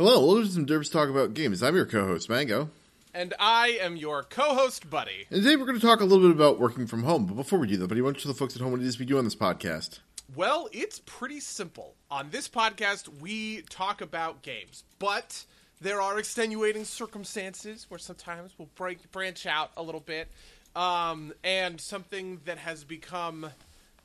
[0.00, 1.62] Hello, welcome to some Derbs Talk About Games.
[1.62, 2.70] I'm your co-host, Mango.
[3.12, 5.26] And I am your co-host, Buddy.
[5.28, 7.26] And today we're going to talk a little bit about working from home.
[7.26, 8.80] But before we do that, Buddy, why don't you tell the folks at home what
[8.80, 9.98] it is we do on this podcast?
[10.34, 11.96] Well, it's pretty simple.
[12.10, 15.44] On this podcast, we talk about games, but
[15.82, 20.28] there are extenuating circumstances where sometimes we'll break, branch out a little bit.
[20.74, 23.50] Um, and something that has become,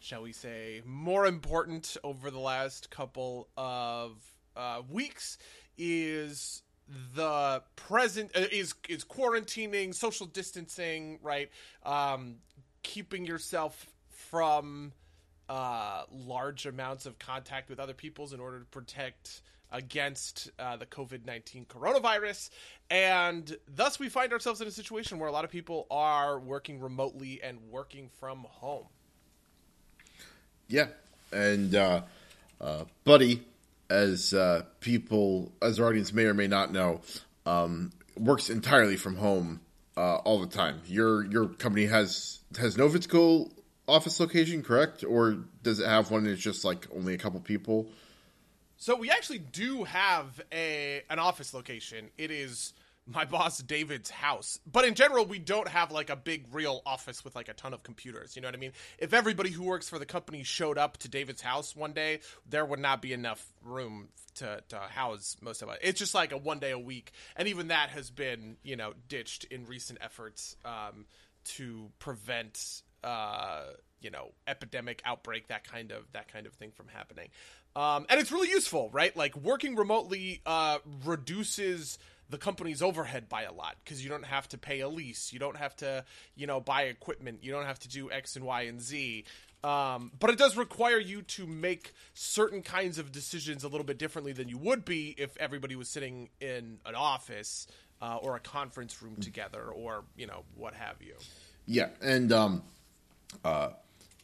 [0.01, 4.11] shall we say, more important over the last couple of
[4.57, 5.37] uh, weeks
[5.77, 6.61] is
[7.15, 11.49] the present uh, is is quarantining, social distancing, right?
[11.83, 12.35] Um,
[12.83, 14.93] keeping yourself from
[15.49, 20.85] uh, large amounts of contact with other people's in order to protect against uh, the
[20.85, 22.49] COVID 19 coronavirus.
[22.89, 26.79] And thus, we find ourselves in a situation where a lot of people are working
[26.79, 28.85] remotely and working from home.
[30.67, 30.87] Yeah.
[31.31, 32.01] And, uh,
[32.61, 33.43] uh, Buddy,
[33.89, 37.01] as uh, people, as our audience may or may not know,
[37.45, 39.61] um, works entirely from home
[39.97, 40.81] uh, all the time.
[40.87, 43.51] Your your company has has no physical
[43.87, 45.03] office location, correct?
[45.03, 47.87] Or does it have one and it's just like only a couple people?
[48.77, 52.09] So we actually do have a an office location.
[52.17, 52.73] It is
[53.07, 54.59] my boss David's house.
[54.69, 57.73] But in general, we don't have like a big real office with like a ton
[57.73, 58.35] of computers.
[58.35, 58.71] You know what I mean?
[58.97, 62.65] If everybody who works for the company showed up to David's house one day, there
[62.65, 65.79] would not be enough room to, to house most of it.
[65.81, 67.11] It's just like a one day a week.
[67.35, 71.05] And even that has been, you know, ditched in recent efforts um,
[71.45, 73.65] to prevent uh,
[74.01, 77.29] you know, epidemic outbreak, that kind of that kind of thing from happening.
[77.75, 79.15] Um, and it's really useful, right?
[79.15, 81.97] Like working remotely uh, reduces
[82.29, 85.39] the company's overhead by a lot because you don't have to pay a lease, you
[85.39, 86.03] don't have to,
[86.35, 89.25] you know, buy equipment, you don't have to do X and Y and Z.
[89.63, 93.97] Um, but it does require you to make certain kinds of decisions a little bit
[93.97, 97.65] differently than you would be if everybody was sitting in an office
[97.99, 101.15] uh, or a conference room together, or you know, what have you.
[101.65, 102.61] Yeah, and um,
[103.43, 103.69] uh,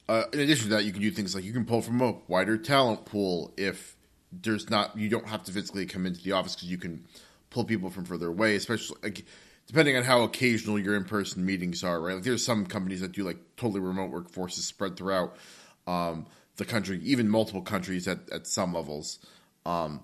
[0.07, 2.15] uh, in addition to that, you can do things like you can pull from a
[2.27, 3.95] wider talent pool if
[4.31, 7.03] there's not you don't have to physically come into the office because you can
[7.51, 9.23] pull people from further away, especially like
[9.67, 12.15] depending on how occasional your in-person meetings are, right?
[12.15, 15.37] Like there's some companies that do like totally remote workforces spread throughout
[15.85, 16.25] um,
[16.57, 19.19] the country, even multiple countries at, at some levels.
[19.65, 20.01] Um,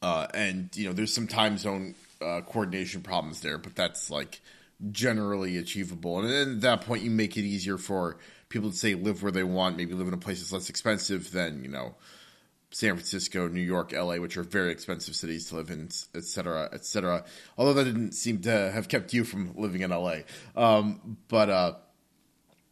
[0.00, 4.40] uh, and you know, there's some time zone uh, coordination problems there, but that's like
[4.92, 6.20] generally achievable.
[6.20, 8.18] And then at that point, you make it easier for
[8.48, 11.32] people to say live where they want, maybe live in a place that's less expensive
[11.32, 11.94] than you know
[12.74, 16.68] San Francisco, New York, LA, which are very expensive cities to live in, et cetera,
[16.72, 17.24] et cetera.
[17.56, 20.18] Although that didn't seem to have kept you from living in LA.
[20.56, 21.74] Um, but uh,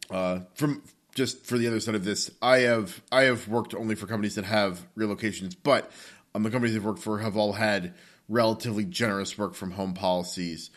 [0.09, 0.83] uh, from
[1.15, 4.35] just for the other side of this, I have I have worked only for companies
[4.35, 5.89] that have relocations, but
[6.35, 7.93] um, the companies I've worked for have all had
[8.27, 10.69] relatively generous work from home policies.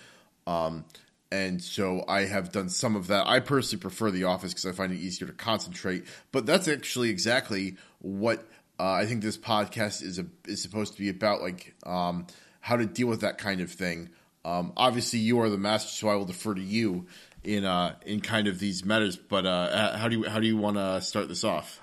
[0.46, 0.84] Um,
[1.32, 3.26] and so I have done some of that.
[3.26, 6.04] I personally prefer the office because I find it easier to concentrate.
[6.30, 8.46] But that's actually exactly what
[8.78, 12.26] uh, I think this podcast is a, is supposed to be about, like um,
[12.60, 14.10] how to deal with that kind of thing.
[14.44, 17.06] Um, obviously, you are the master, so I will defer to you
[17.42, 19.16] in uh, in kind of these matters.
[19.16, 21.80] But uh, how do you how do you want to start this off?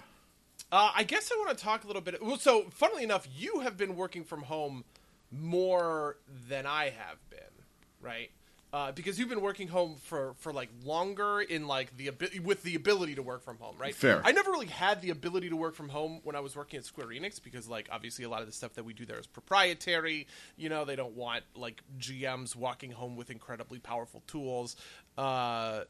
[0.71, 2.23] Uh, I guess I want to talk a little bit.
[2.23, 4.83] Well, so funnily enough, you have been working from home
[5.31, 6.17] more
[6.47, 7.39] than I have been,
[8.01, 8.31] right?
[8.73, 12.09] Uh, because you've been working home for for like longer in like the
[12.43, 13.93] with the ability to work from home, right?
[13.93, 14.19] Fair.
[14.25, 16.85] I never really had the ability to work from home when I was working at
[16.85, 19.27] Square Enix because like obviously a lot of the stuff that we do there is
[19.27, 20.25] proprietary.
[20.57, 24.75] You know, they don't want like GMs walking home with incredibly powerful tools
[25.19, 25.81] uh,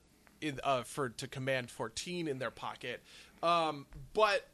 [0.42, 3.02] in, uh, for to command 14 in their pocket.
[3.42, 4.50] Um, but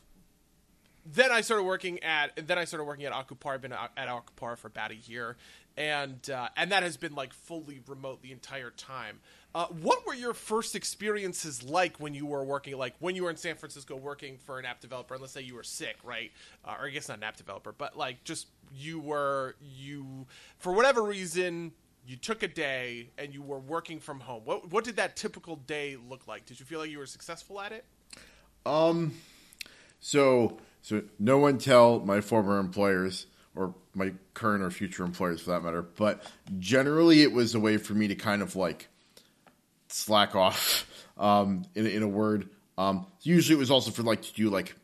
[1.06, 3.54] then I started working at then I started working at Akupar.
[3.54, 5.38] I've been at Akupar for about a year,
[5.80, 9.20] and uh, and that has been like fully remote the entire time.
[9.56, 13.31] Uh, what were your first experiences like when you were working, like when you were
[13.31, 15.16] in San Francisco working for an app developer?
[15.16, 16.31] And let's say you were sick, right?
[16.64, 20.28] Uh, or I guess not an app developer, but like just you were you
[20.60, 21.72] for whatever reason
[22.06, 24.42] you took a day and you were working from home.
[24.44, 26.46] What what did that typical day look like?
[26.46, 27.86] Did you feel like you were successful at it?
[28.66, 29.14] Um,
[30.02, 35.51] so so no one tell my former employers or my current or future employers for
[35.51, 35.81] that matter.
[35.81, 36.24] But
[36.60, 38.88] generally, it was a way for me to kind of like
[39.88, 40.86] slack off,
[41.18, 42.50] um, in, in a word.
[42.78, 44.75] Um, usually, it was also for like to do like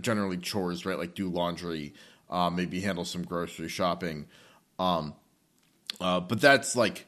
[0.00, 0.98] generally chores, right?
[0.98, 1.94] Like do laundry,
[2.30, 4.26] um, maybe handle some grocery shopping.
[4.78, 5.14] Um,
[6.00, 7.06] uh, but that's like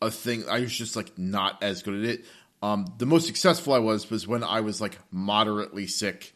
[0.00, 0.44] a thing.
[0.48, 2.24] I was just like not as good at it.
[2.62, 6.32] Um, the most successful I was was when I was like moderately sick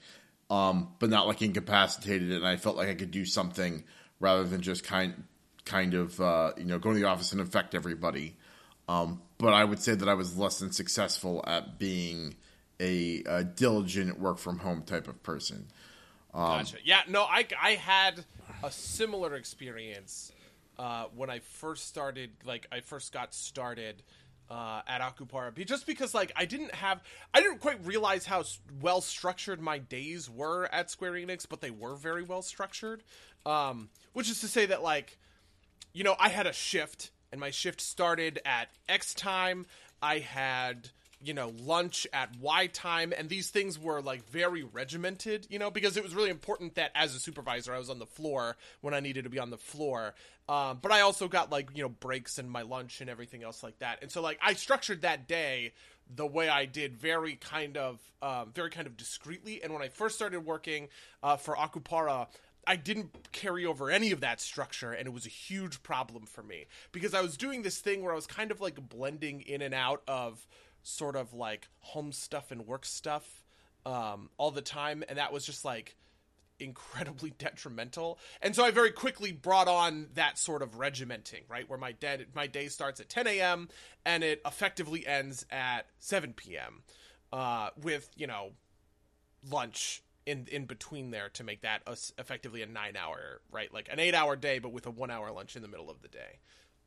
[0.50, 3.84] um, but not like incapacitated, and I felt like I could do something
[4.20, 5.24] rather than just kind
[5.64, 8.36] kind of uh, you know go to the office and affect everybody.
[8.88, 12.36] Um, but I would say that I was less than successful at being
[12.80, 15.66] a, a diligent work from home type of person.
[16.32, 16.76] Um, gotcha.
[16.84, 18.24] Yeah, no, I, I had
[18.62, 20.32] a similar experience
[20.78, 22.30] uh, when I first started.
[22.44, 24.02] Like, I first got started
[24.50, 27.02] uh, at Akupara, just because like I didn't have,
[27.34, 28.44] I didn't quite realize how
[28.80, 33.02] well structured my days were at Square Enix, but they were very well structured.
[33.44, 35.18] Um, which is to say that like,
[35.92, 39.66] you know, I had a shift, and my shift started at X time.
[40.02, 40.90] I had
[41.22, 45.70] you know lunch at y time and these things were like very regimented you know
[45.70, 48.92] because it was really important that as a supervisor i was on the floor when
[48.92, 50.14] i needed to be on the floor.
[50.48, 53.62] Um, but i also got like you know breaks and my lunch and everything else
[53.62, 53.98] like that.
[54.02, 55.72] And so like i structured that day
[56.14, 59.62] the way i did very kind of um, very kind of discreetly.
[59.62, 60.88] And when i first started working
[61.22, 62.28] uh, for akupara
[62.66, 66.42] I didn't carry over any of that structure, and it was a huge problem for
[66.42, 69.62] me because I was doing this thing where I was kind of like blending in
[69.62, 70.44] and out of
[70.86, 73.42] sort of like home stuff and work stuff
[73.84, 75.96] um, all the time, and that was just like
[76.58, 78.18] incredibly detrimental.
[78.40, 82.24] And so I very quickly brought on that sort of regimenting, right, where my day
[82.34, 83.68] my day starts at 10 a.m.
[84.04, 86.82] and it effectively ends at 7 p.m.
[87.32, 88.52] Uh, with you know
[89.50, 93.88] lunch in in between there to make that a, effectively a nine hour right like
[93.92, 96.08] an eight hour day but with a one hour lunch in the middle of the
[96.08, 96.38] day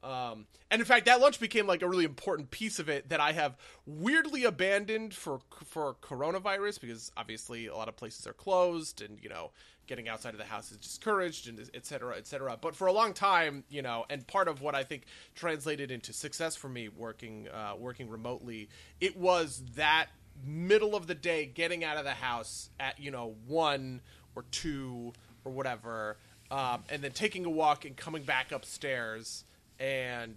[0.02, 3.20] um, and in fact, that lunch became like a really important piece of it that
[3.20, 9.02] I have weirdly abandoned for for coronavirus because obviously a lot of places are closed
[9.02, 9.52] and you know
[9.88, 12.56] getting outside of the house is discouraged and et cetera, et cetera.
[12.62, 16.14] But for a long time, you know, and part of what I think translated into
[16.14, 18.70] success for me working uh, working remotely,
[19.02, 20.08] it was that
[20.46, 24.00] middle of the day getting out of the house at you know one
[24.34, 25.12] or two
[25.44, 26.16] or whatever,
[26.52, 29.44] um, and then taking a walk and coming back upstairs
[29.80, 30.36] and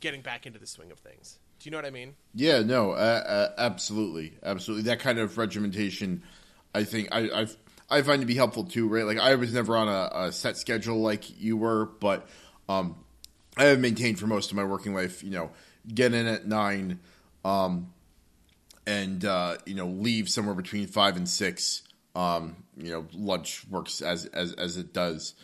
[0.00, 1.38] getting back into the swing of things.
[1.58, 2.14] Do you know what I mean?
[2.34, 4.84] Yeah, no, uh, uh, absolutely, absolutely.
[4.84, 6.22] That kind of regimentation,
[6.74, 7.56] I think, I I've,
[7.90, 8.88] i find to be helpful too.
[8.88, 12.26] Right, like I was never on a, a set schedule like you were, but
[12.68, 12.96] um,
[13.58, 15.22] I have maintained for most of my working life.
[15.22, 15.50] You know,
[15.92, 17.00] get in at nine,
[17.44, 17.92] um,
[18.86, 21.82] and uh, you know leave somewhere between five and six.
[22.14, 25.34] Um, you know, lunch works as as as it does.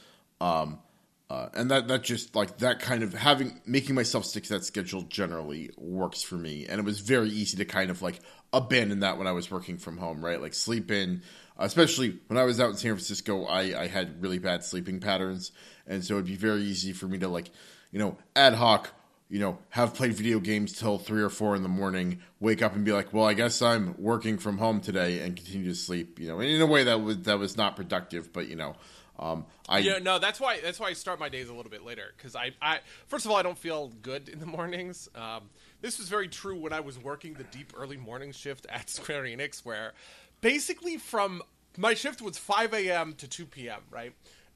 [0.40, 0.79] Um,
[1.28, 4.64] uh, and that that just like that kind of having making myself stick to that
[4.64, 6.67] schedule generally works for me.
[6.69, 8.20] And it was very easy to kind of like
[8.52, 10.40] abandon that when i was working from home right?
[10.40, 11.23] Like sleep in
[11.58, 15.50] especially when i was out in san francisco i i had really bad sleeping patterns.
[15.88, 17.50] And so it'd be very easy for me to like
[17.90, 18.93] you know ad hoc
[19.29, 22.75] you know have played video games till three or four in the morning wake up
[22.76, 26.20] and be like well i guess i'm working from home today and continue to sleep
[26.20, 28.76] you know and in a way that was that was not productive but you know
[29.18, 31.84] um, I yeah no that's why that's why I start my days a little bit
[31.84, 35.08] later because I, I first of all I don't feel good in the mornings.
[35.14, 38.90] Um, this was very true when I was working the deep early morning shift at
[38.90, 39.92] Square Enix, where
[40.40, 41.42] basically from
[41.76, 43.14] my shift was 5 a.m.
[43.19, 43.81] to 2 p.m.
[43.91, 44.12] right,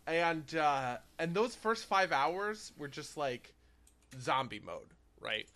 [0.06, 3.52] and uh, and those first five hours were just like
[4.20, 5.46] zombie mode, right?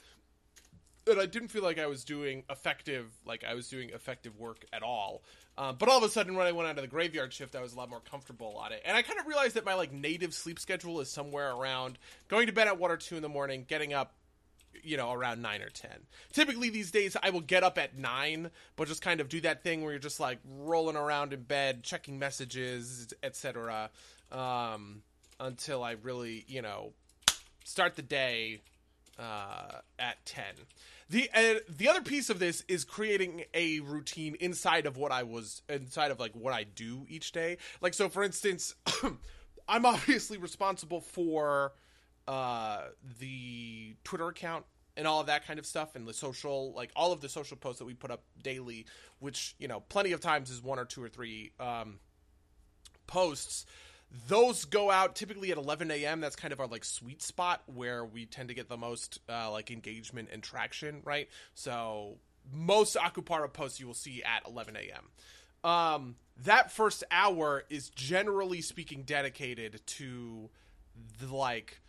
[1.07, 4.65] And I didn't feel like I was doing effective, like I was doing effective work
[4.73, 5.23] at all.
[5.57, 7.75] Uh, but all of a sudden, when I went onto the graveyard shift, I was
[7.75, 10.35] a lot more comfortable on it, and I kind of realized that my like native
[10.35, 13.65] sleep schedule is somewhere around going to bed at one or two in the morning,
[13.69, 14.15] getting up,
[14.83, 16.07] you know, around nine or ten.
[16.33, 19.63] Typically these days, I will get up at nine, but just kind of do that
[19.63, 23.91] thing where you're just like rolling around in bed, checking messages, etc.,
[24.33, 25.03] um,
[25.39, 26.93] until I really, you know,
[27.65, 28.61] start the day
[29.19, 30.55] uh, at ten.
[31.11, 35.23] The uh, the other piece of this is creating a routine inside of what I
[35.23, 37.59] was inside of like what I do each day.
[37.81, 38.75] Like so, for instance,
[39.69, 41.73] I'm obviously responsible for
[42.27, 42.83] uh,
[43.19, 44.65] the Twitter account
[44.97, 47.57] and all of that kind of stuff and the social like all of the social
[47.57, 48.87] posts that we put up daily
[49.19, 51.99] which you know plenty of times is one or two or three um,
[53.07, 53.67] posts
[54.29, 56.21] those go out typically at 11 a.m.
[56.21, 59.51] That's kind of our like sweet spot where we tend to get the most uh,
[59.51, 61.29] like engagement and traction, right?
[61.55, 62.19] So
[62.53, 65.71] most Akupara posts you will see at 11 a.m.
[65.71, 70.51] Um, that first hour is generally speaking dedicated to
[71.21, 71.81] the like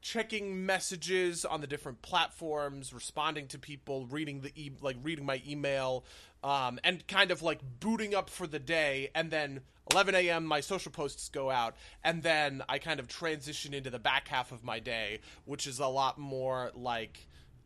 [0.00, 5.42] checking messages on the different platforms, responding to people, reading the e- like reading my
[5.46, 6.04] email,
[6.46, 9.60] um, and kind of like booting up for the day, and then
[9.90, 10.46] 11 a.m.
[10.46, 11.74] my social posts go out,
[12.04, 15.80] and then I kind of transition into the back half of my day, which is
[15.80, 17.18] a lot more like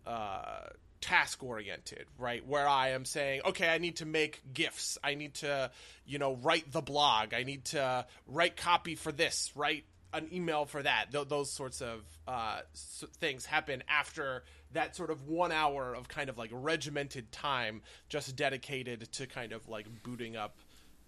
[0.06, 0.60] uh,
[1.02, 2.46] task oriented, right?
[2.46, 5.70] Where I am saying, okay, I need to make gifs, I need to,
[6.06, 10.64] you know, write the blog, I need to write copy for this, write an email
[10.64, 11.06] for that.
[11.12, 16.08] Th- those sorts of uh, s- things happen after that sort of one hour of
[16.08, 20.56] kind of like regimented time just dedicated to kind of like booting up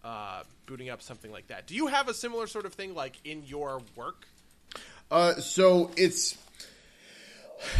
[0.04, 1.66] uh, booting up something like that.
[1.66, 4.26] Do you have a similar sort of thing like in your work?
[5.10, 6.36] Uh, so it's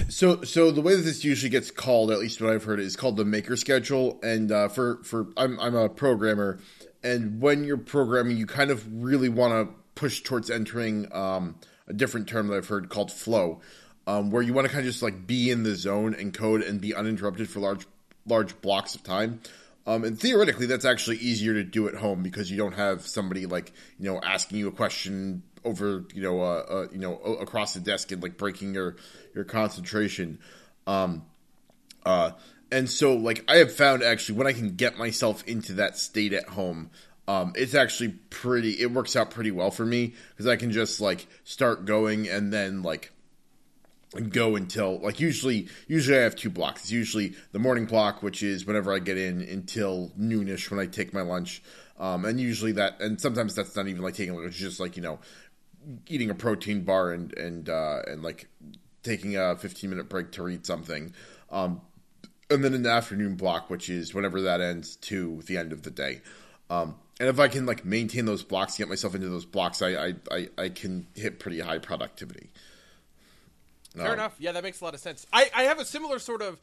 [0.08, 2.94] so so the way that this usually gets called, at least what I've heard, is
[2.94, 4.20] called the maker schedule.
[4.22, 6.60] And uh, for for I'm I'm a programmer,
[7.02, 11.56] and when you're programming, you kind of really want to push towards entering um,
[11.87, 13.61] a different term that I've heard called flow,
[14.06, 16.62] um, where you want to kind of just like be in the zone and code
[16.62, 17.87] and be uninterrupted for large
[18.26, 19.40] large blocks of time.
[19.87, 23.46] Um, and theoretically, that's actually easier to do at home because you don't have somebody
[23.46, 27.75] like you know asking you a question over you know uh, uh, you know across
[27.75, 28.96] the desk and like breaking your
[29.34, 30.38] your concentration.
[30.87, 31.25] Um,
[32.04, 32.32] uh,
[32.70, 36.32] and so like I have found actually when I can get myself into that state
[36.32, 36.90] at home,
[37.28, 38.80] um, it's actually pretty.
[38.80, 42.52] It works out pretty well for me because I can just like start going and
[42.52, 43.12] then like
[44.28, 46.82] go until like usually usually I have two blocks.
[46.82, 50.86] It's usually the morning block, which is whenever I get in until noonish when I
[50.86, 51.62] take my lunch.
[51.98, 54.96] Um, and usually that, and sometimes that's not even like taking lunch, it's just like
[54.96, 55.20] you know,
[56.08, 58.48] eating a protein bar and and uh, and like
[59.04, 61.12] taking a 15 minute break to read something.
[61.50, 61.82] Um,
[62.50, 65.82] and then in the afternoon block, which is whenever that ends to the end of
[65.82, 66.20] the day.
[66.68, 69.90] Um, and if I can like maintain those blocks, get myself into those blocks, I
[70.08, 72.50] I, I, I can hit pretty high productivity.
[73.96, 74.34] Fair Um, enough.
[74.38, 75.26] Yeah, that makes a lot of sense.
[75.32, 76.60] I, I have a similar sort of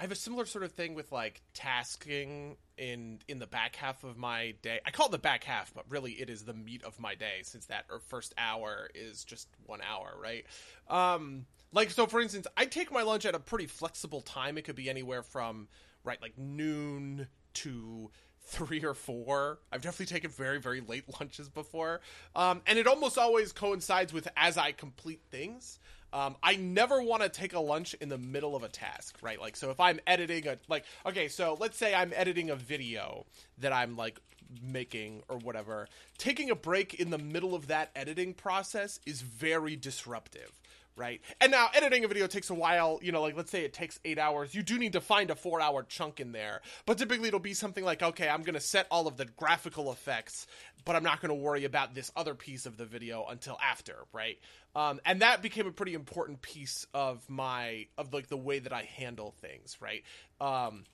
[0.00, 4.02] I have a similar sort of thing with like tasking in in the back half
[4.02, 4.80] of my day.
[4.84, 7.42] I call it the back half, but really it is the meat of my day
[7.44, 10.44] since that or first hour is just 1 hour, right?
[10.88, 14.58] Um like so for instance, I take my lunch at a pretty flexible time.
[14.58, 15.68] It could be anywhere from
[16.02, 18.10] right like noon to
[18.46, 19.58] three or four.
[19.72, 22.00] I've definitely taken very, very late lunches before.
[22.34, 25.78] Um, and it almost always coincides with as I complete things.
[26.12, 29.40] Um, I never want to take a lunch in the middle of a task, right?
[29.40, 33.26] Like, so if I'm editing a, like, okay, so let's say I'm editing a video
[33.58, 34.20] that I'm like
[34.62, 35.88] making or whatever.
[36.16, 40.52] Taking a break in the middle of that editing process is very disruptive
[40.96, 41.20] right?
[41.40, 43.98] And now editing a video takes a while, you know, like let's say it takes
[44.04, 44.54] eight hours.
[44.54, 46.60] You do need to find a four hour chunk in there.
[46.86, 49.90] But typically it'll be something like, okay, I'm going to set all of the graphical
[49.92, 50.46] effects,
[50.84, 54.04] but I'm not going to worry about this other piece of the video until after,
[54.12, 54.38] right?
[54.76, 58.72] Um, and that became a pretty important piece of my, of like the way that
[58.72, 60.02] I handle things, right?
[60.40, 60.84] Um,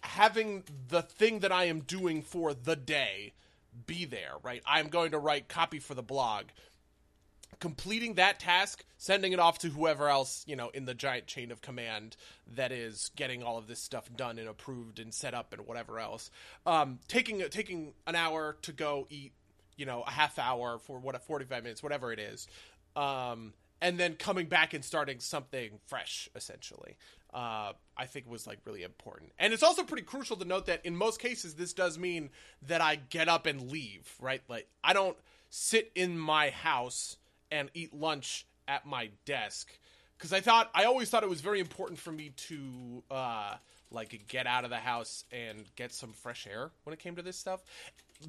[0.00, 3.32] having the thing that I am doing for the day
[3.86, 4.62] be there, right?
[4.66, 6.44] I'm going to write copy for the blog
[7.60, 11.50] completing that task, sending it off to whoever else, you know, in the giant chain
[11.50, 12.16] of command
[12.54, 15.98] that is getting all of this stuff done and approved and set up and whatever
[15.98, 16.30] else.
[16.66, 19.32] Um, taking taking an hour to go eat,
[19.76, 22.46] you know, a half hour for what a 45 minutes, whatever it is.
[22.96, 26.96] Um, and then coming back and starting something fresh essentially.
[27.32, 29.32] Uh, I think was like really important.
[29.38, 32.30] And it's also pretty crucial to note that in most cases this does mean
[32.66, 34.42] that I get up and leave, right?
[34.48, 35.16] Like I don't
[35.50, 37.16] sit in my house
[37.50, 39.70] and eat lunch at my desk
[40.16, 43.54] because I thought I always thought it was very important for me to uh,
[43.90, 47.22] like get out of the house and get some fresh air when it came to
[47.22, 47.62] this stuff.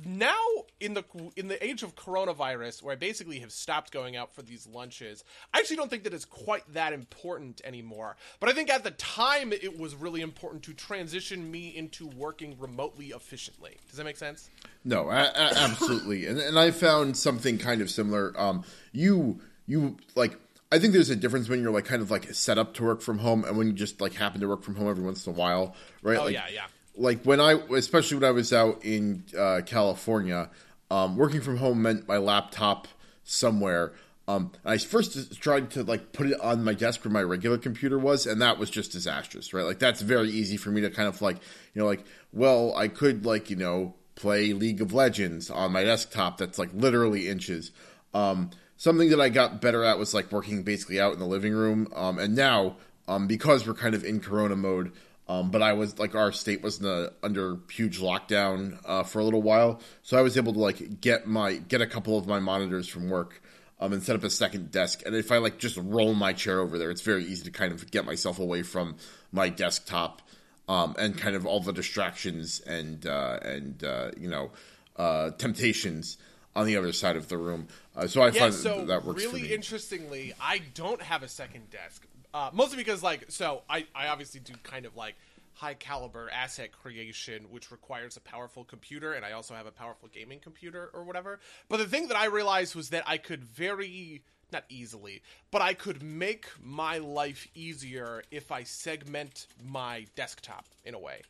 [0.05, 0.36] Now
[0.79, 1.03] in the
[1.36, 5.24] in the age of coronavirus, where I basically have stopped going out for these lunches,
[5.51, 8.15] I actually don't think that it's quite that important anymore.
[8.39, 12.55] But I think at the time it was really important to transition me into working
[12.60, 13.77] remotely efficiently.
[13.88, 14.50] Does that make sense?
[14.86, 18.34] No, a- a- absolutely, and and I found something kind of similar.
[18.39, 20.38] Um, you you like.
[20.72, 23.01] I think there's a difference when you're like kind of like set up to work
[23.01, 25.34] from home and when you just like happen to work from home every once in
[25.34, 26.19] a while, right?
[26.19, 26.65] Oh like, yeah, yeah.
[27.00, 30.50] Like when I, especially when I was out in uh, California,
[30.91, 32.88] um, working from home meant my laptop
[33.24, 33.94] somewhere.
[34.27, 37.98] Um, I first tried to like put it on my desk where my regular computer
[37.98, 39.65] was, and that was just disastrous, right?
[39.65, 41.38] Like that's very easy for me to kind of like,
[41.74, 45.84] you know, like, well, I could like, you know, play League of Legends on my
[45.84, 47.72] desktop that's like literally inches.
[48.13, 51.53] Um, something that I got better at was like working basically out in the living
[51.53, 51.88] room.
[51.96, 52.77] Um, and now,
[53.08, 54.91] um, because we're kind of in Corona mode,
[55.29, 59.19] um, but I was like our state was in a, under huge lockdown uh, for
[59.19, 62.27] a little while, so I was able to like get my get a couple of
[62.27, 63.41] my monitors from work.
[63.81, 65.03] Um, and set up a second desk.
[65.05, 67.71] And if I like just roll my chair over there, it's very easy to kind
[67.71, 68.98] of get myself away from
[69.31, 70.21] my desktop
[70.67, 74.51] um, and kind of all the distractions and uh, and uh, you know
[74.98, 76.17] uh, temptations
[76.57, 77.67] on the other side of the room.
[77.95, 79.53] Uh, so I Yeah, find so that, that works really for me.
[79.53, 82.05] interestingly, I don't have a second desk.
[82.33, 85.15] Uh, mostly because like so I, I obviously do kind of like
[85.53, 90.07] high caliber asset creation, which requires a powerful computer, and I also have a powerful
[90.07, 91.39] gaming computer or whatever.
[91.67, 95.21] But the thing that I realized was that I could very not easily,
[95.51, 101.21] but I could make my life easier if I segment my desktop in a way.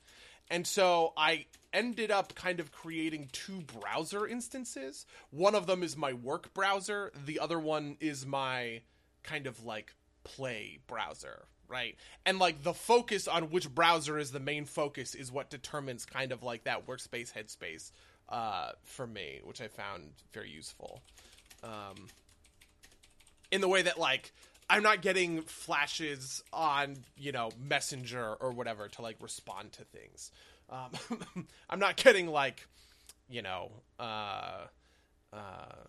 [0.50, 5.06] And so I ended up kind of creating two browser instances.
[5.32, 8.82] One of them is my work browser, the other one is my
[9.24, 11.96] kind of like play browser, right?
[12.26, 16.32] And like the focus on which browser is the main focus is what determines kind
[16.32, 17.92] of like that workspace headspace
[18.30, 21.02] uh, for me, which I found very useful.
[21.64, 22.08] Um,
[23.52, 24.32] in the way that like
[24.70, 30.32] I'm not getting flashes on you know Messenger or whatever to like respond to things.
[30.70, 32.68] Um, I'm not getting like
[33.28, 34.66] you know uh,
[35.34, 35.84] uh,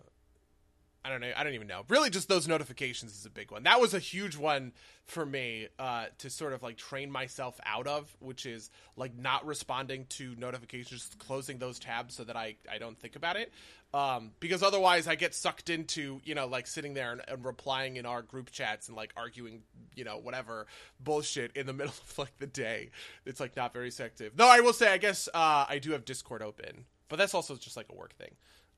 [1.03, 1.33] I don't know.
[1.35, 1.85] I don't even know.
[1.89, 3.63] Really, just those notifications is a big one.
[3.63, 4.73] That was a huge one
[5.07, 9.47] for me uh, to sort of like train myself out of, which is like not
[9.47, 13.51] responding to notifications, closing those tabs so that I, I don't think about it.
[13.95, 17.97] Um, because otherwise, I get sucked into you know like sitting there and, and replying
[17.97, 19.63] in our group chats and like arguing
[19.97, 20.67] you know whatever
[21.03, 22.91] bullshit in the middle of like the day.
[23.25, 24.37] It's like not very effective.
[24.37, 27.57] No, I will say, I guess uh, I do have Discord open, but that's also
[27.57, 28.33] just like a work thing,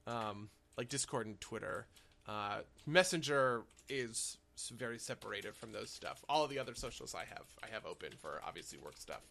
[0.07, 1.87] um, like Discord and Twitter.
[2.26, 4.37] Uh, Messenger is
[4.76, 6.25] very separated from those stuff.
[6.29, 9.23] All of the other socials I have, I have open for obviously work stuff.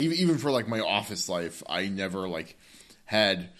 [0.00, 2.58] Even even for like my office life, I never like
[3.04, 3.50] had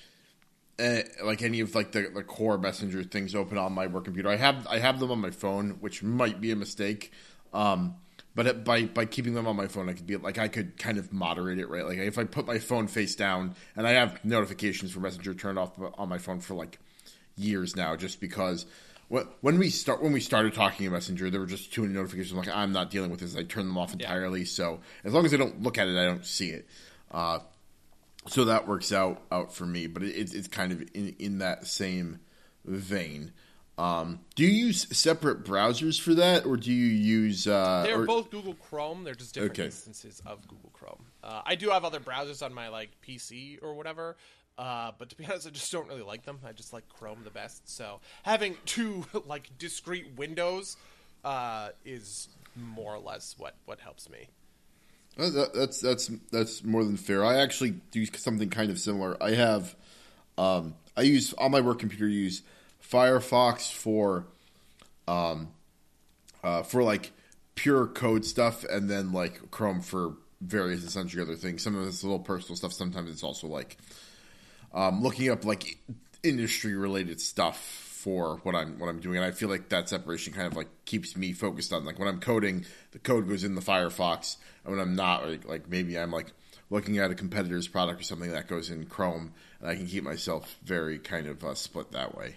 [0.79, 4.29] uh, like any of like the, the core messenger things open on my work computer.
[4.29, 7.13] I have I have them on my phone, which might be a mistake.
[7.53, 7.95] Um,
[8.35, 10.77] but it, by by keeping them on my phone, I could be like I could
[10.77, 11.87] kind of moderate it, right?
[11.87, 15.59] Like if I put my phone face down and I have notifications for Messenger turned
[15.59, 16.81] off on my phone for like
[17.37, 18.67] years now, just because
[19.09, 22.33] when we start when we started talking in Messenger, there were just too many notifications.
[22.33, 23.37] I'm like I'm not dealing with this.
[23.37, 24.41] I turn them off entirely.
[24.41, 24.47] Yeah.
[24.47, 26.67] So as long as I don't look at it, I don't see it.
[27.11, 27.41] Uh,
[28.27, 29.87] so that works out out for me.
[29.87, 32.21] But it, it's kind of in in that same
[32.65, 33.33] vein.
[33.77, 37.47] Um, do you use separate browsers for that, or do you use?
[37.47, 38.07] Uh, They're or...
[38.07, 39.05] both Google Chrome.
[39.05, 39.65] They're just different okay.
[39.65, 41.05] instances of Google Chrome.
[41.23, 44.17] Uh, I do have other browsers on my like PC or whatever,
[44.59, 46.39] uh, but to be honest, I just don't really like them.
[46.47, 47.69] I just like Chrome the best.
[47.69, 50.77] So having two like discrete windows
[51.25, 54.29] uh, is more or less what what helps me.
[55.17, 57.25] That's that's that's more than fair.
[57.25, 59.17] I actually do something kind of similar.
[59.23, 59.77] I have
[60.37, 62.09] um, I use on my work computer.
[62.09, 62.43] Use
[62.83, 64.27] Firefox for
[65.07, 65.49] um,
[66.43, 67.13] uh, for like
[67.55, 71.63] pure code stuff, and then like Chrome for various essential other things.
[71.63, 72.73] Some of it's a little personal stuff.
[72.73, 73.79] Sometimes it's also like
[74.75, 75.79] um, looking up like
[76.23, 80.35] industry related stuff for what I'm what I'm doing, and I feel like that separation
[80.35, 83.55] kind of like keeps me focused on like when I'm coding, the code goes in
[83.55, 86.33] the Firefox, and when I'm not, like, like maybe I'm like
[86.69, 90.05] looking at a competitor's product or something that goes in Chrome, and I can keep
[90.05, 92.37] myself very kind of uh, split that way.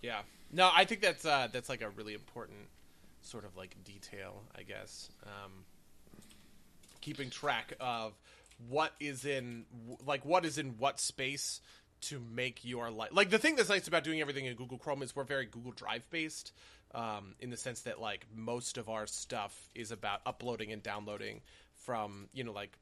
[0.00, 0.20] Yeah,
[0.52, 2.58] no, I think that's uh, that's like a really important
[3.20, 5.10] sort of like detail, I guess.
[5.24, 5.64] Um,
[7.00, 8.12] keeping track of
[8.68, 9.64] what is in
[10.06, 11.60] like what is in what space
[12.00, 15.02] to make your life like the thing that's nice about doing everything in google chrome
[15.02, 16.52] is we're very google drive based
[16.94, 21.40] um, in the sense that like most of our stuff is about uploading and downloading
[21.74, 22.78] from you know like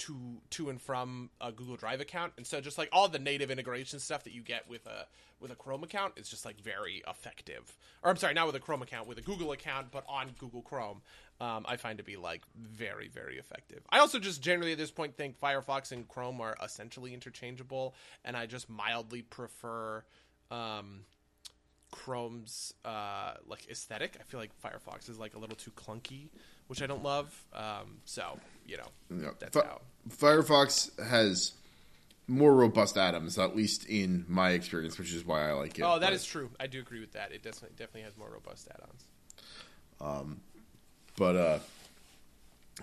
[0.00, 3.50] to to and from a Google Drive account, and so just like all the native
[3.50, 5.06] integration stuff that you get with a
[5.40, 7.76] with a Chrome account is just like very effective.
[8.02, 10.62] Or I'm sorry, not with a Chrome account, with a Google account, but on Google
[10.62, 11.02] Chrome
[11.40, 13.80] um, I find to be like very, very effective.
[13.90, 18.36] I also just generally at this point think Firefox and Chrome are essentially interchangeable, and
[18.36, 20.04] I just mildly prefer
[20.50, 21.00] um,
[21.90, 24.16] Chrome's uh, like aesthetic.
[24.20, 26.28] I feel like Firefox is like a little too clunky,
[26.66, 27.34] which I don't love.
[27.54, 31.52] Um, so you know, that's how Firefox has
[32.28, 35.82] more robust add-ons, at least in my experience, which is why I like it.
[35.82, 36.50] Oh, that but, is true.
[36.60, 37.32] I do agree with that.
[37.32, 39.06] It definitely definitely has more robust add-ons.
[40.00, 40.40] Um,
[41.20, 41.58] but uh,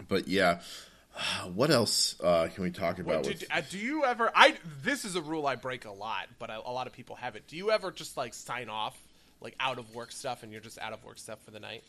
[0.08, 0.60] but yeah.
[1.56, 3.26] What else uh, can we talk about?
[3.26, 4.32] Wait, uh, do you ever?
[4.36, 7.36] I this is a rule I break a lot, but a lot of people have
[7.36, 7.48] it.
[7.48, 8.96] Do you ever just like sign off
[9.42, 11.84] like out of work stuff, and you're just out of work stuff for the night?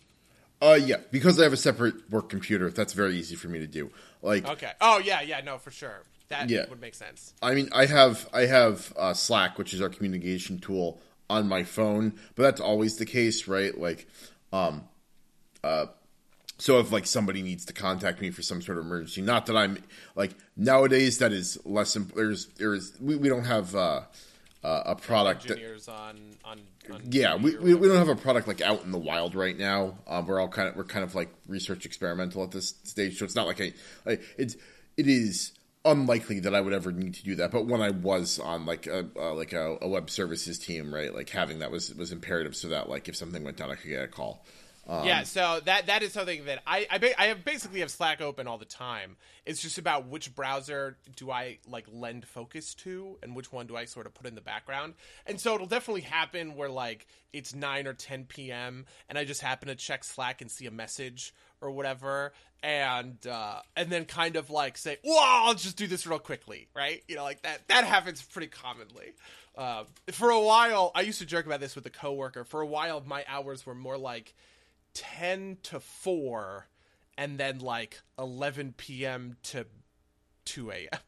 [0.62, 2.70] Uh, yeah, because I have a separate work computer.
[2.70, 3.90] That's very easy for me to do.
[4.22, 6.64] Like, okay, oh yeah, yeah, no, for sure, that yeah.
[6.70, 7.34] would make sense.
[7.42, 11.64] I mean, I have I have uh, Slack, which is our communication tool, on my
[11.64, 13.78] phone, but that's always the case, right?
[13.78, 14.08] Like,
[14.54, 14.88] um,
[15.62, 15.86] uh,
[16.58, 19.56] so if like somebody needs to contact me for some sort of emergency, not that
[19.56, 19.78] I'm
[20.16, 21.94] like nowadays that is less.
[21.94, 24.02] Imp- there's there's we, we don't have uh,
[24.64, 26.60] uh, a product that engineers on on,
[26.92, 29.56] on yeah we, we, we don't have a product like out in the wild right
[29.56, 29.98] now.
[30.08, 33.18] Um, we're all kind of we're kind of like research experimental at this stage.
[33.18, 33.72] So it's not like a
[34.04, 34.56] like it's
[34.96, 35.52] it is
[35.84, 37.52] unlikely that I would ever need to do that.
[37.52, 41.14] But when I was on like a uh, like a, a web services team right
[41.14, 43.90] like having that was was imperative so that like if something went down I could
[43.90, 44.44] get a call
[44.88, 47.90] um, yeah, so that that is something that I I, ba- I have basically have
[47.90, 49.16] Slack open all the time.
[49.44, 53.76] It's just about which browser do I like lend focus to, and which one do
[53.76, 54.94] I sort of put in the background.
[55.26, 58.86] And so it'll definitely happen where like it's nine or ten p.m.
[59.10, 63.60] and I just happen to check Slack and see a message or whatever, and uh,
[63.76, 67.02] and then kind of like say, "Well, I'll just do this real quickly," right?
[67.08, 67.68] You know, like that.
[67.68, 69.12] That happens pretty commonly.
[69.54, 72.44] Uh, for a while, I used to joke about this with a coworker.
[72.44, 74.32] For a while, my hours were more like
[74.94, 76.66] 10 to 4
[77.16, 79.36] and then like 11 p.m.
[79.42, 79.66] to
[80.44, 81.00] 2 a.m.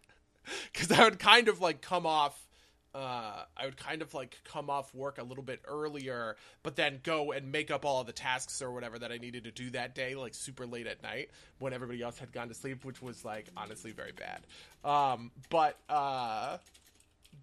[0.72, 2.48] Because I would kind of like come off,
[2.94, 7.00] uh, I would kind of like come off work a little bit earlier, but then
[7.02, 9.94] go and make up all the tasks or whatever that I needed to do that
[9.94, 13.24] day, like super late at night when everybody else had gone to sleep, which was
[13.24, 14.40] like honestly very bad.
[14.84, 16.58] Um, but, uh,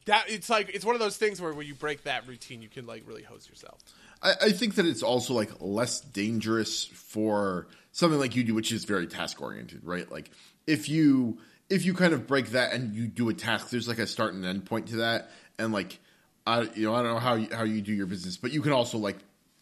[0.05, 2.69] that it's like it's one of those things where when you break that routine, you
[2.69, 3.79] can like really hose yourself.
[4.21, 8.71] I, I think that it's also like less dangerous for something like you do, which
[8.71, 10.09] is very task oriented, right?
[10.11, 10.31] Like
[10.65, 13.99] if you if you kind of break that and you do a task, there's like
[13.99, 15.99] a start and end point to that, and like
[16.45, 18.61] I you know I don't know how you, how you do your business, but you
[18.61, 19.17] can also like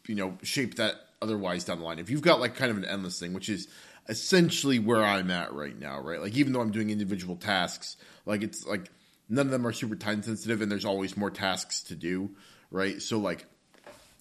[0.08, 2.00] you know shape that otherwise down the line.
[2.00, 3.68] If you've got like kind of an endless thing, which is
[4.08, 6.22] essentially where I'm at right now, right?
[6.22, 8.92] Like even though I'm doing individual tasks, like it's like
[9.30, 12.32] none of them are super time sensitive, and there's always more tasks to do,
[12.70, 13.02] right?
[13.02, 13.46] So like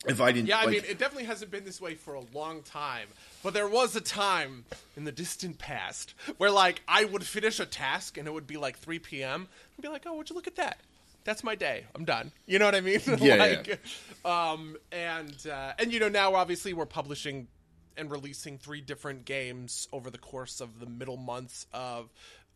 [0.07, 2.23] if I didn't, Yeah, I like, mean, it definitely hasn't been this way for a
[2.33, 3.09] long time.
[3.43, 4.64] But there was a time
[4.97, 8.57] in the distant past where, like, I would finish a task and it would be
[8.57, 9.49] like 3 p.m.
[9.77, 10.79] and be like, "Oh, would you look at that?
[11.25, 11.85] That's my day.
[11.95, 13.01] I'm done." You know what I mean?
[13.19, 13.81] Yeah, like,
[14.25, 17.49] um, and uh, and you know now obviously we're publishing
[17.97, 22.11] and releasing three different games over the course of the middle months of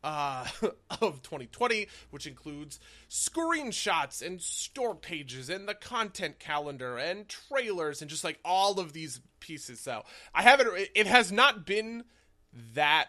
[0.04, 0.46] uh,
[1.00, 8.10] of 2020, which includes screenshots and store pages and the content calendar and trailers and
[8.10, 9.80] just like all of these pieces.
[9.80, 10.70] So I haven't.
[10.94, 12.04] It has not been
[12.74, 13.08] that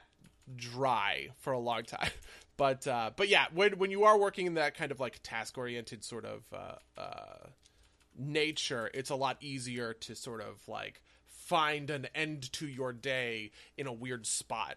[0.56, 2.12] dry for a long time.
[2.58, 5.58] But uh, but yeah, when when you are working in that kind of like task
[5.58, 7.48] oriented sort of uh, uh,
[8.18, 13.52] nature, it's a lot easier to sort of like find an end to your day
[13.78, 14.76] in a weird spot.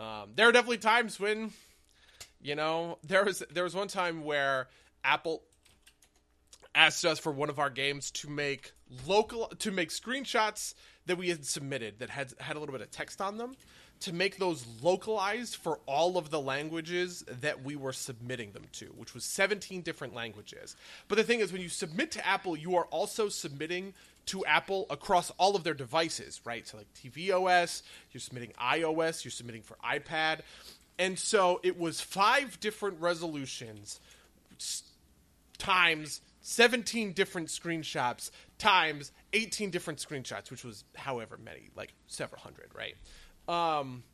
[0.00, 1.52] Um, there are definitely times when,
[2.40, 4.68] you know, there was there was one time where
[5.04, 5.42] Apple
[6.74, 8.72] asked us for one of our games to make
[9.06, 12.90] local to make screenshots that we had submitted that had had a little bit of
[12.90, 13.54] text on them
[14.00, 18.86] to make those localized for all of the languages that we were submitting them to,
[18.96, 20.74] which was 17 different languages.
[21.06, 23.92] But the thing is when you submit to Apple, you are also submitting
[24.30, 26.66] to Apple across all of their devices, right?
[26.66, 30.40] So like tvOS, you're submitting iOS, you're submitting for iPad.
[30.98, 34.00] And so it was five different resolutions
[35.58, 42.70] times 17 different screenshots times 18 different screenshots, which was however many, like several hundred,
[42.74, 42.94] right?
[43.48, 44.04] Um,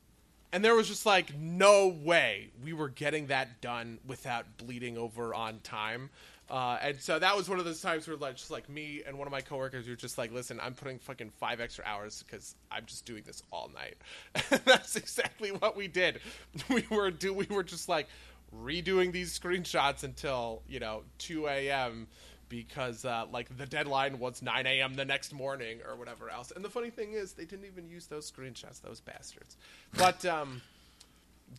[0.53, 5.35] and there was just like no way we were getting that done without bleeding over
[5.35, 6.09] on time.
[6.49, 9.19] Uh, and so that was one of those times where like just like me and
[9.19, 12.55] one of my coworkers were just like, listen, I'm putting fucking five extra hours because
[12.71, 13.97] I'm just doing this all night.
[14.51, 16.21] And that's exactly what we did.
[16.71, 18.07] We were do we were just like
[18.55, 22.07] redoing these screenshots until you know 2 a.m.
[22.49, 24.95] because uh, like the deadline was 9 a.m.
[24.95, 26.53] the next morning or whatever else.
[26.55, 29.57] And the funny thing is, they didn't even use those screenshots, those bastards.
[29.97, 30.63] But um,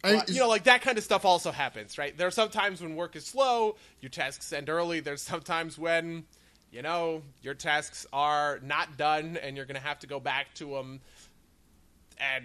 [0.04, 2.16] I- you know, like that kind of stuff also happens, right?
[2.18, 5.00] There are sometimes when work is slow, your tasks end early.
[5.00, 6.26] There's sometimes when,
[6.72, 10.54] you know, your tasks are not done and you're going to have to go back
[10.56, 11.02] to them
[12.20, 12.44] and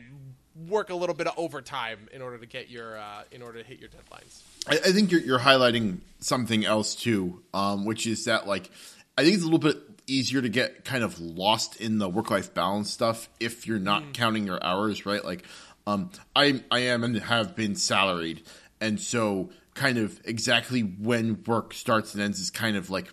[0.68, 3.64] work a little bit of overtime in order to get your uh, in order to
[3.68, 4.42] hit your deadlines.
[4.66, 8.70] I, I think you're, you're highlighting something else too, um, which is that like
[9.16, 12.30] I think it's a little bit easier to get kind of lost in the work
[12.30, 15.24] life balance stuff if you're not counting your hours, right?
[15.24, 15.44] Like,
[15.86, 18.42] um, I I am and have been salaried,
[18.80, 23.12] and so kind of exactly when work starts and ends is kind of like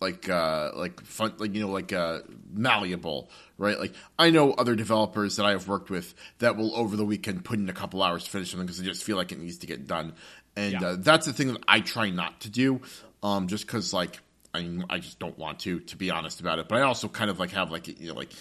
[0.00, 2.18] like uh like fun like you know like uh
[2.52, 3.78] malleable right?
[3.78, 7.44] Like i know other developers that i have worked with that will over the weekend
[7.44, 9.58] put in a couple hours to finish something because they just feel like it needs
[9.58, 10.12] to get done.
[10.56, 10.88] And Yeah.
[10.88, 12.80] uh, that's the thing that i try not to do
[13.22, 14.20] um just because like
[14.52, 16.68] I, I just don't want to to be honest about it.
[16.68, 18.32] But i also kind of like have like you know like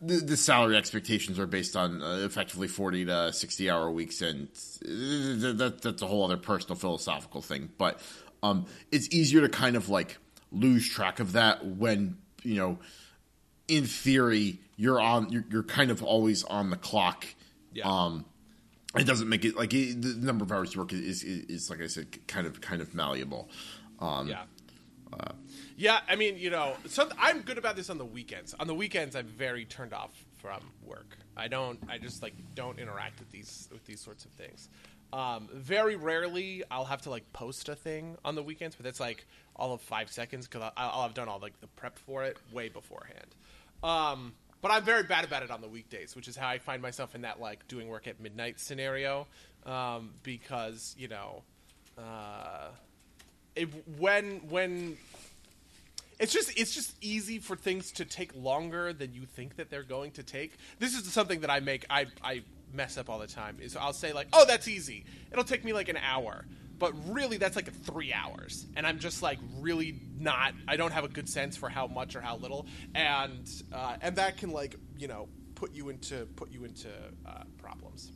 [0.00, 4.48] the, the salary expectations are based on uh, effectively 40 to 60 hour weeks and
[4.84, 8.00] uh, that, that's a whole other personal philosophical thing but
[8.42, 10.18] um, it's easier to kind of like
[10.52, 12.78] lose track of that when you know,
[13.66, 17.26] in theory, you're on you're, you're kind of always on the clock.
[17.72, 17.84] Yeah.
[17.84, 18.24] Um,
[18.96, 21.70] it doesn't make it like it, the number of hours you work is, is, is
[21.70, 23.48] like I said, kind of kind of malleable.
[24.00, 24.42] Um, Yeah.
[25.78, 28.52] Yeah, I mean, you know, so I'm good about this on the weekends.
[28.58, 31.16] On the weekends, I'm very turned off from work.
[31.36, 31.78] I don't.
[31.88, 34.68] I just like don't interact with these with these sorts of things.
[35.12, 38.98] Um, very rarely, I'll have to like post a thing on the weekends, but that's
[38.98, 42.24] like all of five seconds because I'll, I'll have done all like the prep for
[42.24, 43.36] it way beforehand.
[43.84, 46.82] Um, but I'm very bad about it on the weekdays, which is how I find
[46.82, 49.28] myself in that like doing work at midnight scenario.
[49.64, 51.44] Um, because you know,
[51.96, 52.70] uh,
[53.96, 54.96] when when
[56.18, 59.82] it's just it's just easy for things to take longer than you think that they're
[59.82, 60.56] going to take.
[60.78, 63.58] This is something that I make I I mess up all the time.
[63.60, 65.04] Is I'll say like, "Oh, that's easy.
[65.30, 66.44] It'll take me like an hour."
[66.78, 68.64] But really that's like 3 hours.
[68.76, 72.14] And I'm just like really not I don't have a good sense for how much
[72.14, 76.52] or how little and uh, and that can like, you know, put you into put
[76.52, 76.88] you into
[77.26, 78.12] uh, problems.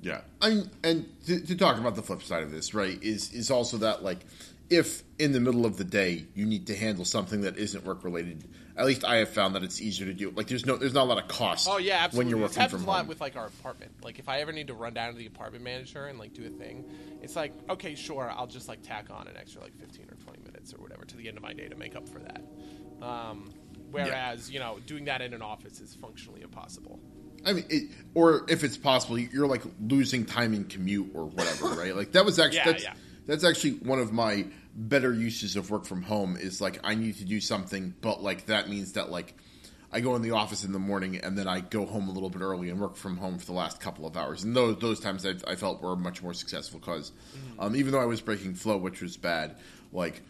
[0.00, 3.32] Yeah, I mean, and to, to talk about the flip side of this, right, is
[3.32, 4.20] is also that like
[4.68, 8.04] if in the middle of the day you need to handle something that isn't work
[8.04, 8.44] related,
[8.76, 10.30] at least I have found that it's easier to do.
[10.30, 11.68] Like there's no there's not a lot of cost.
[11.70, 12.18] Oh yeah, absolutely.
[12.18, 13.08] When you're working from a lot home.
[13.08, 13.92] with like our apartment.
[14.02, 16.44] Like if I ever need to run down to the apartment manager and like do
[16.46, 16.84] a thing,
[17.22, 20.42] it's like okay, sure, I'll just like tack on an extra like 15 or 20
[20.42, 22.42] minutes or whatever to the end of my day to make up for that.
[23.00, 23.52] Um,
[23.90, 27.00] whereas you know doing that in an office is functionally impossible.
[27.44, 31.68] I mean, it, or if it's possible, you're like losing time in commute or whatever,
[31.80, 31.94] right?
[31.94, 32.94] Like that was actually Yeah, that's, yeah.
[33.26, 36.36] That's actually one of my better uses of work from home.
[36.36, 39.34] Is like I need to do something, but like that means that like
[39.92, 42.28] I go in the office in the morning and then I go home a little
[42.30, 44.44] bit early and work from home for the last couple of hours.
[44.44, 47.12] And those those times I, I felt were much more successful because
[47.58, 49.56] um, even though I was breaking flow, which was bad,
[49.92, 50.22] like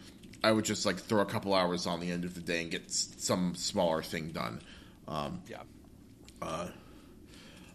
[0.43, 2.71] I would just like throw a couple hours on the end of the day and
[2.71, 4.61] get s- some smaller thing done.
[5.07, 5.63] Um, Yeah.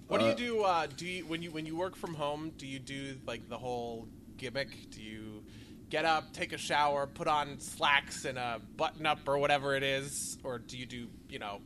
[0.06, 0.62] what Uh, do you do?
[0.62, 2.52] Uh, do you when you when you work from home?
[2.56, 4.06] Do you do like the whole
[4.42, 4.90] gimmick?
[4.90, 5.44] Do you
[5.88, 9.84] get up, take a shower, put on slacks and a button up or whatever it
[9.84, 11.60] is, or do you do you know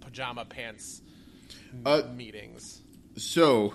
[0.00, 1.02] pajama pants
[1.84, 2.80] Uh, meetings?
[3.16, 3.74] So,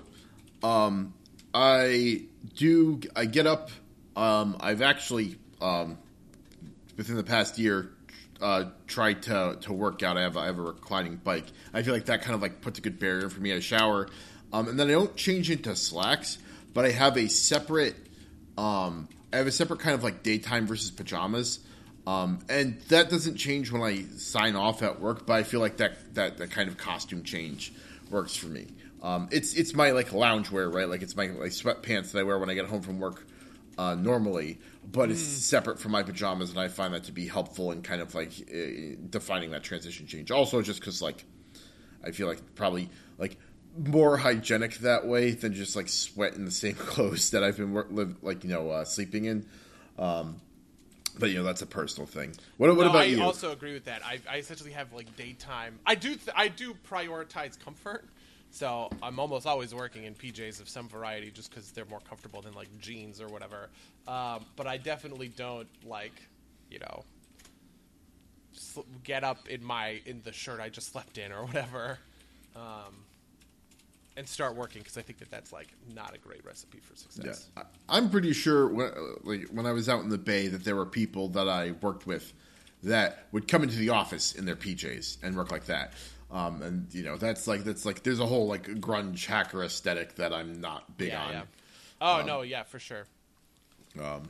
[0.64, 1.14] um,
[1.54, 2.22] I
[2.56, 3.02] do.
[3.16, 3.70] I get up.
[4.16, 5.98] Um, I've actually um,
[6.96, 7.92] within the past year
[8.42, 10.18] uh, tried to to work out.
[10.18, 11.46] I have I have a reclining bike.
[11.74, 13.54] I feel like that kind of like puts a good barrier for me.
[13.54, 14.08] I shower,
[14.54, 16.38] um, and then I don't change into slacks,
[16.74, 17.96] but I have a separate.
[18.58, 21.60] Um, I have a separate kind of like daytime versus pajamas.
[22.06, 25.78] Um, and that doesn't change when I sign off at work, but I feel like
[25.78, 27.74] that, that, that kind of costume change
[28.10, 28.68] works for me.
[29.02, 30.90] Um, it's it's my like loungewear, right?
[30.90, 33.28] Like it's my like sweatpants that I wear when I get home from work
[33.78, 34.60] uh, normally,
[34.92, 38.02] but it's separate from my pajamas, and I find that to be helpful in kind
[38.02, 40.32] of like uh, defining that transition change.
[40.32, 41.26] Also, just because like
[42.04, 42.90] I feel like probably
[43.20, 43.38] like
[43.78, 47.74] more hygienic that way than just like sweat in the same clothes that I've been
[47.74, 49.46] work, live, like you know uh, sleeping in.
[49.98, 50.38] Um,
[51.20, 52.34] but you know that's a personal thing.
[52.58, 53.22] What, what No, about I you?
[53.22, 54.02] I also agree with that.
[54.06, 55.80] I, I essentially have like daytime.
[55.86, 58.06] I do th- I do prioritize comfort,
[58.52, 62.42] so I'm almost always working in PJs of some variety just because they're more comfortable
[62.42, 63.70] than like jeans or whatever.
[64.08, 66.14] Um, but I definitely don't like,
[66.70, 67.04] you know,
[68.54, 72.00] sl- get up in my in the shirt I just slept in or whatever,
[72.56, 72.94] um,
[74.18, 77.50] and start working because I think that that's like not a great recipe for success.
[77.56, 78.92] I- I'm pretty sure when,
[79.24, 82.06] like, when I was out in the Bay that there were people that I worked
[82.08, 82.34] with
[82.84, 85.94] that would come into the office in their PJs and work like that.
[86.30, 90.16] Um, and you know that's like that's like there's a whole like grunge hacker aesthetic
[90.16, 91.32] that I'm not big Yeah, on.
[91.32, 91.42] yeah.
[92.02, 93.06] Oh no, yeah, for sure.
[94.02, 94.24] Um,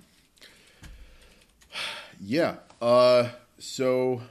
[2.22, 2.58] Yeah.
[2.82, 4.22] Uh, so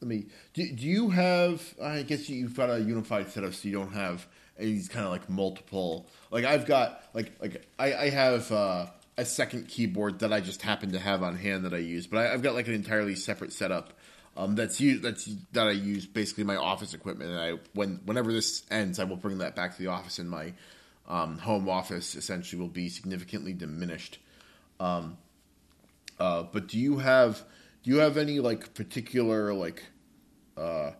[0.00, 0.26] let me.
[0.54, 1.74] Do, do you have?
[1.82, 4.26] I guess you've got a unified setup, so you don't have
[4.58, 6.06] these kind of like multiple.
[6.30, 8.86] Like I've got like like I, I have uh,
[9.16, 12.18] a second keyboard that I just happen to have on hand that I use, but
[12.18, 13.92] I, I've got like an entirely separate setup.
[14.36, 14.98] Um, that's you.
[15.00, 19.04] that's that I use basically my office equipment, and I when whenever this ends, I
[19.04, 20.52] will bring that back to the office, and my
[21.08, 24.18] um, home office essentially will be significantly diminished.
[24.78, 25.18] Um,
[26.20, 27.42] Uh, but do you have
[27.82, 29.82] do you have any like particular like
[30.56, 30.92] uh,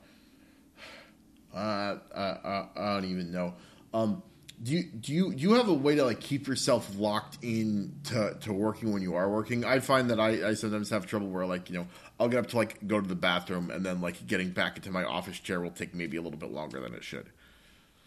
[1.54, 3.54] uh, uh, uh I don't even know.
[3.92, 4.22] Um,
[4.62, 7.94] do you do you do you have a way to like keep yourself locked in
[8.04, 9.64] to, to working when you are working?
[9.64, 11.86] I find that I, I sometimes have trouble where like you know
[12.18, 14.90] I'll get up to like go to the bathroom and then like getting back into
[14.90, 17.30] my office chair will take maybe a little bit longer than it should.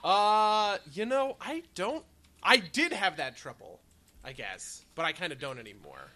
[0.03, 2.03] Uh, you know, I don't.
[2.43, 3.79] I did have that trouble,
[4.23, 6.11] I guess, but I kind of don't anymore.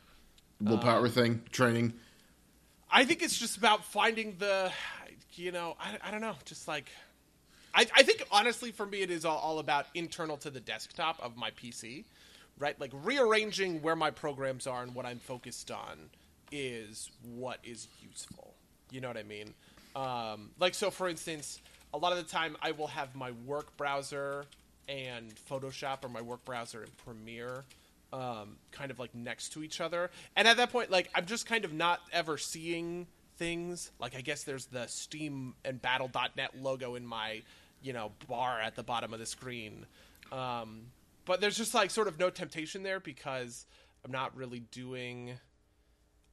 [0.60, 1.94] Willpower thing, training.
[2.92, 4.72] I think it's just about finding the,
[5.34, 6.90] you know, I, I don't know, just like,
[7.74, 11.20] I, I think honestly for me it is all, all about internal to the desktop
[11.22, 12.06] of my PC,
[12.60, 12.80] right?
[12.80, 16.10] Like rearranging where my programs are and what I'm focused on
[16.52, 18.54] is what is useful.
[18.90, 19.54] You know what I mean?
[19.96, 21.60] Um, like so, for instance,
[21.94, 24.46] a lot of the time I will have my work browser
[24.88, 27.66] and Photoshop or my work browser and Premiere
[28.14, 30.10] um, kind of like next to each other.
[30.36, 33.92] And at that point, like I'm just kind of not ever seeing things.
[34.00, 37.42] Like I guess there's the Steam and Battle.net logo in my,
[37.82, 39.86] you know, bar at the bottom of the screen.
[40.32, 40.88] Um,
[41.26, 43.66] but there's just like sort of no temptation there because
[44.04, 45.34] I'm not really doing.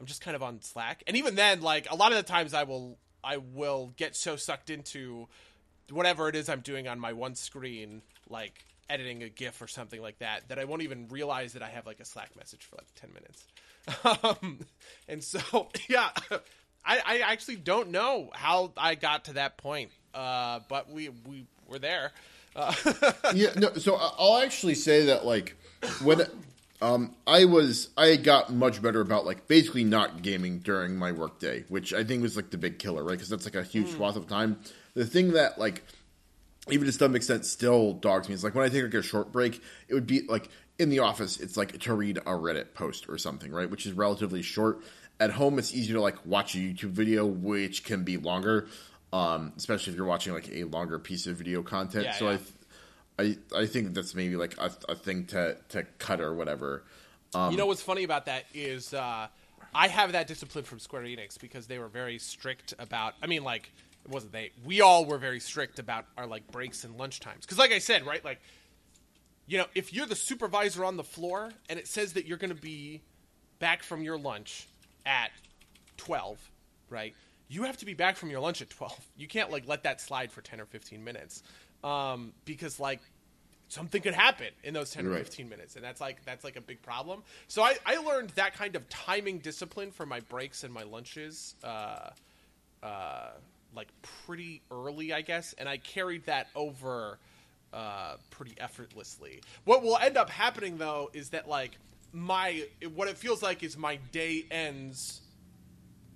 [0.01, 2.53] I'm just kind of on Slack, and even then, like a lot of the times,
[2.53, 5.29] I will I will get so sucked into
[5.91, 10.01] whatever it is I'm doing on my one screen, like editing a GIF or something
[10.01, 12.77] like that, that I won't even realize that I have like a Slack message for
[12.77, 13.45] like ten minutes.
[14.03, 14.61] Um,
[15.09, 16.09] and so, yeah,
[16.85, 21.47] I, I actually don't know how I got to that point, uh, but we we
[21.67, 22.13] were there.
[22.57, 22.75] Uh,
[23.35, 23.75] yeah, no.
[23.75, 25.57] So I'll actually say that like
[26.03, 26.23] when
[26.81, 31.65] um, I was I got much better about like basically not gaming during my workday,
[31.69, 33.13] which I think was like the big killer, right?
[33.13, 33.97] Because that's like a huge mm.
[33.97, 34.59] swath of time.
[34.95, 35.85] The thing that like
[36.71, 39.33] even to some extent still dogs me is like when I take like a short
[39.33, 40.49] break, it would be like
[40.79, 43.71] in the office, it's like to read a Reddit post or something, right?
[43.71, 44.83] Which is relatively short.
[45.21, 48.67] At home, it's easier to like watch a YouTube video, which can be longer,
[49.13, 52.07] um, especially if you're watching like a longer piece of video content.
[52.07, 52.39] Yeah, so yeah.
[53.19, 56.83] I, I, I think that's maybe like a, a thing to to cut or whatever.
[57.35, 59.29] Um, you know what's funny about that is uh,
[59.75, 63.15] I have that discipline from Square Enix because they were very strict about.
[63.23, 63.73] I mean, like
[64.05, 64.51] it wasn't they.
[64.65, 67.79] We all were very strict about our like breaks and lunch times because, like I
[67.79, 68.41] said, right, like
[69.47, 72.55] you know, if you're the supervisor on the floor and it says that you're going
[72.55, 73.03] to be
[73.59, 74.69] back from your lunch
[75.05, 75.31] at
[75.99, 76.39] 12,
[76.89, 77.15] right?
[77.49, 78.99] You have to be back from your lunch at 12.
[79.17, 81.43] You can't like let that slide for 10 or 15 minutes.
[81.83, 83.01] Um, because like
[83.69, 85.21] something could happen in those 10 right.
[85.21, 87.23] or 15 minutes and that's like that's like a big problem.
[87.49, 91.55] So I I learned that kind of timing discipline for my breaks and my lunches
[91.63, 92.11] uh
[92.83, 93.31] uh
[93.75, 93.89] like
[94.27, 97.19] pretty early, I guess, and I carried that over
[97.73, 99.43] uh, pretty effortlessly.
[99.65, 101.79] What will end up happening though is that like
[102.13, 105.21] my what it feels like is my day ends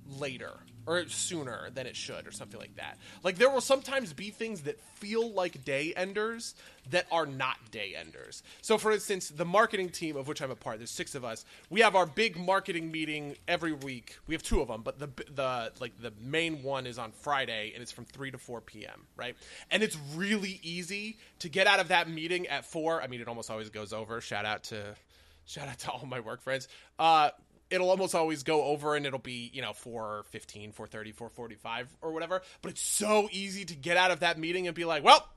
[0.07, 0.53] later
[0.88, 2.96] or sooner than it should or something like that.
[3.22, 6.55] Like there will sometimes be things that feel like day enders
[6.90, 8.42] that are not day enders.
[8.62, 11.44] So for instance, the marketing team of which I'm a part, there's 6 of us.
[11.68, 14.16] We have our big marketing meeting every week.
[14.27, 17.72] We have two of them, but the the like the main one is on Friday
[17.74, 19.37] and it's from 3 to 4 p.m., right?
[19.70, 23.03] And it's really easy to get out of that meeting at 4.
[23.03, 24.22] I mean, it almost always goes over.
[24.22, 24.96] Shout out to
[25.44, 26.68] shout out to all my work friends.
[26.98, 27.31] Uh,
[27.71, 32.43] it'll almost always go over and it'll be, you know, 415, 430, 445 or whatever.
[32.63, 35.29] But it's so easy to get out of that meeting and be like, well,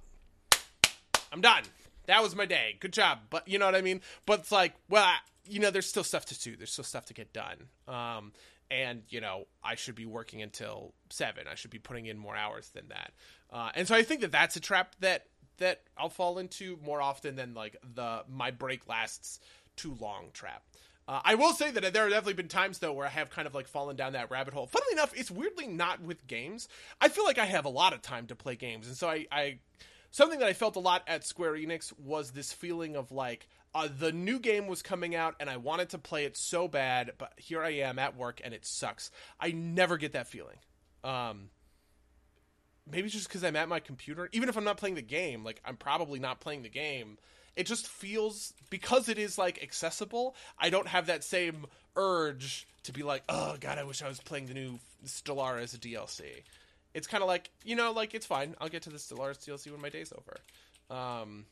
[1.31, 1.63] I'm done.
[2.07, 2.77] That was my day.
[2.79, 3.19] Good job.
[3.29, 4.01] But you know what I mean?
[4.25, 5.09] But it's like, well,
[5.45, 6.55] you know, there's still stuff to do.
[6.55, 7.67] There's still stuff to get done.
[7.87, 8.33] Um,
[8.69, 11.45] and you know, I should be working until seven.
[11.49, 13.11] I should be putting in more hours than that.
[13.51, 15.25] Uh, and so I think that that's a trap that
[15.57, 19.39] that I'll fall into more often than like the my break lasts
[19.75, 20.63] too long trap.
[21.11, 23.45] Uh, I will say that there have definitely been times though where I have kind
[23.45, 24.65] of like fallen down that rabbit hole.
[24.65, 26.69] Funnily enough, it's weirdly not with games.
[27.01, 29.25] I feel like I have a lot of time to play games, and so I,
[29.29, 29.59] I
[30.11, 33.89] something that I felt a lot at Square Enix was this feeling of like uh,
[33.99, 37.33] the new game was coming out and I wanted to play it so bad, but
[37.35, 39.11] here I am at work and it sucks.
[39.37, 40.59] I never get that feeling.
[41.03, 41.49] Um,
[42.89, 44.29] maybe just because I'm at my computer.
[44.31, 47.17] Even if I'm not playing the game, like I'm probably not playing the game
[47.55, 50.35] it just feels because it is like accessible.
[50.57, 54.19] I don't have that same urge to be like, oh god, I wish I was
[54.19, 56.43] playing the new Stellaris DLC.
[56.93, 58.55] It's kind of like you know, like it's fine.
[58.59, 60.37] I'll get to the Stellaris DLC when my day's over.
[60.89, 61.45] Um,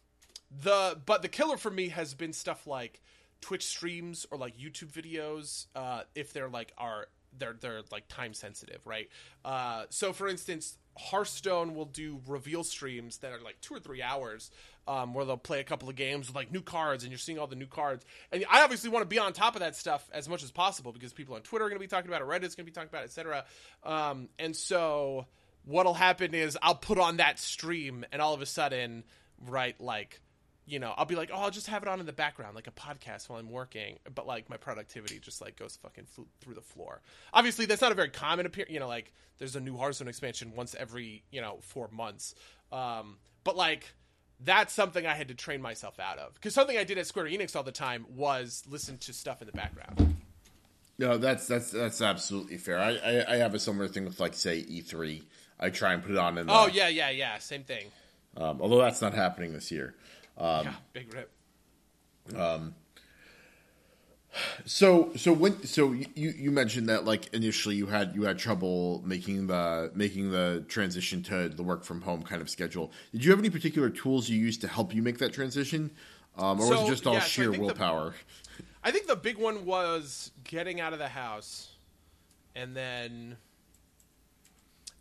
[0.64, 3.02] the but the killer for me has been stuff like
[3.42, 5.68] Twitch streams or like YouTube videos.
[5.76, 7.08] Uh, if they're like are
[7.40, 9.10] they're they're like time sensitive, right?
[9.44, 14.02] Uh, so for instance, Hearthstone will do reveal streams that are like two or three
[14.02, 14.52] hours,
[14.88, 17.40] um, where they'll play a couple of games with like new cards, and you're seeing
[17.40, 18.06] all the new cards.
[18.32, 20.92] And I obviously want to be on top of that stuff as much as possible
[20.92, 22.72] because people on Twitter are going to be talking about it, Reddit's going to be
[22.72, 23.46] talking about it, etc.
[23.84, 25.26] Um, and so
[25.66, 29.04] what'll happen is I'll put on that stream, and all of a sudden,
[29.48, 30.20] right, like
[30.70, 32.68] you know, I'll be like, oh, I'll just have it on in the background, like
[32.68, 33.98] a podcast while I'm working.
[34.14, 36.06] But like my productivity just like goes fucking
[36.42, 37.02] through the floor.
[37.34, 38.72] Obviously, that's not a very common appearance.
[38.72, 42.36] You know, like there's a new Hearthstone expansion once every you know four months.
[42.72, 43.94] Um, but like
[44.40, 47.26] that's something I had to train myself out of because something I did at Square
[47.26, 50.16] Enix all the time was listen to stuff in the background.
[50.98, 52.80] No, that's that's that's absolutely fair.
[52.80, 55.24] I, I, I have a similar thing with like say E3.
[55.60, 56.48] I try and put it on in.
[56.48, 57.38] The, Oh yeah, yeah, yeah.
[57.40, 57.86] Same thing.
[58.38, 59.96] Um, although that's not happening this year.
[60.40, 61.32] Um, yeah, big rip.
[62.36, 62.76] Um,
[64.66, 69.02] So so when so you you mentioned that like initially you had you had trouble
[69.04, 72.92] making the making the transition to the work from home kind of schedule.
[73.12, 75.90] Did you have any particular tools you used to help you make that transition,
[76.38, 78.14] um, or was it just all yeah, so sheer the- willpower?
[78.84, 81.72] I think the big one was getting out of the house,
[82.56, 83.36] and then,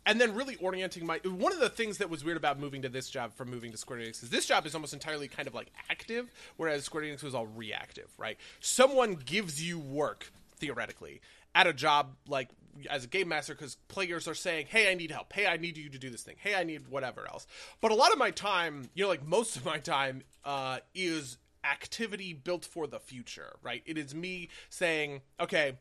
[0.09, 1.19] and then really orienting my.
[1.23, 3.77] One of the things that was weird about moving to this job from moving to
[3.77, 7.21] Square Enix is this job is almost entirely kind of like active, whereas Square Enix
[7.21, 8.09] was all reactive.
[8.17, 8.37] Right?
[8.59, 11.21] Someone gives you work theoretically
[11.53, 12.49] at a job like
[12.89, 15.31] as a game master because players are saying, "Hey, I need help.
[15.31, 16.37] Hey, I need you to do this thing.
[16.39, 17.45] Hey, I need whatever else."
[17.79, 21.37] But a lot of my time, you know, like most of my time, uh, is
[21.63, 23.83] activity built for the future, right?
[23.85, 25.77] It is me saying, okay,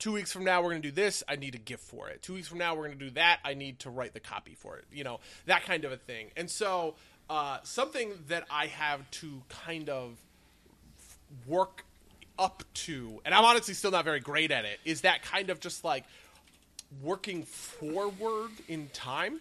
[0.00, 1.22] two weeks from now we're going to do this.
[1.28, 2.22] I need a GIF for it.
[2.22, 3.38] Two weeks from now we're going to do that.
[3.44, 4.86] I need to write the copy for it.
[4.90, 6.30] You know, that kind of a thing.
[6.36, 6.96] And so,
[7.28, 10.16] uh, something that I have to kind of
[11.46, 11.84] work
[12.38, 15.60] up to, and I'm honestly still not very great at it, is that kind of
[15.60, 16.04] just like
[17.02, 19.40] working forward in time.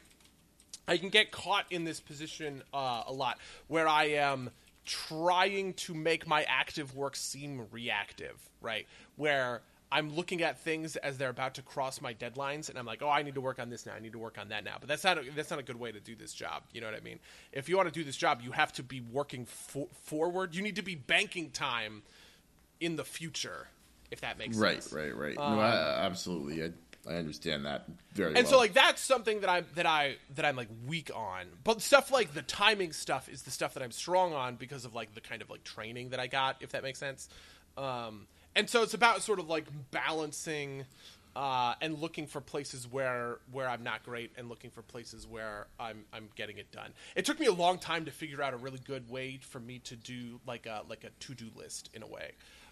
[0.88, 4.50] I can get caught in this position uh, a lot where I am
[4.86, 8.88] trying to make my active work seem reactive, right?
[9.16, 13.02] Where I'm looking at things as they're about to cross my deadlines, and I'm like,
[13.02, 13.94] "Oh, I need to work on this now.
[13.96, 15.80] I need to work on that now." But that's not a, that's not a good
[15.80, 16.62] way to do this job.
[16.74, 17.20] You know what I mean?
[17.52, 20.54] If you want to do this job, you have to be working fo- forward.
[20.56, 22.04] You need to be banking time
[22.80, 23.68] in the future,
[24.12, 24.94] if that makes Right, sense.
[24.94, 25.36] right, right.
[25.36, 26.64] no, I, absolutely.
[26.64, 26.70] I,
[27.10, 28.52] I understand that very Um, and well.
[28.52, 31.48] so like that's something that I'm that I that I'm like weak on.
[31.64, 34.94] But stuff like the timing stuff is the stuff that I'm strong on because of
[34.94, 37.28] like the kind of like training that I got, if that makes sense.
[37.78, 40.86] Um, and so it's about sort of like balancing
[41.36, 45.68] uh, and looking for places where where I'm not great and looking for places where
[45.80, 46.92] I'm I'm getting it done.
[47.16, 49.80] It took me a long time to figure out a really good way for me
[49.80, 52.32] to do like a like a to do list in a way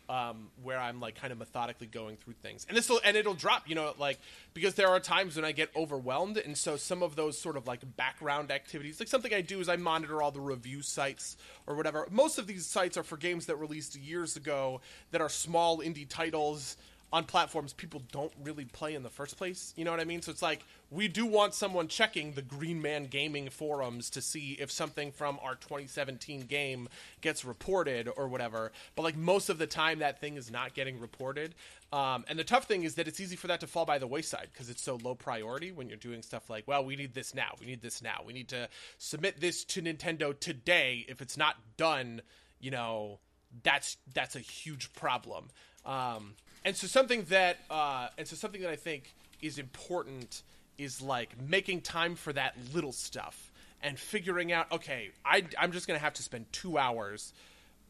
[0.09, 3.33] um, where I'm like kind of methodically going through things, and this will and it'll
[3.33, 4.19] drop, you know, like
[4.53, 7.67] because there are times when I get overwhelmed, and so some of those sort of
[7.67, 11.75] like background activities, like something I do is I monitor all the review sites or
[11.75, 12.07] whatever.
[12.11, 14.81] Most of these sites are for games that released years ago
[15.11, 16.77] that are small indie titles
[17.11, 19.73] on platforms people don't really play in the first place.
[19.77, 20.21] You know what I mean?
[20.21, 24.57] So it's like we do want someone checking the Green Man Gaming forums to see
[24.59, 26.89] if something from our 2017 game
[27.21, 28.71] gets reported or whatever.
[28.95, 31.55] But like most of the time, that thing is not getting reported.
[31.93, 34.07] Um, and the tough thing is that it's easy for that to fall by the
[34.07, 37.33] wayside because it's so low priority when you're doing stuff like, well, we need this
[37.33, 41.05] now, we need this now, we need to submit this to Nintendo today.
[41.07, 42.21] If it's not done,
[42.59, 43.19] you know,
[43.63, 45.47] that's that's a huge problem.
[45.85, 46.33] Um,
[46.67, 50.43] and so something that uh, and so something that I think is important
[50.77, 53.51] is like making time for that little stuff
[53.81, 57.31] and figuring out okay I, i'm just going to have to spend two hours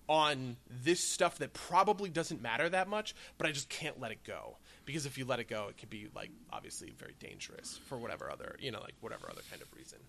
[0.10, 4.24] on this stuff that probably doesn't matter that much but i just can't let it
[4.26, 7.98] go because if you let it go it could be like obviously very dangerous for
[7.98, 10.00] whatever other you know like whatever other kind of reason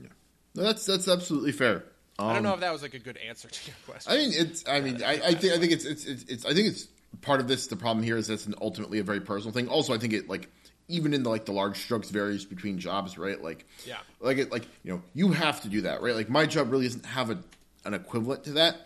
[0.00, 0.08] yeah
[0.54, 1.84] no, that's that's absolutely fair.
[2.18, 4.16] i don't Um, know if that was like a good answer to your question I
[4.16, 4.64] mean, it's.
[4.66, 5.52] I mean, I, I think.
[5.54, 6.04] I think it's, it's.
[6.06, 6.22] It's.
[6.24, 6.44] It's.
[6.46, 6.88] I think it's
[7.20, 7.66] part of this.
[7.66, 9.68] The problem here is that's an ultimately a very personal thing.
[9.68, 10.48] Also, I think it like
[10.88, 13.42] even in the like the large strokes varies between jobs, right?
[13.42, 13.98] Like, Yeah.
[14.20, 16.14] like it, like you know, you have to do that, right?
[16.14, 17.38] Like my job really doesn't have a
[17.84, 18.76] an equivalent to that.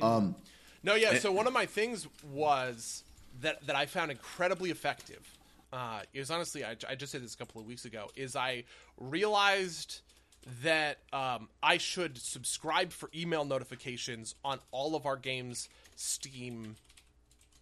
[0.00, 0.36] Um,
[0.82, 1.18] No, yeah.
[1.18, 3.02] So one of my things was
[3.40, 5.26] that that I found incredibly effective.
[5.70, 8.08] Uh, is honestly, I, I just said this a couple of weeks ago.
[8.16, 8.64] Is I
[8.96, 10.00] realized
[10.62, 16.76] that um, I should subscribe for email notifications on all of our games Steam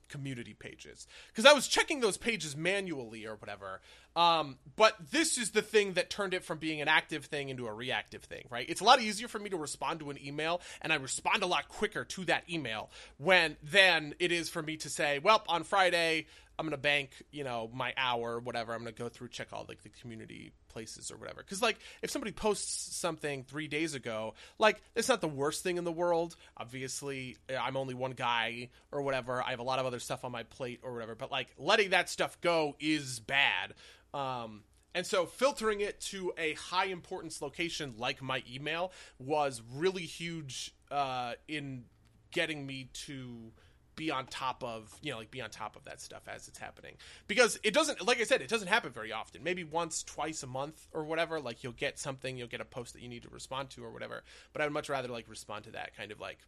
[0.09, 3.81] community pages because I was checking those pages manually or whatever.
[4.15, 7.67] Um, but this is the thing that turned it from being an active thing into
[7.67, 8.65] a reactive thing, right?
[8.69, 11.47] It's a lot easier for me to respond to an email, and I respond a
[11.47, 15.65] lot quicker to that email when than it is for me to say, "Well, on
[15.65, 16.27] Friday."
[16.59, 18.73] I'm gonna bank, you know, my hour or whatever.
[18.73, 21.43] I'm gonna go through check all like the community places or whatever.
[21.43, 25.77] Because like if somebody posts something three days ago, like it's not the worst thing
[25.77, 26.37] in the world.
[26.57, 29.43] Obviously, I'm only one guy or whatever.
[29.43, 31.15] I have a lot of other stuff on my plate or whatever.
[31.15, 33.75] But like letting that stuff go is bad.
[34.15, 34.63] Um,
[34.95, 40.75] and so filtering it to a high importance location like my email was really huge
[40.91, 41.85] uh, in
[42.31, 43.53] getting me to
[43.97, 46.59] be on top of you know like be on top of that stuff as it's
[46.59, 46.95] happening.
[47.27, 49.43] Because it doesn't like i said it doesn't happen very often.
[49.43, 52.93] Maybe once twice a month or whatever like you'll get something you'll get a post
[52.93, 54.23] that you need to respond to or whatever.
[54.53, 56.39] But i'd much rather like respond to that kind of like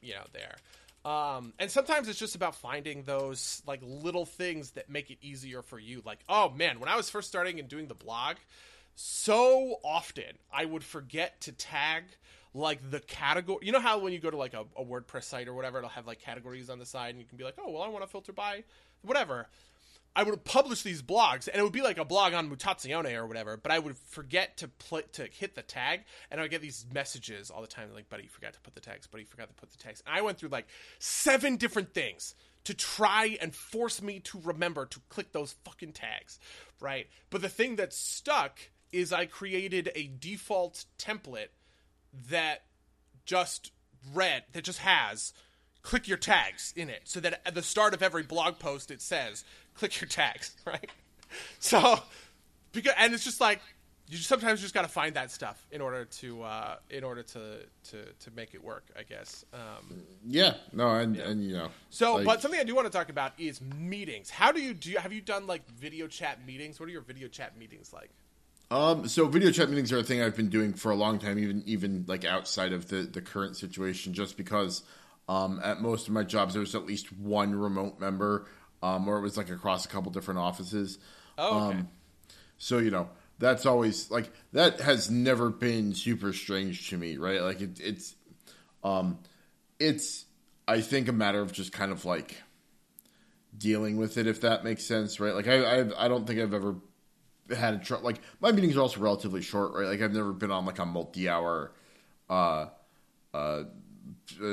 [0.00, 0.56] you know there.
[1.02, 5.62] Um, and sometimes it's just about finding those like little things that make it easier
[5.62, 6.02] for you.
[6.04, 8.36] Like, oh man, when I was first starting and doing the blog,
[8.96, 12.04] so often I would forget to tag
[12.54, 13.60] like the category.
[13.62, 15.90] You know how when you go to like a, a WordPress site or whatever, it'll
[15.90, 18.04] have like categories on the side, and you can be like, oh well, I want
[18.04, 18.64] to filter by
[19.02, 19.48] whatever.
[20.14, 23.26] I would publish these blogs, and it would be like a blog on Mutazione or
[23.26, 23.56] whatever.
[23.56, 26.84] But I would forget to pl- to hit the tag, and I would get these
[26.92, 29.06] messages all the time, like, "Buddy, you forgot to put the tags.
[29.06, 30.66] Buddy, you forgot to put the tags." And I went through like
[30.98, 32.34] seven different things
[32.64, 36.40] to try and force me to remember to click those fucking tags,
[36.80, 37.06] right?
[37.30, 38.58] But the thing that stuck
[38.92, 41.48] is I created a default template
[42.30, 42.62] that
[43.24, 43.72] just
[44.14, 45.32] read that just has
[45.82, 47.02] click your tags in it.
[47.04, 49.44] So that at the start of every blog post it says
[49.74, 50.90] click your tags right?
[51.58, 52.00] So
[52.72, 53.60] because and it's just like
[54.08, 57.60] you sometimes just got to find that stuff in order to uh, in order to,
[57.90, 59.44] to to make it work i guess.
[59.54, 61.28] Um, yeah no and yeah.
[61.28, 64.28] and you know so like, but something i do want to talk about is meetings.
[64.28, 66.80] How do you do have you done like video chat meetings?
[66.80, 68.10] What are your video chat meetings like
[68.70, 71.38] um, so video chat meetings are a thing I've been doing for a long time,
[71.38, 74.82] even even like outside of the the current situation, just because
[75.28, 78.46] um, at most of my jobs, there was at least one remote member,
[78.82, 80.98] um, or it was like across a couple different offices.
[81.36, 81.78] Oh, okay.
[81.78, 81.88] Um,
[82.58, 83.08] so you know
[83.40, 87.40] that's always like that has never been super strange to me, right?
[87.40, 88.14] Like it, it's,
[88.84, 89.18] um,
[89.80, 90.26] it's
[90.68, 92.36] I think a matter of just kind of like
[93.56, 95.34] dealing with it, if that makes sense, right?
[95.34, 96.76] Like I I, I don't think I've ever
[97.56, 99.86] had a tr- like my meetings are also relatively short, right?
[99.86, 101.72] Like I've never been on like a multi-hour,
[102.28, 102.66] uh,
[103.34, 103.64] uh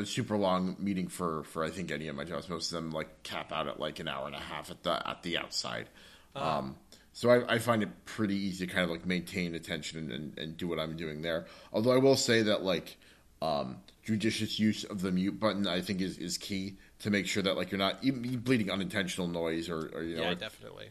[0.04, 2.50] super long meeting for for I think any of my jobs.
[2.50, 5.08] Most of them like cap out at like an hour and a half at the
[5.08, 5.90] at the outside.
[6.36, 6.76] Uh, um,
[7.14, 10.56] so I, I, find it pretty easy to kind of like maintain attention and, and,
[10.56, 11.48] do what I'm doing there.
[11.74, 12.96] Although I will say that like
[13.42, 17.42] um, judicious use of the mute button I think is, is key to make sure
[17.42, 20.90] that like you're not bleeding unintentional noise or, or you know yeah definitely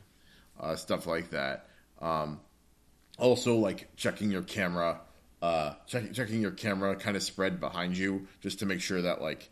[0.61, 1.69] uh, stuff like that.
[2.01, 2.41] Um,
[3.19, 5.01] also like checking your camera
[5.43, 9.21] uh, checking checking your camera kind of spread behind you just to make sure that
[9.21, 9.51] like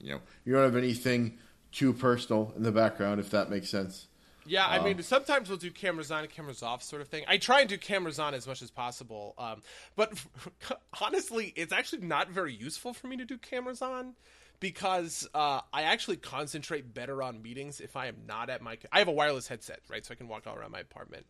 [0.00, 1.38] you know you don't have anything
[1.72, 4.08] too personal in the background if that makes sense.
[4.48, 7.24] Yeah, I mean, um, sometimes we'll do cameras on and cameras off sort of thing.
[7.26, 9.34] I try and do cameras on as much as possible.
[9.38, 9.60] Um,
[9.96, 10.12] but
[11.00, 14.14] honestly, it's actually not very useful for me to do cameras on
[14.60, 18.78] because uh, I actually concentrate better on meetings if I am not at my.
[18.92, 20.06] I have a wireless headset, right?
[20.06, 21.26] So I can walk all around my apartment.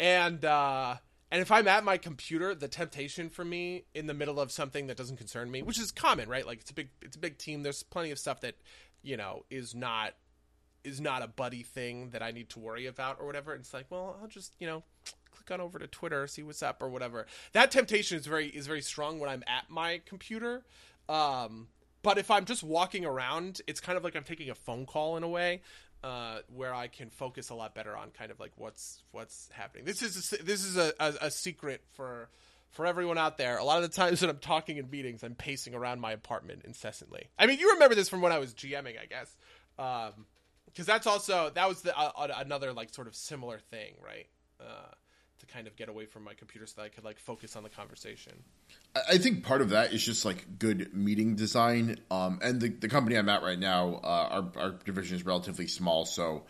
[0.00, 0.96] And uh,
[1.30, 4.86] and if I'm at my computer, the temptation for me in the middle of something
[4.86, 6.46] that doesn't concern me, which is common, right?
[6.46, 7.62] Like it's a big it's a big team.
[7.62, 8.54] There's plenty of stuff that,
[9.02, 10.14] you know, is not
[10.84, 13.54] is not a buddy thing that I need to worry about or whatever.
[13.54, 14.84] It's like, well, I'll just, you know,
[15.30, 17.26] click on over to Twitter, see what's up or whatever.
[17.52, 20.64] That temptation is very is very strong when I'm at my computer.
[21.08, 21.68] Um,
[22.02, 25.16] but if I'm just walking around, it's kind of like I'm taking a phone call
[25.16, 25.60] in a way
[26.02, 29.84] uh, where I can focus a lot better on kind of like what's what's happening.
[29.84, 32.28] This is a, this is a, a, a, secret for
[32.70, 33.58] for everyone out there.
[33.58, 36.62] A lot of the times when I'm talking in meetings, I'm pacing around my apartment
[36.64, 37.28] incessantly.
[37.38, 39.36] I mean, you remember this from when I was GMing, I guess,
[39.76, 44.26] because um, that's also that was the, uh, another like sort of similar thing, right?
[44.60, 44.94] Uh,
[45.40, 47.62] to kind of get away from my computer so that I could like focus on
[47.62, 48.32] the conversation.
[49.08, 51.98] I think part of that is just like good meeting design.
[52.10, 55.66] Um, and the, the company I'm at right now, uh, our, our division is relatively
[55.66, 56.44] small, so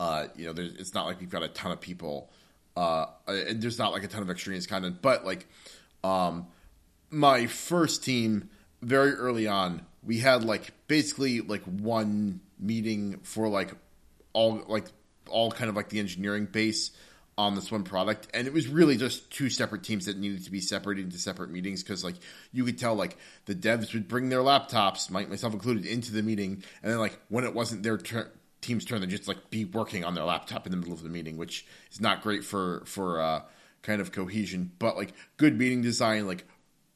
[0.00, 2.30] uh, you know, it's not like we've got a ton of people.
[2.76, 5.46] Uh, and there's not like a ton of extraneous content, but like,
[6.02, 6.46] um,
[7.10, 8.50] my first team
[8.82, 13.72] very early on, we had like basically like one meeting for like
[14.32, 14.86] all like
[15.28, 16.90] all kind of like the engineering base
[17.36, 20.50] on this one product and it was really just two separate teams that needed to
[20.50, 22.14] be separated into separate meetings because like
[22.52, 23.16] you could tell like
[23.46, 27.44] the devs would bring their laptops myself included into the meeting and then like when
[27.44, 27.98] it wasn't their
[28.60, 31.08] team's turn they'd just like be working on their laptop in the middle of the
[31.08, 33.40] meeting which is not great for for uh
[33.84, 34.72] kind of cohesion.
[34.80, 36.44] But like good meeting design like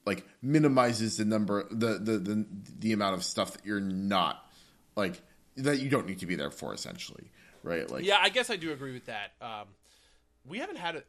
[0.04, 2.46] like minimizes the number the the the,
[2.80, 4.44] the amount of stuff that you're not
[4.96, 5.20] like
[5.56, 7.30] that you don't need to be there for essentially
[7.62, 7.88] right?
[7.90, 9.32] Like yeah i guess i do agree with that.
[9.40, 9.66] Um
[10.48, 11.02] we haven't had a,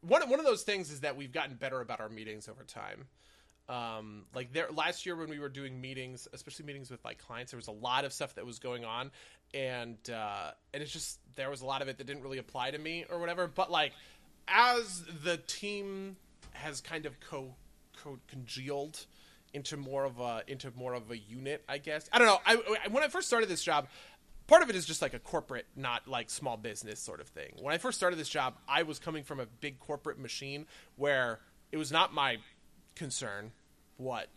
[0.00, 3.06] one one of those things is that we've gotten better about our meetings over time.
[3.68, 7.52] Um, like there last year when we were doing meetings, especially meetings with like clients,
[7.52, 9.10] there was a lot of stuff that was going on,
[9.54, 12.70] and uh, and it's just there was a lot of it that didn't really apply
[12.72, 13.46] to me or whatever.
[13.46, 13.92] But like
[14.48, 16.16] as the team
[16.52, 17.54] has kind of co,
[18.02, 19.06] co congealed
[19.54, 22.08] into more of a into more of a unit, I guess.
[22.12, 22.38] I don't know.
[22.44, 23.86] I, when I first started this job,
[24.52, 27.54] part of it is just like a corporate, not like small business sort of thing.
[27.62, 31.40] When I first started this job, I was coming from a big corporate machine where
[31.72, 32.36] it was not my
[32.94, 33.52] concern
[33.96, 34.28] what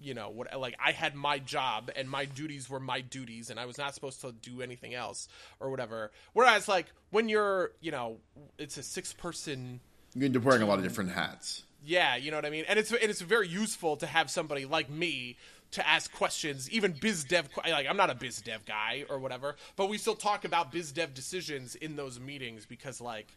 [0.00, 3.60] you know what like i had my job and my duties were my duties and
[3.60, 5.28] i was not supposed to do anything else
[5.60, 8.16] or whatever whereas like when you're you know
[8.58, 9.80] it's a six person
[10.14, 11.64] You end up wearing a lot of different hats.
[11.84, 14.64] yeah you know what i mean and it's and it's very useful to have somebody
[14.64, 15.36] like me
[15.70, 19.56] to ask questions even biz dev like i'm not a biz dev guy or whatever
[19.76, 23.28] but we still talk about biz dev decisions in those meetings because like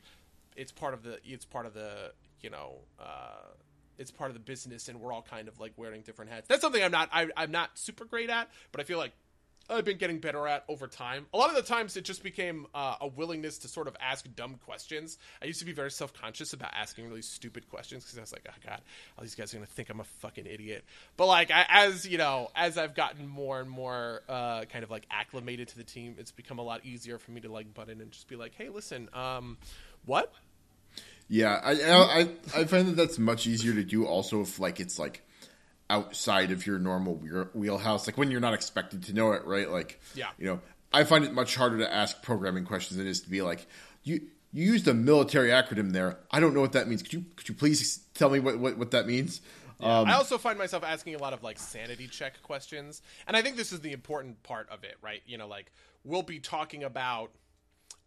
[0.55, 2.11] it's part of the it's part of the
[2.41, 3.47] you know uh
[3.97, 6.47] it's part of the business and we're all kind of like wearing different hats.
[6.47, 9.11] That's something i'm not I, i'm not super great at but i feel like
[9.69, 11.27] I've been getting better at over time.
[11.33, 14.25] A lot of the times, it just became uh, a willingness to sort of ask
[14.35, 15.17] dumb questions.
[15.41, 18.31] I used to be very self conscious about asking really stupid questions because I was
[18.31, 18.81] like, "Oh God,
[19.17, 20.83] all these guys are gonna think I'm a fucking idiot."
[21.17, 24.91] But like, I, as you know, as I've gotten more and more uh, kind of
[24.91, 27.89] like acclimated to the team, it's become a lot easier for me to like butt
[27.89, 29.57] in and just be like, "Hey, listen, um,
[30.05, 30.33] what?"
[31.29, 34.05] Yeah, I, I I find that that's much easier to do.
[34.05, 35.23] Also, if like it's like
[35.91, 37.15] outside of your normal
[37.53, 39.69] wheelhouse, like when you're not expected to know it, right?
[39.69, 40.29] Like, Yeah.
[40.39, 40.61] you know,
[40.93, 43.67] I find it much harder to ask programming questions than it is to be like,
[44.03, 44.21] you
[44.53, 46.17] you used a military acronym there.
[46.29, 47.01] I don't know what that means.
[47.03, 49.41] Could you could you please tell me what what, what that means?
[49.81, 53.41] Um, I also find myself asking a lot of like sanity check questions, and I
[53.41, 55.21] think this is the important part of it, right?
[55.25, 55.71] You know, like
[56.03, 57.31] we'll be talking about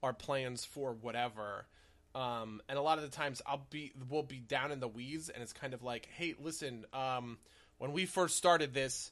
[0.02, 1.66] our plans for whatever,
[2.14, 5.30] um, and a lot of the times I'll be we'll be down in the weeds,
[5.30, 7.38] and it's kind of like, hey, listen, um,
[7.78, 9.10] when we first started this,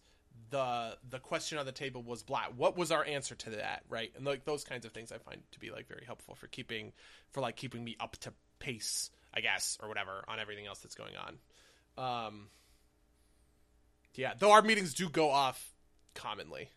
[0.50, 2.44] the the question on the table was blah.
[2.56, 4.12] What was our answer to that, right?
[4.16, 6.92] And like those kinds of things, I find to be like very helpful for keeping
[7.30, 10.94] for like keeping me up to pace, I guess, or whatever on everything else that's
[10.94, 12.26] going on.
[12.26, 12.48] Um,
[14.14, 15.72] yeah, though our meetings do go off
[16.14, 16.68] commonly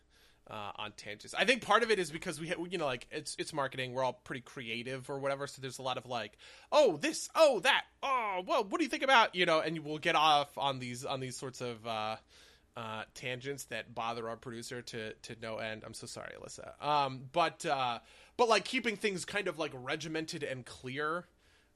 [0.50, 1.34] uh, on tangents.
[1.36, 3.92] I think part of it is because we, you know, like it's it's marketing.
[3.92, 6.36] We're all pretty creative or whatever, so there's a lot of like,
[6.70, 9.60] oh this, oh that, oh well, what do you think about you know?
[9.60, 12.16] And we'll get off on these on these sorts of uh,
[12.76, 15.82] uh, tangents that bother our producer to to no end.
[15.84, 16.82] I'm so sorry, Alyssa.
[16.84, 17.98] Um, but uh,
[18.36, 21.26] but like keeping things kind of like regimented and clear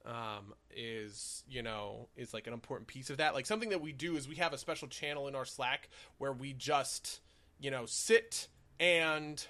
[0.07, 3.35] um, is you know is like an important piece of that.
[3.35, 6.33] Like something that we do is we have a special channel in our Slack where
[6.33, 7.21] we just
[7.59, 8.49] you know sit
[8.81, 9.47] and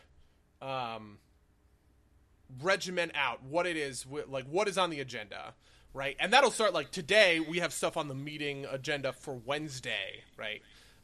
[0.61, 1.17] um,
[2.61, 5.55] regiment out what it is like what is on the agenda
[5.93, 6.17] right?
[6.21, 10.63] And that'll start like today we have stuff on the meeting agenda for wednesday right?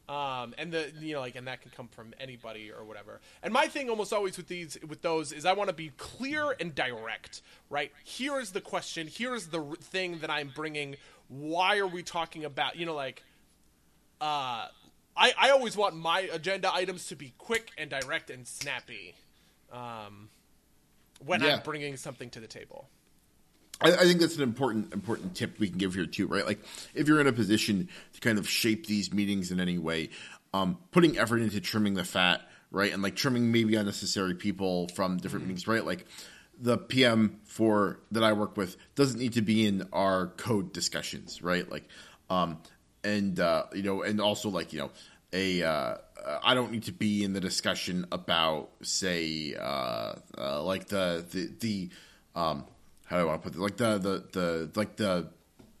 [0.09, 3.19] Um, and the you know like and that can come from anybody or whatever.
[3.43, 6.55] And my thing almost always with these with those is i want to be clear
[6.59, 7.91] and direct right?
[8.03, 10.95] Here is the question here is the thing that i'm bringing.
[11.29, 13.23] Why are we talking about you know like
[14.21, 14.67] uh
[15.17, 19.15] I, I always want my agenda items to be quick and direct and snappy
[19.71, 20.29] um,
[21.25, 21.55] when Yeah.
[21.55, 22.87] I'm bringing something to the table.
[23.81, 26.45] I, I think that's an important important tip we can give here too, right?
[26.45, 26.59] Like
[26.95, 30.09] if you're in a position to kind of shape these meetings in any way,
[30.53, 32.41] um, putting effort into trimming the fat,
[32.71, 35.85] right, and like trimming maybe unnecessary people from different meetings, right?
[35.85, 36.05] Like
[36.59, 41.41] the PM for that I work with doesn't need to be in our code discussions,
[41.43, 41.69] right?
[41.69, 41.87] Like,
[42.31, 42.57] um,
[43.07, 44.91] and uh, you know, and also like you know,
[45.33, 45.97] a uh,
[46.43, 51.49] I don't need to be in the discussion about say uh, uh, like the the
[51.59, 51.89] the
[52.39, 52.65] um,
[53.05, 53.61] how do I want to put it?
[53.61, 55.29] Like the the the like the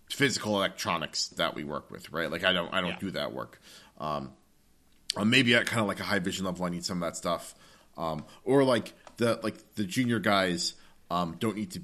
[0.09, 2.31] physical electronics that we work with, right?
[2.31, 2.99] Like I don't I don't Yeah.
[2.99, 3.59] do that work.
[3.99, 4.31] Um,
[5.15, 7.17] uh, maybe at kind of like a high vision level, I need some of that
[7.17, 7.55] stuff,
[7.97, 10.75] um, or like the like the junior guys
[11.09, 11.81] um, don't need to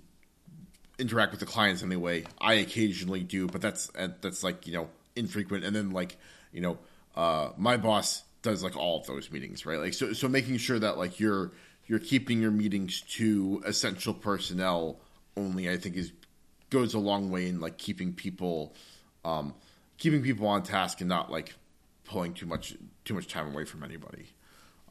[1.00, 2.24] interact with the clients anyway.
[2.40, 5.64] I occasionally do, but that's uh, that's like you know infrequent.
[5.64, 6.18] And then like
[6.52, 6.78] you know,
[7.16, 9.80] uh, my boss does like all of those meetings, right?
[9.80, 11.52] Like so, so making sure that like you're
[11.88, 15.00] you're keeping your meetings to essential personnel
[15.36, 16.12] only, I think is
[16.70, 18.74] goes a long way in like keeping people
[19.26, 19.54] um,
[19.98, 21.56] keeping people on task and not like
[22.04, 24.28] pulling too much too much time away from anybody.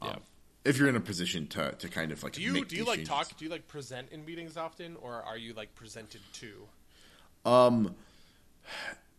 [0.01, 0.17] Um, Yeah.
[0.65, 2.85] If you're in a position to, to kind of like Do you make do you
[2.85, 3.09] like changes.
[3.09, 3.37] talk?
[3.37, 6.69] Do you like present in meetings often, or are you like presented to?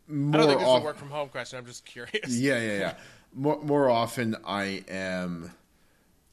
[0.07, 1.59] More I don't think this is off- a work from home question.
[1.59, 2.29] I'm just curious.
[2.29, 2.93] Yeah, yeah, yeah.
[3.33, 5.51] more more often, I am.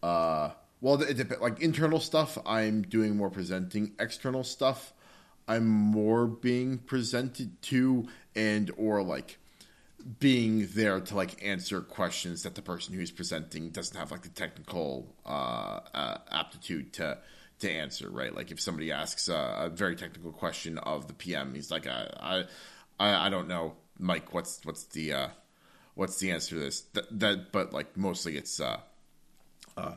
[0.03, 0.51] Uh,
[0.81, 1.43] well, it depends.
[1.43, 3.93] Like internal stuff, I'm doing more presenting.
[3.99, 4.93] External stuff,
[5.47, 9.39] I'm more being presented to, and or like
[10.19, 14.31] being there to like answer questions that the person who's presenting doesn't have like the
[14.31, 17.19] technical uh, uh, aptitude to
[17.61, 18.09] to answer.
[18.09, 18.35] Right?
[18.35, 22.09] Like if somebody asks a, a very technical question of the PM, he's like, I
[22.19, 22.45] I
[23.01, 24.33] I, I don't know, Mike.
[24.35, 25.29] What's what's the uh,
[25.95, 26.83] what's the answer to this?
[26.93, 28.81] That, that but like mostly it's uh,
[29.77, 29.95] uh,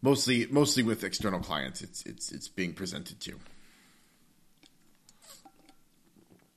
[0.00, 1.82] mostly mostly with external clients.
[1.82, 3.38] It's it's it's being presented to.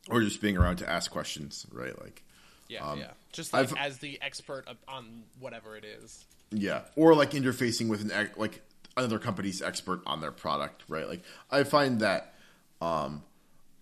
[0.09, 1.99] Or just being around to ask questions, right?
[1.99, 2.23] Like,
[2.67, 3.11] Yeah, Um, yeah.
[3.33, 6.25] Just like I've- as the expert on whatever it is.
[6.51, 8.61] Yeah, or like interfacing with an like
[8.95, 11.07] another company's expert on their product, right?
[11.07, 12.35] Like I find that
[12.81, 13.23] um,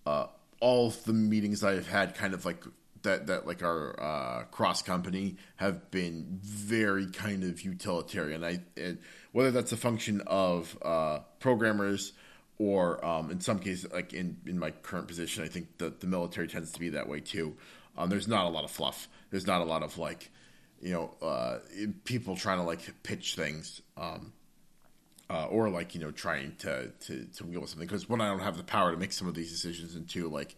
[0.06, 0.26] uh,
[0.64, 2.64] all of the meetings I've had, kind of like
[3.02, 8.42] that, that like our uh, cross company, have been very kind of utilitarian.
[8.42, 8.98] I and
[9.32, 12.14] whether that's a function of uh, programmers
[12.56, 16.06] or um, in some cases, like in in my current position, I think that the
[16.06, 17.56] military tends to be that way too.
[17.98, 19.06] Um, there's not a lot of fluff.
[19.30, 20.30] There's not a lot of like
[20.80, 21.58] you know, uh,
[22.04, 24.32] people trying to like pitch things, um,
[25.30, 27.86] uh, or like you know, trying to to to wheel something.
[27.86, 30.28] Because one, I don't have the power to make some of these decisions, and two,
[30.28, 30.56] like,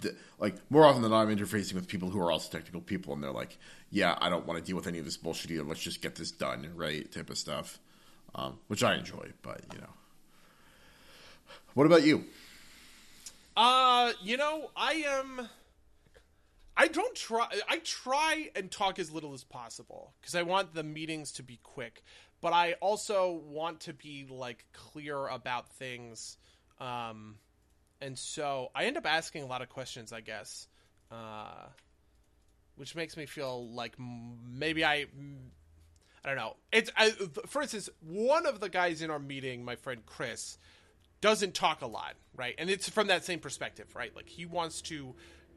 [0.00, 3.14] the, like more often than not, I'm interfacing with people who are also technical people,
[3.14, 3.58] and they're like,
[3.90, 5.64] "Yeah, I don't want to deal with any of this bullshit either.
[5.64, 7.78] Let's just get this done, right?" Type of stuff,
[8.34, 9.32] um, which I enjoy.
[9.42, 9.90] But you know,
[11.74, 12.24] what about you?
[13.56, 15.48] Uh, you know, I am.
[16.76, 17.48] I don't try.
[17.68, 21.58] I try and talk as little as possible because I want the meetings to be
[21.62, 22.02] quick,
[22.40, 26.36] but I also want to be like clear about things.
[26.78, 27.36] Um,
[28.00, 30.68] and so I end up asking a lot of questions, I guess,
[31.10, 31.66] uh,
[32.76, 35.06] which makes me feel like maybe I.
[36.24, 36.56] I don't know.
[36.72, 37.10] It's I,
[37.46, 40.58] for instance, one of the guys in our meeting, my friend Chris,
[41.20, 42.56] doesn't talk a lot, right?
[42.58, 44.14] And it's from that same perspective, right?
[44.14, 45.14] Like he wants to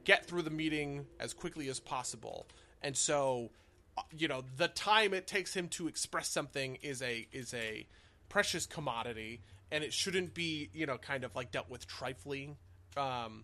[0.10, 2.48] get through the meeting as quickly as possible.
[2.82, 3.52] And so,
[3.96, 7.86] uh, you know, the time it takes him to express something is a is a
[8.28, 9.42] precious commodity
[9.72, 12.58] and it shouldn't be, you know, kind of like dealt with trifling.
[12.98, 13.44] Um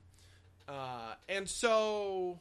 [0.68, 2.40] uh and so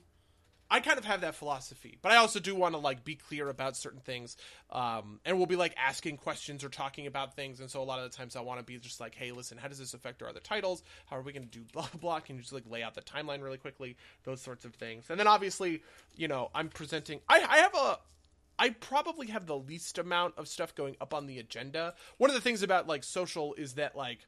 [0.70, 3.48] I kind of have that philosophy, but I also do want to like be clear
[3.48, 4.36] about certain things.
[4.70, 7.60] Um, and we'll be like asking questions or talking about things.
[7.60, 9.58] And so a lot of the times I want to be just like, hey, listen,
[9.58, 10.82] how does this affect our other titles?
[11.06, 12.20] How are we going to do blah blah?
[12.20, 13.96] Can you just like lay out the timeline really quickly?
[14.24, 15.10] Those sorts of things.
[15.10, 15.82] And then obviously,
[16.16, 17.20] you know, I'm presenting.
[17.28, 17.98] I, I have a.
[18.56, 21.94] I probably have the least amount of stuff going up on the agenda.
[22.18, 24.20] One of the things about like social is that like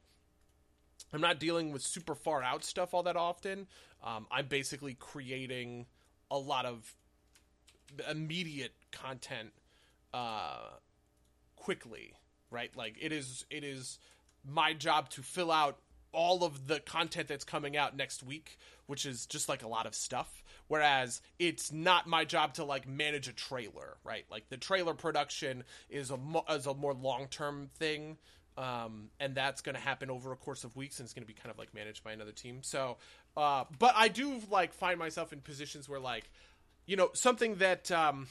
[1.13, 3.67] I'm not dealing with super far out stuff all that often.
[4.03, 5.85] Um, I'm basically creating
[6.29, 6.95] a lot of
[8.09, 9.51] immediate content
[10.13, 10.69] uh,
[11.55, 12.13] quickly,
[12.51, 12.75] right?
[12.75, 13.99] Like it is it is
[14.45, 15.77] my job to fill out
[16.13, 18.57] all of the content that's coming out next week,
[18.87, 20.43] which is just like a lot of stuff.
[20.67, 24.25] Whereas it's not my job to like manage a trailer, right?
[24.29, 28.17] Like the trailer production is a mo- is a more long term thing.
[28.57, 31.27] Um, and that's going to happen over a course of weeks, and it's going to
[31.27, 32.63] be kind of like managed by another team.
[32.63, 32.97] So,
[33.37, 36.29] uh, but I do like find myself in positions where like,
[36.87, 38.27] you know, something that um,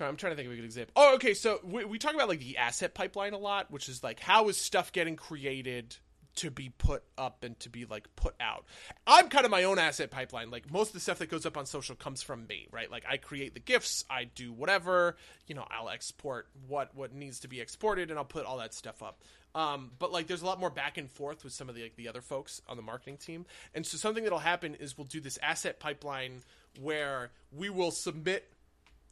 [0.00, 0.92] I'm trying to think of a good example.
[0.96, 1.34] Oh, okay.
[1.34, 4.48] So we, we talk about like the asset pipeline a lot, which is like how
[4.48, 5.96] is stuff getting created
[6.34, 8.64] to be put up and to be like put out.
[9.06, 10.50] I'm kind of my own asset pipeline.
[10.50, 12.90] Like most of the stuff that goes up on social comes from me, right?
[12.90, 15.16] Like I create the GIFs, I do whatever,
[15.46, 18.72] you know, I'll export what what needs to be exported and I'll put all that
[18.72, 19.20] stuff up.
[19.54, 21.96] Um, but like there's a lot more back and forth with some of the like
[21.96, 23.46] the other folks on the marketing team.
[23.74, 26.42] And so something that'll happen is we'll do this asset pipeline
[26.80, 28.50] where we will submit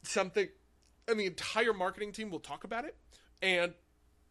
[0.02, 0.48] something
[1.06, 2.96] and the entire marketing team will talk about it.
[3.42, 3.74] And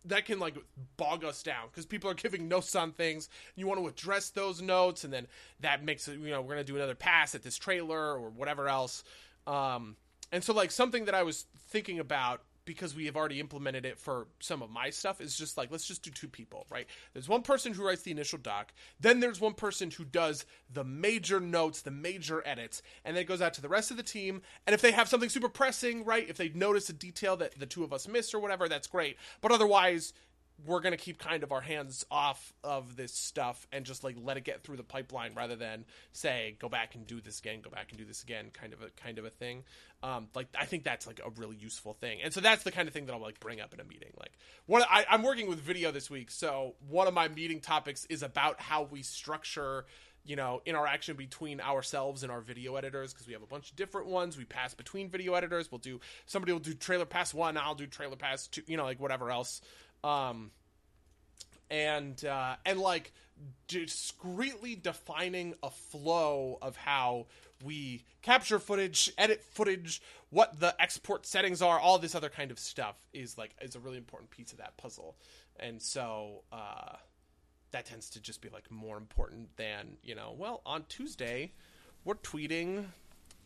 [0.06, 0.56] that can like
[0.98, 3.30] bog us down because people are giving notes on things.
[3.56, 5.28] You want to address those notes and then
[5.60, 8.68] that makes it you know we're gonna do another pass at this trailer or whatever
[8.68, 9.04] else.
[9.46, 9.96] Um
[10.32, 13.98] and so like something that i was thinking about because we have already implemented it
[13.98, 16.86] for some of my stuff is just like let's just do two people right?
[17.14, 20.84] There's one person who writes the initial doc then there's one person who does the
[20.84, 24.04] major notes the major edits and then it goes out to the rest of the
[24.04, 24.44] team.
[24.68, 27.66] And if they have something super pressing right if they notice a detail that the
[27.66, 29.18] two of us missed or whatever that's great.
[29.42, 30.14] But otherwise
[30.66, 34.16] we're going to keep kind of our hands off of this stuff and just like
[34.22, 37.62] let it get through the pipeline rather than say go back and do this again
[37.62, 39.64] go back and do this again kind of a kind of a thing.
[40.02, 42.20] Um, like i think that's like a really useful thing.
[42.24, 44.12] And so that's the kind of thing that i'll like bring up in a meeting.
[44.18, 44.34] Like
[44.66, 48.24] one I, i'm working with video this week so one of my meeting topics is
[48.24, 49.86] about how we structure
[50.26, 53.76] you know interaction between ourselves and our video editors because we have a bunch of
[53.76, 54.38] different ones.
[54.38, 55.72] We pass between video editors.
[55.72, 58.84] We'll do somebody will do trailer pass one i'll do trailer pass two you know
[58.84, 59.62] like whatever else
[60.04, 60.52] um
[61.70, 63.12] and uh and like
[63.68, 67.26] discreetly defining a flow of how
[67.64, 72.60] we capture footage edit footage what the export settings are all this other kind of
[72.60, 75.16] stuff is like is a really important piece of that puzzle.
[75.60, 76.96] And so uh
[77.72, 81.52] that tends to just be like more important than you know well on tuesday
[82.06, 82.86] we're tweeting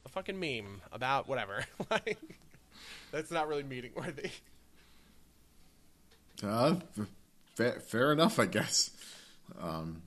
[0.06, 1.66] a fucking meme about whatever.
[1.90, 2.18] Like
[3.12, 4.32] that's not really meeting worthy
[6.42, 6.76] Uh,
[7.56, 8.92] fair, fair enough, I guess.
[9.62, 10.02] Um,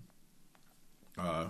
[1.18, 1.47] uh,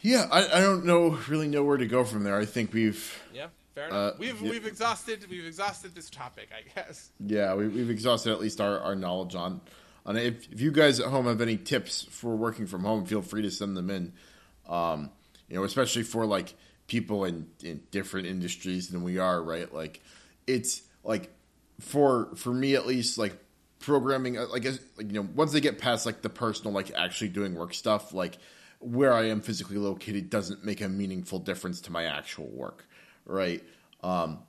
[0.00, 2.38] Yeah, I, I don't know really know where to go from there.
[2.38, 4.14] I think we've Yeah, fair enough.
[4.14, 4.50] Uh, we've yeah.
[4.50, 7.10] we've exhausted we've exhausted this topic, I guess.
[7.24, 9.60] yeah we, we've exhausted at least our, our knowledge on
[10.04, 10.26] on it.
[10.26, 13.42] If, if you guys at home have any tips for working from home, feel free
[13.42, 14.12] to send them in.
[14.68, 15.10] Um,
[15.48, 16.54] you know, especially for like
[16.86, 19.72] people in, in different industries than we are, right?
[19.72, 20.00] Like
[20.46, 21.30] it's like
[21.80, 23.36] for for me at least, like
[23.78, 27.28] programming, uh, like like you know, once they get past like the personal, like actually
[27.28, 28.38] doing work stuff, like
[28.78, 32.86] where I am physically located doesn't make a meaningful difference to my actual work,
[33.24, 33.62] right?
[34.02, 34.40] Um,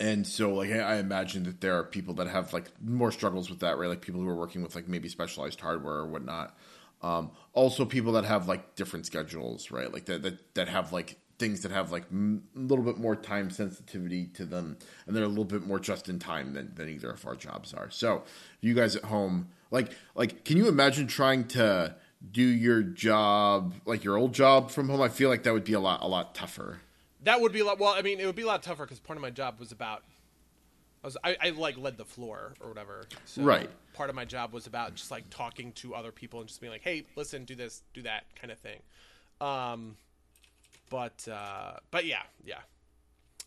[0.00, 3.60] and so like I imagine that there are people that have like more struggles with
[3.60, 3.88] that, right?
[3.88, 6.56] Like people who are working with like maybe specialized hardware or whatnot.
[7.00, 9.92] Um, also people that have like different schedules, right?
[9.92, 13.14] Like that that, that have like things that have like m- a little bit more
[13.16, 14.76] time sensitivity to them,
[15.06, 17.72] and they're a little bit more just in time than, than either of our jobs
[17.74, 17.90] are.
[17.90, 18.24] So
[18.60, 21.94] you guys at home, like like, can you imagine trying to
[22.32, 25.00] do your job like your old job from home?
[25.00, 26.80] I feel like that would be a lot a lot tougher.
[27.22, 27.78] That would be a lot.
[27.78, 29.72] Well, I mean, it would be a lot tougher because part of my job was
[29.72, 30.02] about.
[31.02, 33.06] I was I, I like led the floor or whatever.
[33.24, 33.70] So Right.
[33.94, 36.72] Part of my job was about just like talking to other people and just being
[36.72, 38.80] like, "Hey, listen, do this, do that," kind of thing.
[39.40, 39.96] Um,
[40.88, 42.60] but uh, but yeah, yeah.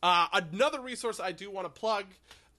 [0.03, 2.05] Uh, another resource I do want to plug: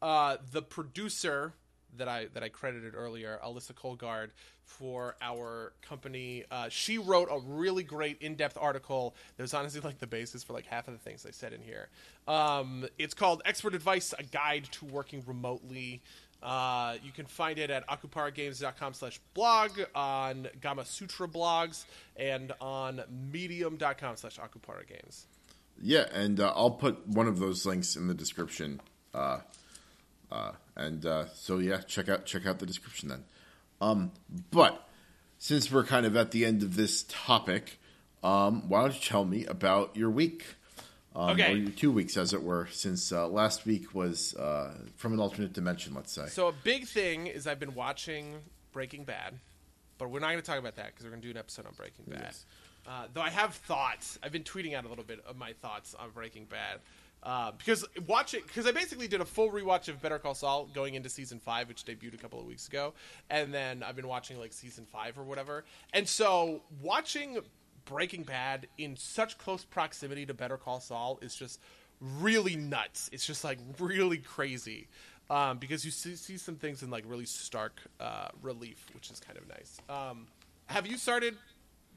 [0.00, 1.54] uh, the producer
[1.96, 4.32] that I that I credited earlier, Alyssa Colgard,
[4.64, 6.44] for our company.
[6.50, 10.52] Uh, she wrote a really great in-depth article that was honestly like the basis for
[10.52, 11.88] like half of the things I said in here.
[12.26, 16.02] Um, it's called "Expert Advice: A Guide to Working Remotely."
[16.42, 21.84] Uh, you can find it at akuparagames.com slash blog, on Gamasutra blogs,
[22.16, 25.24] and on medium.com slash akuparagames.
[25.80, 28.80] Yeah, and uh, I'll put one of those links in the description.
[29.14, 29.40] Uh,
[30.30, 33.24] uh, and uh, so yeah, check out check out the description then.
[33.80, 34.12] Um,
[34.50, 34.88] but
[35.38, 37.78] since we're kind of at the end of this topic,
[38.22, 40.44] um, why don't you tell me about your week?
[41.14, 41.64] Um, Okay.
[41.76, 45.94] Two weeks, as it were, since uh, last week was uh, from an alternate dimension,
[45.94, 46.26] let's say.
[46.26, 48.36] So a big thing is I've been watching
[48.72, 49.34] Breaking Bad,
[49.98, 51.66] but we're not going to talk about that because we're going to do an episode
[51.66, 52.20] on Breaking Bad.
[52.22, 52.44] Yes.
[52.86, 55.94] Uh, though I have thoughts, I've been tweeting out a little bit of my thoughts
[55.94, 56.80] on Breaking Bad.
[57.22, 60.68] Uh, because watch it, because I basically did a full rewatch of Better Call Saul
[60.74, 62.94] going into season five, which debuted a couple of weeks ago,
[63.30, 65.64] and then I've been watching like season five or whatever.
[65.92, 67.38] And so watching
[67.84, 71.60] Breaking Bad in such close proximity to Better Call Saul is just
[72.00, 73.08] really nuts.
[73.12, 74.88] It's just like really crazy
[75.30, 79.20] um, because you see, see some things in like really stark uh, relief, which is
[79.20, 79.78] kind of nice.
[79.88, 80.26] Um,
[80.66, 81.36] have you started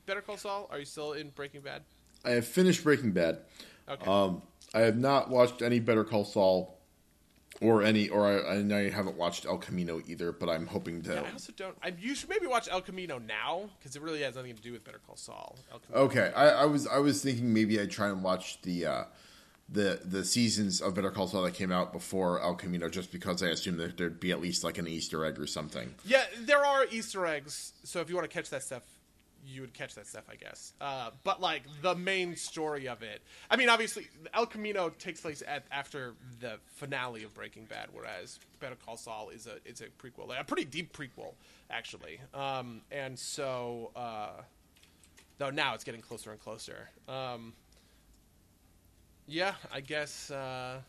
[0.05, 0.67] Better Call Saul?
[0.71, 1.83] Are you still in Breaking Bad?
[2.23, 3.39] I have finished Breaking Bad.
[3.89, 4.09] Okay.
[4.09, 4.41] Um,
[4.73, 6.77] I have not watched any Better Call Saul,
[7.61, 10.31] or any, or I, I haven't watched El Camino either.
[10.31, 11.13] But I'm hoping to.
[11.13, 11.77] Yeah, I also don't.
[11.81, 14.71] I, you should maybe watch El Camino now because it really has nothing to do
[14.71, 15.57] with Better Call Saul.
[15.71, 19.03] El Okay, I, I was I was thinking maybe I'd try and watch the uh,
[19.69, 23.41] the the seasons of Better Call Saul that came out before El Camino, just because
[23.41, 25.95] I assumed that there'd be at least like an Easter egg or something.
[26.05, 28.83] Yeah, there are Easter eggs, so if you want to catch that stuff,
[29.45, 30.73] you would catch that stuff, I guess.
[30.81, 35.43] Uh, but like the main story of it, I mean, obviously, El Camino takes place
[35.47, 39.85] at after the finale of Breaking Bad, whereas Better Call Saul is a it's a
[39.85, 41.33] prequel, a pretty deep prequel,
[41.69, 42.19] actually.
[42.33, 44.41] Um, and so, uh,
[45.37, 46.89] though now it's getting closer and closer.
[47.07, 47.53] Um,
[49.27, 50.31] yeah, I guess.
[50.31, 50.79] Uh,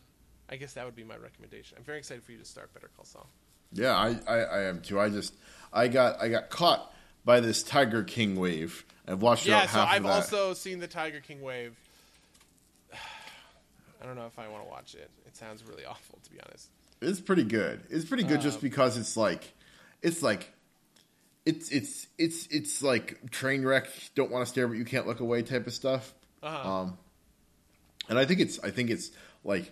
[0.49, 1.77] I guess that would be my recommendation.
[1.77, 3.27] I'm very excited for you to start Better Call Saul.
[3.73, 5.01] Yeah, I, I, I am too.
[5.01, 5.35] I just
[5.73, 6.95] I got I got caught
[7.27, 8.87] by this Tiger King wave.
[9.07, 10.11] I've watched Yeah, about so I've of that.
[10.13, 11.77] also seen the Tiger King wave.
[12.95, 15.11] I don't know if I want to watch it.
[15.27, 16.71] It sounds really awful, to be honest.
[17.03, 17.83] It's pretty good.
[17.91, 19.53] It's pretty good Um, just because it's like
[20.03, 20.51] it's like
[21.45, 23.89] it's it's it's it's like train wreck.
[24.15, 26.15] Don't want to stare, but you can't look away type of stuff.
[26.43, 26.71] Uh-huh.
[26.81, 26.99] Um,
[28.09, 29.11] and I think it's I think it's
[29.45, 29.71] like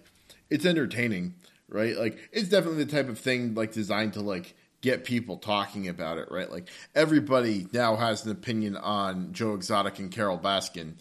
[0.50, 1.34] it's entertaining,
[1.68, 1.96] right?
[1.96, 4.54] Like it's definitely the type of thing like designed to like
[4.84, 6.50] get people talking about it, right?
[6.50, 10.92] Like everybody now has an opinion on Joe Exotic and Carole Baskin.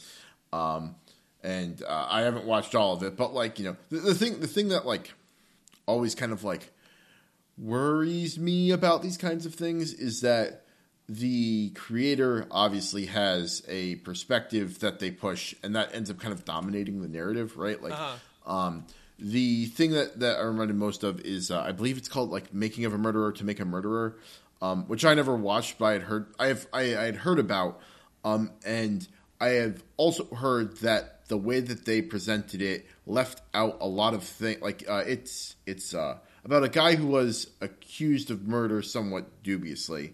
[0.54, 0.96] Um,
[1.44, 4.40] and uh, I haven't watched all of it, but like you know, the, the thing
[4.40, 5.14] the thing that like
[5.86, 6.72] always kind of like
[7.58, 10.66] worries me about these kinds of things is that
[11.10, 16.46] the creator obviously has a perspective that they push and that ends up kind of
[16.46, 18.52] dominating the narrative right like Uh-huh.
[18.56, 18.86] um
[19.24, 22.54] the thing that that i reminded most of is uh, i believe it's called like
[22.54, 24.18] making of a murderer to make a murderer
[24.62, 27.40] um which i never watched but i had heard i have i, I had heard
[27.40, 27.80] about
[28.24, 29.08] um and
[29.40, 34.14] i have also heard that the way that they presented it left out a lot
[34.14, 38.82] of things like uh it's it's uh about a guy who was accused of murder
[38.82, 40.14] somewhat dubiously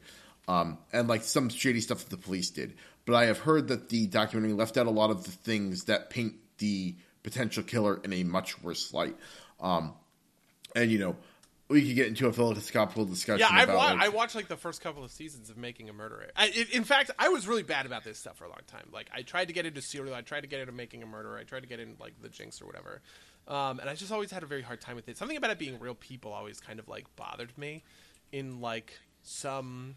[0.49, 2.73] um, and like some shady stuff that the police did.
[3.05, 6.09] But I have heard that the documentary left out a lot of the things that
[6.09, 9.15] paint the potential killer in a much worse light.
[9.59, 9.93] Um,
[10.75, 11.15] and you know,
[11.67, 13.45] we could get into a philosophical discussion.
[13.47, 15.89] Yeah, I, about, wa- like, I watched like the first couple of seasons of Making
[15.89, 16.27] a Murderer.
[16.35, 18.87] I, in, in fact, I was really bad about this stuff for a long time.
[18.91, 21.37] Like, I tried to get into serial, I tried to get into Making a Murderer,
[21.37, 23.01] I tried to get into like the Jinx or whatever,
[23.47, 25.17] um, and I just always had a very hard time with it.
[25.17, 27.83] Something about it being real people always kind of like bothered me,
[28.31, 29.95] in like some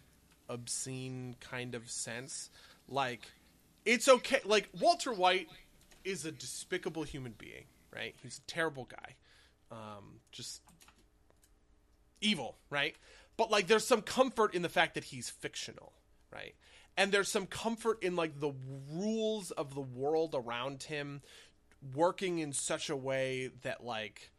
[0.49, 2.51] obscene kind of sense.
[2.89, 3.31] Like,
[3.85, 4.41] it's okay.
[4.45, 5.49] Like Walter White
[6.05, 8.14] is a despicable human being, right?
[8.22, 9.14] He's a terrible guy.
[9.70, 10.61] Um, just
[12.20, 12.94] evil, right?
[13.36, 15.92] But like there's some comfort in the fact that he's fictional,
[16.32, 16.55] right?
[16.96, 18.53] And there's some comfort in like the
[18.90, 21.22] rules of the world around him
[21.94, 24.30] working in such a way that like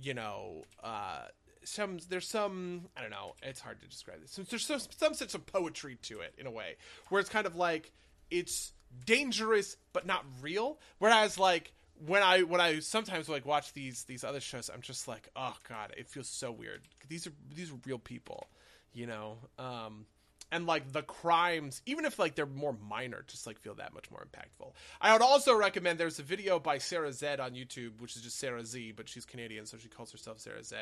[0.00, 1.24] you know, uh
[1.64, 4.38] some there's some I don't know, it's hard to describe this.
[4.48, 6.76] There's some, some sense of poetry to it in a way
[7.08, 7.92] where it's kind of like
[8.30, 8.72] it's
[9.04, 10.78] dangerous but not real.
[10.98, 11.72] Whereas like
[12.06, 15.56] when I when I sometimes like watch these these other shows, I'm just like, oh
[15.68, 16.82] god, it feels so weird.
[17.08, 18.48] These are these are real people,
[18.92, 19.38] you know.
[19.58, 20.06] Um,
[20.52, 24.10] and like the crimes, even if like they're more minor, just like feel that much
[24.10, 24.72] more impactful.
[25.00, 28.38] I would also recommend there's a video by Sarah Z on YouTube, which is just
[28.38, 30.76] Sarah Z, but she's Canadian, so she calls herself Sarah Z,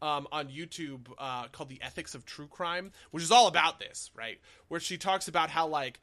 [0.00, 4.10] Um, on YouTube, uh, called "The Ethics of True Crime," which is all about this,
[4.14, 4.38] right?
[4.68, 5.98] Where she talks about how like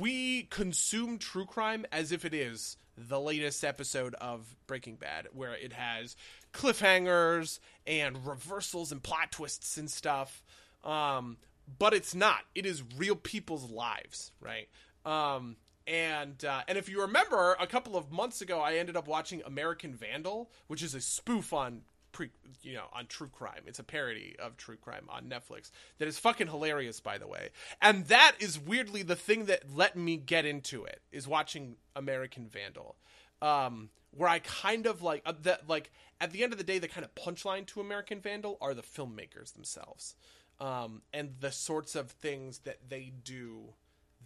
[0.00, 5.54] we consume true crime as if it is the latest episode of Breaking Bad, where
[5.54, 6.16] it has
[6.52, 10.42] cliffhangers and reversals and plot twists and stuff.
[10.84, 11.36] Um,
[11.78, 12.40] but it's not.
[12.54, 14.68] It is real people's lives, right?
[15.04, 15.56] Um,
[15.86, 19.42] and uh, and if you remember, a couple of months ago, I ended up watching
[19.46, 21.82] American Vandal, which is a spoof on
[22.18, 22.30] pre,
[22.62, 23.62] you know, on true crime.
[23.66, 27.50] It's a parody of true crime on Netflix that is fucking hilarious, by the way.
[27.80, 32.48] And that is weirdly the thing that let me get into it is watching American
[32.48, 32.96] Vandal,
[33.40, 35.68] um, where I kind of like uh, that.
[35.68, 38.74] Like at the end of the day, the kind of punchline to American Vandal are
[38.74, 40.16] the filmmakers themselves,
[40.58, 43.74] um, and the sorts of things that they do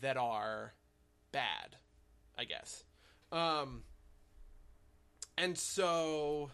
[0.01, 0.73] that are
[1.31, 1.77] bad,
[2.39, 2.85] I guess.
[3.31, 3.83] Um,
[5.37, 6.51] and so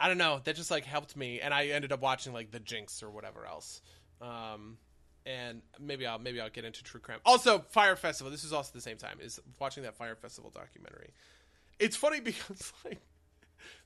[0.00, 0.40] I don't know.
[0.44, 3.46] That just like helped me, and I ended up watching like The Jinx or whatever
[3.46, 3.80] else.
[4.20, 4.78] Um,
[5.26, 7.18] and maybe I'll maybe I'll get into true crime.
[7.26, 8.30] Also, Fyre Festival.
[8.30, 11.10] This is also the same time is watching that Fyre Festival documentary.
[11.78, 13.00] It's funny because like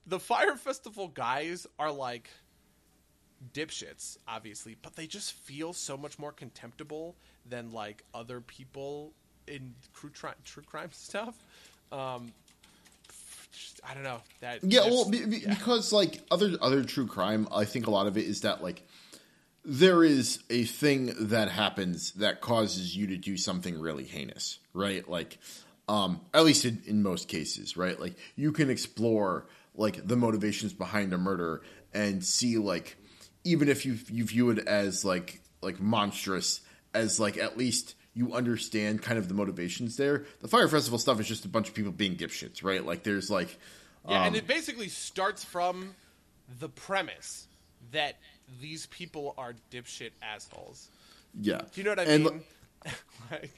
[0.07, 2.31] the Fyre Festival guys are like
[3.53, 7.17] dipshits, obviously, but they just feel so much more contemptible
[7.49, 9.13] than like other people
[9.47, 10.11] in true,
[10.45, 11.35] true crime stuff.
[11.91, 12.33] Um,
[13.88, 14.62] I don't know that.
[14.62, 18.16] Yeah, well, be, be- because like other other true crime, I think a lot of
[18.16, 18.86] it is that like
[19.64, 25.09] there is a thing that happens that causes you to do something really heinous, right?
[25.09, 25.38] Like,
[25.88, 27.98] um, at least in, in most cases, right?
[27.98, 31.62] Like you can explore like the motivations behind a murder
[31.94, 32.96] and see like
[33.44, 36.61] even if you you view it as like like monstrous
[36.94, 40.25] as like at least you understand kind of the motivations there.
[40.41, 42.85] The Fyre Festival stuff is just a bunch of people being dipshits, right?
[42.85, 43.59] Like there's like
[44.09, 45.95] Yeah, um, and it basically starts from
[46.59, 47.47] the premise
[47.93, 48.17] that
[48.61, 50.89] these people are dipshit assholes.
[51.41, 51.63] yeah.
[51.73, 52.41] Do you know what I and, mean?
[53.31, 53.51] like,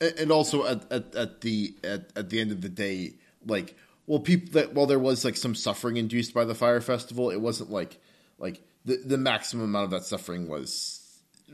[0.00, 3.14] and and also at, at, at the at, at the end of the day,
[3.46, 3.76] like
[4.06, 7.40] well, people that while there was like some suffering induced by the Fyre Festival, it
[7.40, 8.00] wasn't like
[8.38, 11.01] like the the maximum amount of that suffering was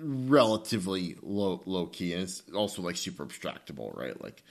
[0.00, 4.20] relatively low low key, and it's also like super abstractable, right?
[4.22, 4.42] Like,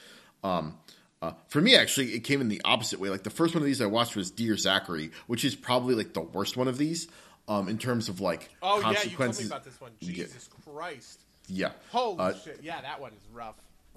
[0.44, 0.78] um,
[1.22, 3.10] uh, for me, actually, it came in the opposite way.
[3.10, 6.14] Like the first one of these I watched was Dear Zachary, which is probably like
[6.14, 7.08] the worst one of these,
[7.48, 9.48] um, in terms of like oh yeah, you told me consequences.
[9.48, 9.92] about this one.
[10.00, 10.14] Yeah.
[10.14, 11.20] Jesus Christ!
[11.48, 12.60] Yeah, Holy Uh, shit!
[12.62, 13.56] Yeah, that one is rough.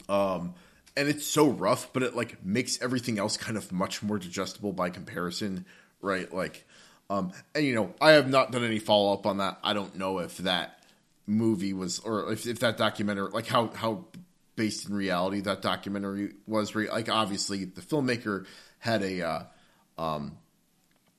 [0.09, 0.55] um,
[0.97, 4.73] and it's so rough, but it like makes everything else kind of much more digestible
[4.73, 5.65] by comparison,
[6.01, 6.33] right?
[6.33, 6.67] Like,
[7.09, 9.59] um, and you know, I have not done any follow up on that.
[9.63, 10.80] I don't know if that
[11.31, 14.07] movie was, or if, if that documentary, like how how
[14.57, 16.75] based in reality that documentary was.
[16.75, 18.47] Like, obviously, the filmmaker
[18.79, 19.43] had a uh,
[19.97, 20.37] um,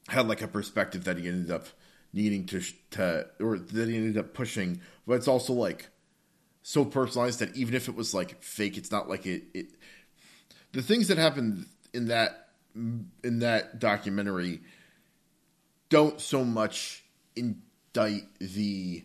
[0.07, 1.65] had like a perspective that he ended up
[2.13, 5.87] needing to to, or that he ended up pushing, but it's also like
[6.61, 9.43] so personalized that even if it was like fake, it's not like it.
[9.53, 9.65] it
[10.73, 14.61] the things that happened in that in that documentary
[15.89, 17.03] don't so much
[17.35, 19.03] indict the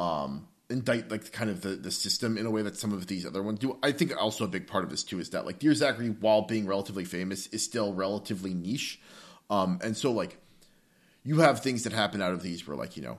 [0.00, 3.26] um indict like kind of the, the system in a way that some of these
[3.26, 3.76] other ones do.
[3.82, 6.42] I think also a big part of this too is that like Dear Zachary, while
[6.42, 9.00] being relatively famous, is still relatively niche.
[9.50, 10.38] Um and so like
[11.22, 13.18] you have things that happen out of these where like, you know,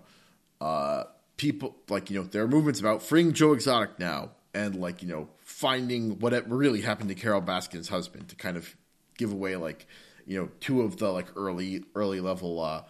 [0.60, 1.04] uh
[1.38, 5.08] people like you know there are movements about freeing Joe Exotic now and like you
[5.08, 8.76] know finding what really happened to Carole Baskin's husband to kind of
[9.18, 9.88] give away like
[10.26, 12.84] you know two of the like early early level uh,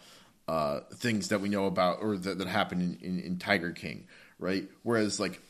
[0.48, 4.08] uh, things that we know about or that, that happened in, in, in Tiger King,
[4.40, 4.70] right?
[4.84, 5.42] Whereas like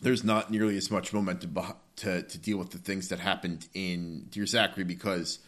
[0.00, 1.56] there's not nearly as much momentum
[1.96, 5.38] to to deal with the things that happened in Dear Zachary because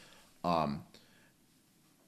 [0.44, 0.84] um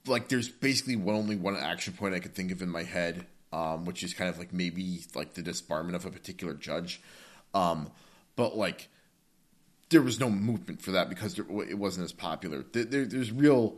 [0.06, 3.26] like there's basically one only one action point I could think of in my head
[3.52, 7.00] um, which is kind of like maybe like the disbarment of a particular judge.
[7.54, 7.90] Um,
[8.36, 8.88] but like
[9.90, 12.64] there was no movement for that because there, it wasn't as popular.
[12.72, 13.76] There, there, there's real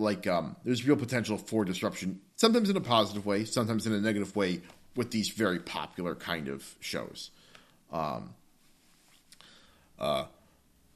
[0.00, 4.00] like um, there's real potential for disruption, sometimes in a positive way, sometimes in a
[4.00, 4.62] negative way,
[4.96, 7.30] with these very popular kind of shows.
[7.92, 8.34] Um,
[9.98, 10.24] uh,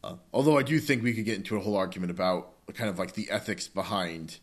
[0.03, 2.99] uh, although I do think we could get into a whole argument about kind of
[2.99, 4.39] like the ethics behind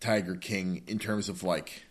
[0.00, 1.82] Tiger King in terms of like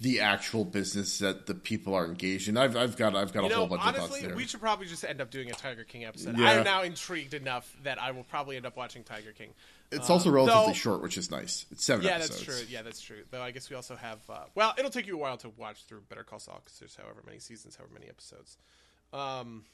[0.00, 2.56] the actual business that the people are engaged in.
[2.56, 4.36] I've, I've got I've got you a know, whole bunch honestly, of thoughts there.
[4.36, 6.38] We should probably just end up doing a Tiger King episode.
[6.38, 6.48] Yeah.
[6.48, 9.50] I am now intrigued enough that I will probably end up watching Tiger King.
[9.90, 11.64] It's um, also relatively though, short, which is nice.
[11.70, 12.46] It's seven yeah, episodes.
[12.46, 12.66] that's true.
[12.68, 13.22] Yeah, that's true.
[13.30, 14.18] Though I guess we also have.
[14.28, 16.96] Uh, well, it'll take you a while to watch through Better Call Saul because there's
[16.96, 18.58] however many seasons, however many episodes.
[19.12, 19.64] Um.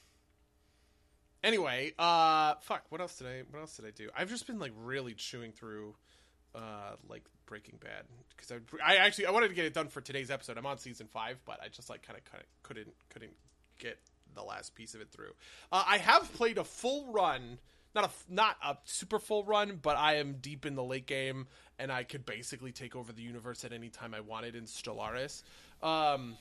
[1.42, 2.84] Anyway, uh, fuck.
[2.88, 3.42] What else did I?
[3.50, 4.08] What else did I do?
[4.16, 5.94] I've just been like really chewing through,
[6.54, 8.04] uh, like Breaking Bad
[8.36, 10.56] because I, I actually I wanted to get it done for today's episode.
[10.56, 13.34] I'm on season five, but I just like kind of couldn't couldn't
[13.78, 13.98] get
[14.34, 15.32] the last piece of it through.
[15.72, 17.58] Uh, I have played a full run,
[17.94, 21.46] not a not a super full run, but I am deep in the late game,
[21.78, 25.42] and I could basically take over the universe at any time I wanted in Stellaris.
[25.82, 26.36] Um,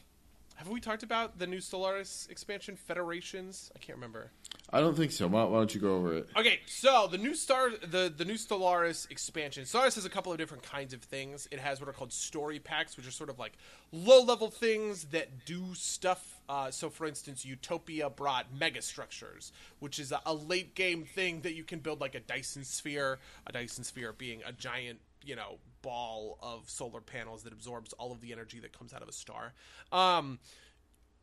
[0.55, 3.71] have we talked about the new Stellaris expansion, Federations?
[3.75, 4.31] I can't remember.
[4.69, 5.27] I don't think so.
[5.27, 6.29] Why, why, don't you go over it?
[6.37, 9.63] Okay, so the new star, the the new Stellaris expansion.
[9.65, 11.47] Stellaris has a couple of different kinds of things.
[11.51, 13.53] It has what are called story packs, which are sort of like
[13.91, 16.39] low level things that do stuff.
[16.49, 21.41] Uh, so, for instance, Utopia brought mega structures, which is a, a late game thing
[21.41, 23.19] that you can build like a Dyson sphere.
[23.47, 28.11] A Dyson sphere being a giant you know ball of solar panels that absorbs all
[28.11, 29.53] of the energy that comes out of a star.
[29.91, 30.39] Um,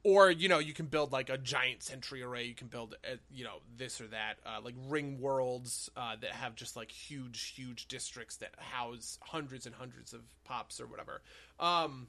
[0.02, 2.44] or you know you can build like a giant sentry array.
[2.44, 6.30] You can build uh, you know this or that, uh, like ring worlds uh, that
[6.30, 11.20] have just like huge, huge districts that house hundreds and hundreds of pops or whatever.
[11.58, 12.06] Um,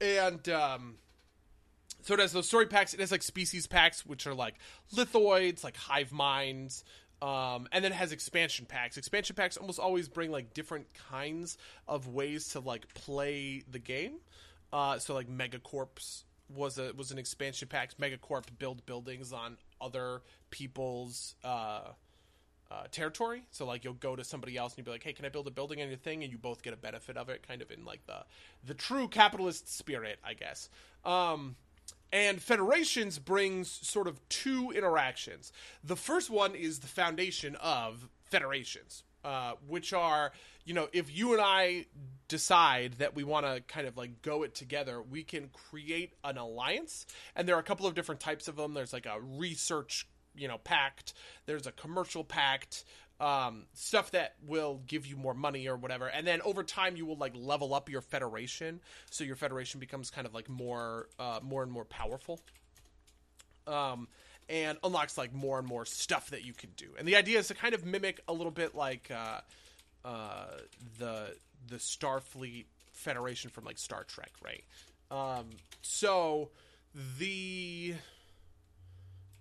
[0.00, 0.96] and um,
[2.02, 2.94] so it has those story packs.
[2.94, 4.54] It has like species packs, which are like
[4.94, 6.84] lithoids, like hive minds,
[7.20, 8.96] um, and then it has expansion packs.
[8.96, 14.18] Expansion packs almost always bring like different kinds of ways to like play the game.
[14.72, 17.96] Uh, so like Megacorps was a was an expansion pack.
[17.98, 21.80] Megacorp build buildings on other people's uh,
[22.70, 23.42] uh, territory.
[23.50, 25.46] So like you'll go to somebody else and you'll be like, "Hey, can I build
[25.48, 27.70] a building on your thing?" And you both get a benefit of it, kind of
[27.70, 28.24] in like the
[28.64, 30.68] the true capitalist spirit, I guess.
[31.04, 31.56] Um,
[32.12, 35.52] and Federations brings sort of two interactions.
[35.84, 40.32] The first one is the foundation of Federations, uh, which are,
[40.64, 41.86] you know, if you and I
[42.28, 46.38] decide that we want to kind of like go it together, we can create an
[46.38, 47.06] alliance.
[47.34, 48.74] And there are a couple of different types of them.
[48.74, 51.14] There's like a research, you know, pact,
[51.46, 52.84] there's a commercial pact,
[53.20, 56.06] um, stuff that will give you more money or whatever.
[56.06, 60.10] And then over time, you will like level up your federation, so your federation becomes
[60.10, 62.40] kind of like more, uh, more and more powerful.
[63.66, 64.08] Um,
[64.48, 66.86] and unlocks like more and more stuff that you can do.
[66.98, 69.40] And the idea is to kind of mimic a little bit like uh,
[70.04, 70.46] uh,
[70.98, 71.34] the
[71.68, 74.64] the Starfleet Federation from like Star Trek, right?
[75.10, 75.46] Um,
[75.82, 76.50] so
[77.18, 77.94] the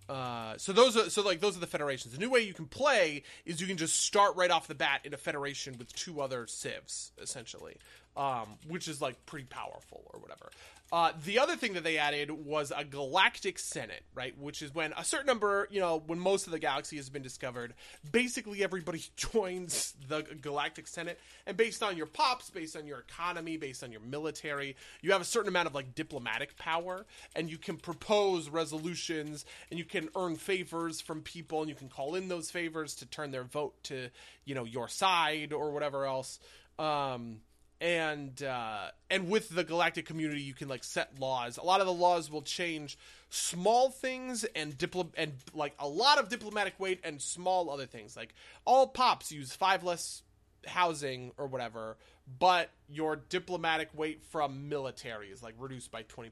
[0.09, 2.13] uh, so those are so like those are the federations.
[2.13, 5.01] The new way you can play is you can just start right off the bat
[5.03, 7.75] in a federation with two other civs, essentially,
[8.15, 10.49] um, which is like pretty powerful or whatever.
[10.89, 14.37] Uh, the other thing that they added was a galactic senate, right?
[14.39, 17.21] Which is when a certain number, you know, when most of the galaxy has been
[17.21, 17.73] discovered,
[18.09, 23.57] basically everybody joins the galactic senate, and based on your pops, based on your economy,
[23.57, 27.05] based on your military, you have a certain amount of like diplomatic power,
[27.35, 31.89] and you can propose resolutions, and you can earn favors from people, and you can
[31.89, 34.09] call in those favors to turn their vote to,
[34.45, 36.39] you know, your side or whatever else.
[36.79, 37.41] Um,
[37.79, 41.85] and uh, and with the galactic community you can like set laws a lot of
[41.85, 42.97] the laws will change
[43.29, 48.15] small things and diplo- and like a lot of diplomatic weight and small other things
[48.15, 48.33] like
[48.65, 50.23] all pops use five less
[50.65, 51.97] housing or whatever
[52.39, 56.31] but your diplomatic weight from military is like reduced by 20%.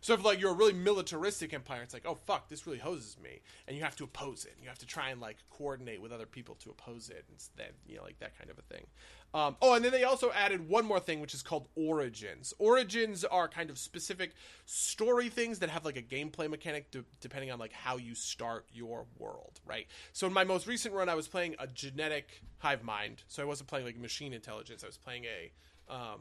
[0.00, 3.16] So if like you're a really militaristic empire, it's like, oh fuck, this really hoses
[3.22, 3.40] me.
[3.66, 4.54] And you have to oppose it.
[4.60, 7.24] You have to try and like coordinate with other people to oppose it.
[7.28, 8.86] And then, you know, like that kind of a thing.
[9.34, 12.54] Um, oh, and then they also added one more thing, which is called origins.
[12.58, 14.32] Origins are kind of specific
[14.64, 18.64] story things that have like a gameplay mechanic de- depending on like how you start
[18.72, 19.86] your world, right?
[20.14, 23.46] So in my most recent run, I was playing a genetic hive mind, so I
[23.46, 24.82] wasn't playing like machine intelligence.
[24.82, 26.20] I was playing a, um,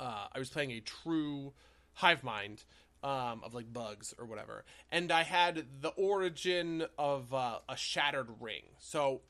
[0.00, 1.52] uh, I was playing a true
[1.92, 2.64] hive mind.
[3.04, 8.28] Um, of like bugs or whatever, and I had the origin of uh, a shattered
[8.40, 8.62] ring.
[8.78, 9.20] So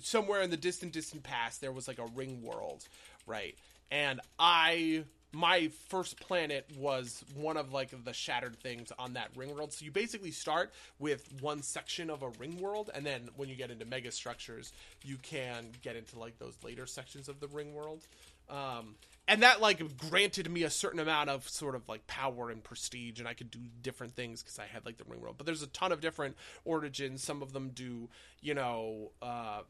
[0.00, 2.86] somewhere in the distant, distant past, there was like a ring world,
[3.26, 3.56] right?
[3.90, 9.54] And I, my first planet was one of like the shattered things on that ring
[9.54, 9.72] world.
[9.72, 13.56] So you basically start with one section of a ring world, and then when you
[13.56, 14.72] get into mega structures,
[15.02, 18.06] you can get into like those later sections of the ring world.
[18.48, 18.96] Um,
[19.26, 23.18] and that like granted me a certain amount of sort of like power and prestige
[23.18, 25.62] and i could do different things because i had like the ring world but there's
[25.62, 28.08] a ton of different origins some of them do
[28.40, 29.60] you know uh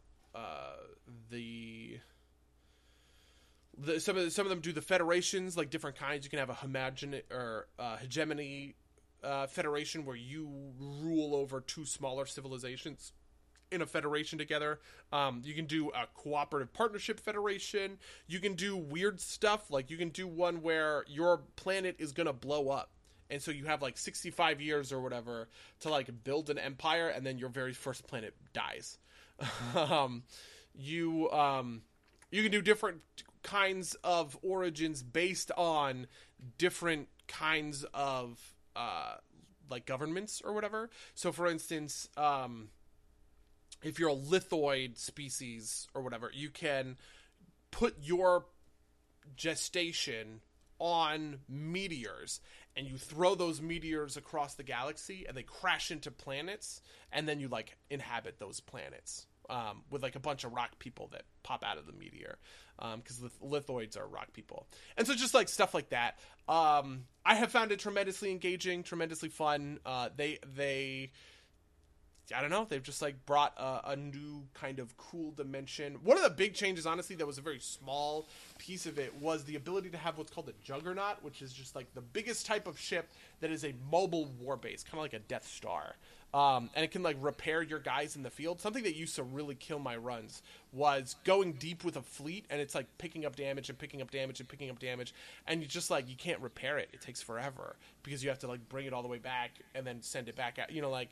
[1.31, 1.99] the
[3.77, 6.25] the, some of the, some of them do the federations like different kinds.
[6.25, 8.77] You can have a or uh, hegemony
[9.23, 10.49] uh, federation where you
[10.79, 13.13] rule over two smaller civilizations
[13.71, 14.81] in a federation together.
[15.13, 17.99] Um, you can do a cooperative partnership federation.
[18.27, 22.33] You can do weird stuff like you can do one where your planet is gonna
[22.33, 22.91] blow up.
[23.31, 25.49] And so you have like 65 years or whatever
[25.81, 28.99] to like build an empire, and then your very first planet dies.
[29.75, 30.23] um,
[30.75, 31.83] you um,
[32.31, 33.01] you can do different
[33.43, 36.07] kinds of origins based on
[36.59, 38.41] different kinds of
[38.75, 39.15] uh,
[39.71, 40.91] like governments or whatever.
[41.15, 42.69] So, for instance, um,
[43.83, 46.97] if you're a lithoid species or whatever, you can
[47.71, 48.47] put your
[49.37, 50.41] gestation
[50.79, 52.41] on meteors
[52.77, 56.81] and you throw those meteors across the galaxy and they crash into planets
[57.13, 61.09] and then you like inhabit those planets um, with like a bunch of rock people
[61.13, 62.39] that pop out of the meteor
[62.77, 64.67] because um, lithoids are rock people.
[64.97, 66.19] And so just like stuff like that.
[66.49, 69.79] Um, i have found it tremendously engaging tremendously fun.
[69.85, 71.13] Uh, they they
[72.35, 72.67] I don't know.
[72.69, 75.97] They've just like brought a, a, new kind of cool dimension.
[76.03, 78.29] One of the big changes, honestly, that was a very small
[78.59, 81.75] piece of it was the ability to have what's called a juggernaut, which is just
[81.75, 83.11] like the biggest type of ship
[83.41, 85.97] that is a mobile war base, kind of like a Death Star.
[86.35, 88.61] Um, and it can like repair your guys in the field.
[88.61, 90.43] Something that used to really kill my runs
[90.73, 94.11] was going deep with a fleet, and it's like picking up damage and picking up
[94.11, 95.15] damage and picking up damage,
[95.47, 96.89] and you just like you can't repair it.
[96.93, 99.87] It takes forever because you have to like bring it all the way back and
[99.87, 100.73] then send it back out.
[100.73, 101.11] You know, like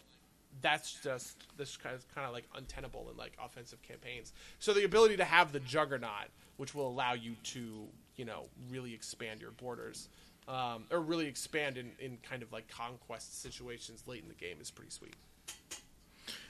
[0.61, 4.33] that's just this kind of, kind of like untenable in like offensive campaigns.
[4.59, 8.93] So the ability to have the juggernaut, which will allow you to you know really
[8.95, 10.09] expand your borders,
[10.49, 14.59] um, or really expand in in kind of like conquest situations late in the game
[14.61, 15.17] is pretty sweet.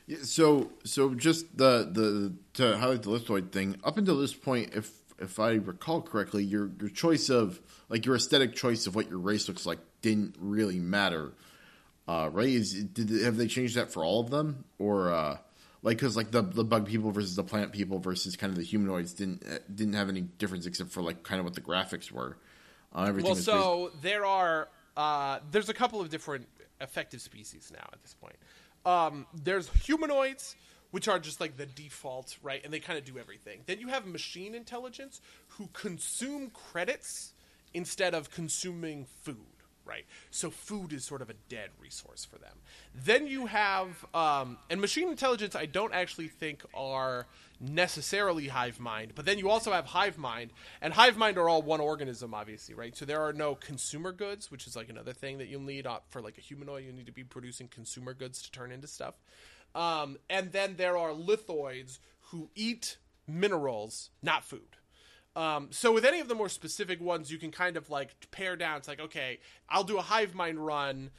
[0.07, 4.75] Yeah, so so just the the to highlight the lithoid thing up until this point,
[4.75, 9.09] if if I recall correctly, your your choice of like your aesthetic choice of what
[9.09, 11.33] your race looks like didn't really matter
[12.09, 12.49] uh, right?
[12.49, 15.39] Is did have they changed that for all of them, or uh,
[15.83, 18.65] like because like the the bug people versus the plant people versus kind of the
[18.65, 22.11] humanoids didn't uh, didn't have any difference except for like kind of what the graphics
[22.11, 22.37] were.
[22.95, 26.47] Uh, everything well, so based- there are uh, there's a couple of different
[26.81, 28.37] effective species now at this point.
[28.85, 30.57] Um, there's humanoids,
[30.91, 32.61] which are just like the default, right?
[32.65, 33.61] And they kind of do everything.
[33.67, 37.33] Then you have machine intelligence who consume credits
[37.75, 39.37] instead of consuming food
[39.85, 40.05] right?
[40.31, 42.57] So food is sort of a dead resource for them.
[42.95, 47.27] Then you have, um, and machine intelligence, I don't actually think are
[47.61, 50.51] necessarily hive mind, but then you also have hive mind,
[50.81, 52.97] and hive mind are all one organism, obviously, right?
[52.97, 56.01] So there are no consumer goods, which is like another thing that you'll need uh,
[56.11, 56.85] for like a humanoid.
[56.85, 59.15] You need to be producing consumer goods to turn into stuff.
[59.75, 61.99] Um, and then there are lithoids
[62.31, 64.77] who eat minerals, not food.
[65.35, 68.57] Um, so with any of the more specific ones, you can kind of like pare
[68.57, 68.79] down.
[68.79, 69.39] It's like, okay,
[69.69, 71.11] I'll do a hive mind run,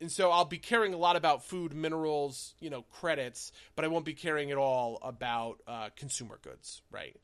[0.00, 3.88] and so I'll be caring a lot about food, minerals, you know, credits, but I
[3.88, 7.16] won't be caring at all about uh, consumer goods, right?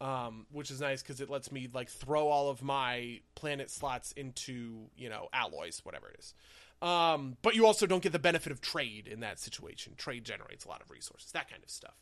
[0.00, 4.10] Um, which is nice because it lets me like throw all of my planet slots
[4.12, 6.34] into you know alloys, whatever it is.
[6.82, 9.94] Um, but you also don't get the benefit of trade in that situation.
[9.96, 11.94] Trade generates a lot of resources, that kind of stuff.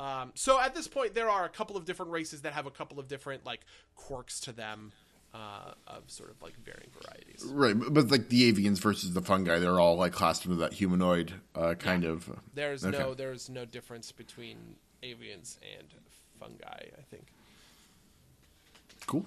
[0.00, 2.70] Um, so at this point, there are a couple of different races that have a
[2.70, 3.60] couple of different like
[3.94, 4.92] quirks to them.
[5.32, 7.76] Uh, of sort of like varying varieties, right?
[7.78, 11.74] But like the avians versus the fungi, they're all like classed into that humanoid uh,
[11.74, 12.08] kind yeah.
[12.08, 12.28] of.
[12.28, 12.98] Uh, there's okay.
[12.98, 14.56] no there's no difference between
[15.04, 15.86] avians and
[16.40, 16.66] fungi.
[16.66, 17.28] I think.
[19.06, 19.24] Cool.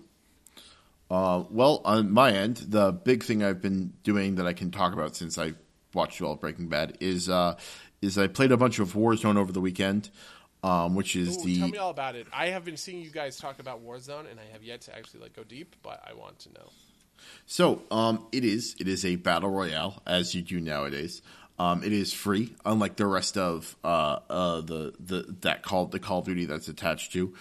[1.10, 4.92] Uh, well, on my end, the big thing I've been doing that I can talk
[4.92, 5.54] about since I
[5.94, 7.56] watched you all Breaking Bad is uh,
[8.02, 10.10] is I played a bunch of Warzone over the weekend,
[10.64, 12.28] um, which is Ooh, the tell me all about it.
[12.34, 15.22] I have been seeing you guys talk about Warzone, and I have yet to actually
[15.22, 16.70] like go deep, but I want to know.
[17.46, 21.22] So, um, it is it is a battle royale as you do nowadays.
[21.60, 26.00] Um, it is free, unlike the rest of uh, uh, the the that call the
[26.00, 27.34] Call of Duty that's attached to,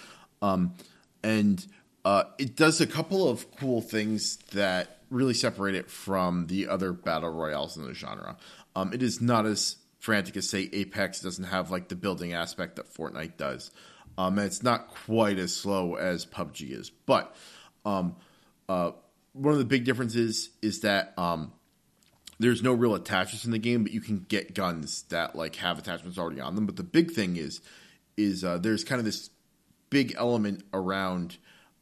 [0.43, 0.74] um,
[1.23, 1.65] and
[2.05, 6.93] uh, it does a couple of cool things that really separate it from the other
[6.93, 8.36] battle royales in the genre.
[8.74, 11.20] Um, it is not as frantic as say Apex.
[11.20, 13.70] Doesn't have like the building aspect that Fortnite does,
[14.18, 16.90] um, and it's not quite as slow as PUBG is.
[16.90, 17.34] But
[17.86, 18.16] um,
[18.68, 18.90] uh,
[19.32, 21.52] one of the big differences is that um,
[22.38, 25.78] there's no real attachments in the game, but you can get guns that like have
[25.78, 26.66] attachments already on them.
[26.66, 27.60] But the big thing is
[28.16, 29.30] is uh, there's kind of this
[29.88, 31.36] big element around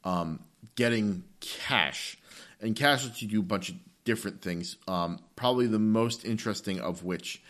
[0.05, 0.41] um,
[0.75, 2.19] getting cash,
[2.61, 4.77] and cash lets you do a bunch of different things.
[4.87, 7.43] Um, probably the most interesting of which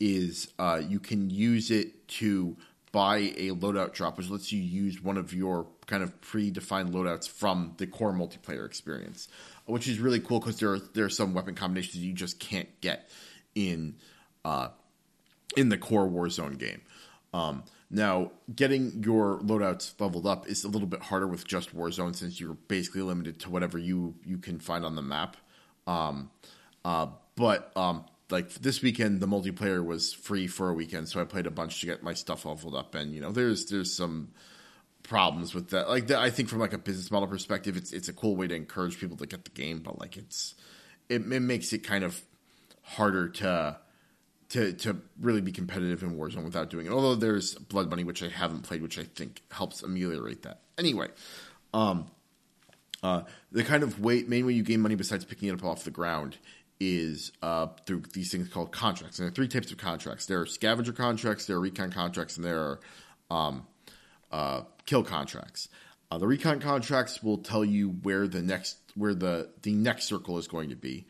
[0.00, 2.56] is uh, you can use it to
[2.92, 7.28] buy a loadout drop, which lets you use one of your kind of predefined loadouts
[7.28, 9.28] from the core multiplayer experience,
[9.66, 12.68] which is really cool because there are there are some weapon combinations you just can't
[12.80, 13.10] get
[13.54, 13.96] in
[14.44, 14.68] uh,
[15.56, 16.82] in the core Warzone game.
[17.32, 22.14] Um, now, getting your loadouts leveled up is a little bit harder with just Warzone
[22.14, 25.36] since you're basically limited to whatever you you can find on the map.
[25.86, 26.30] Um,
[26.84, 28.04] uh, but um,
[28.34, 31.80] like this weekend, the multiplayer was free for a weekend, so I played a bunch
[31.80, 32.96] to get my stuff leveled up.
[32.96, 34.32] And you know, there's there's some
[35.04, 35.88] problems with that.
[35.88, 38.54] Like, I think from like a business model perspective, it's it's a cool way to
[38.54, 40.54] encourage people to get the game, but like it's
[41.08, 42.20] it, it makes it kind of
[42.82, 43.78] harder to
[44.48, 46.92] to to really be competitive in Warzone without doing it.
[46.92, 50.60] Although there's Blood Money, which I haven't played, which I think helps ameliorate that.
[50.76, 51.08] Anyway,
[51.72, 52.10] um,
[53.00, 55.84] uh, the kind of way main way you gain money besides picking it up off
[55.84, 56.36] the ground
[56.80, 59.18] is uh, through these things called contracts.
[59.18, 60.26] And there are three types of contracts.
[60.26, 62.80] There are scavenger contracts, there are recon contracts, and there are
[63.30, 63.66] um,
[64.30, 65.68] uh, kill contracts.
[66.10, 70.38] Uh, the recon contracts will tell you where the next where the the next circle
[70.38, 71.06] is going to be.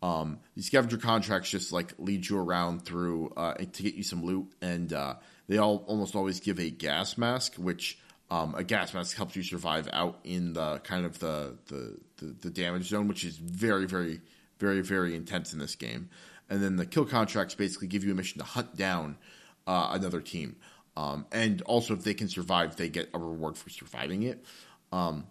[0.00, 4.24] Um, these scavenger contracts just like lead you around through uh, to get you some
[4.24, 5.14] loot, and uh,
[5.48, 7.98] they all almost always give a gas mask, which
[8.30, 12.26] um, a gas mask helps you survive out in the kind of the, the the,
[12.42, 14.20] the damage zone, which is very very
[14.58, 16.10] very very intense in this game.
[16.50, 19.18] And then the kill contracts basically give you a mission to hunt down
[19.66, 20.56] uh, another team,
[20.96, 24.44] um, and also if they can survive, they get a reward for surviving it.
[24.92, 25.26] Um,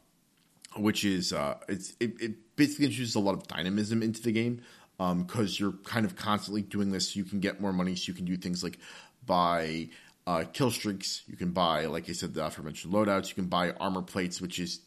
[0.75, 4.61] which is uh, it, it, basically introduces a lot of dynamism into the game
[4.97, 7.13] because um, you're kind of constantly doing this.
[7.13, 8.79] So you can get more money, so you can do things like
[9.25, 9.89] buy
[10.25, 11.23] uh, kill streaks.
[11.27, 13.29] You can buy, like I said, the aforementioned loadouts.
[13.29, 14.79] You can buy armor plates, which is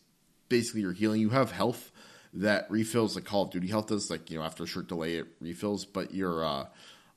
[0.49, 1.21] basically your healing.
[1.21, 1.91] You have health
[2.35, 5.16] that refills like Call of Duty health does, like you know after a short delay
[5.16, 6.66] it refills, but your uh,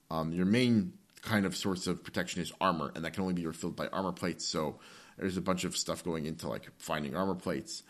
[0.10, 3.45] um, your main kind of source of protection is armor, and that can only be
[3.45, 4.45] refilled by armor plates.
[4.45, 4.80] So
[5.18, 7.84] there's a bunch of stuff going into like finding armor plates.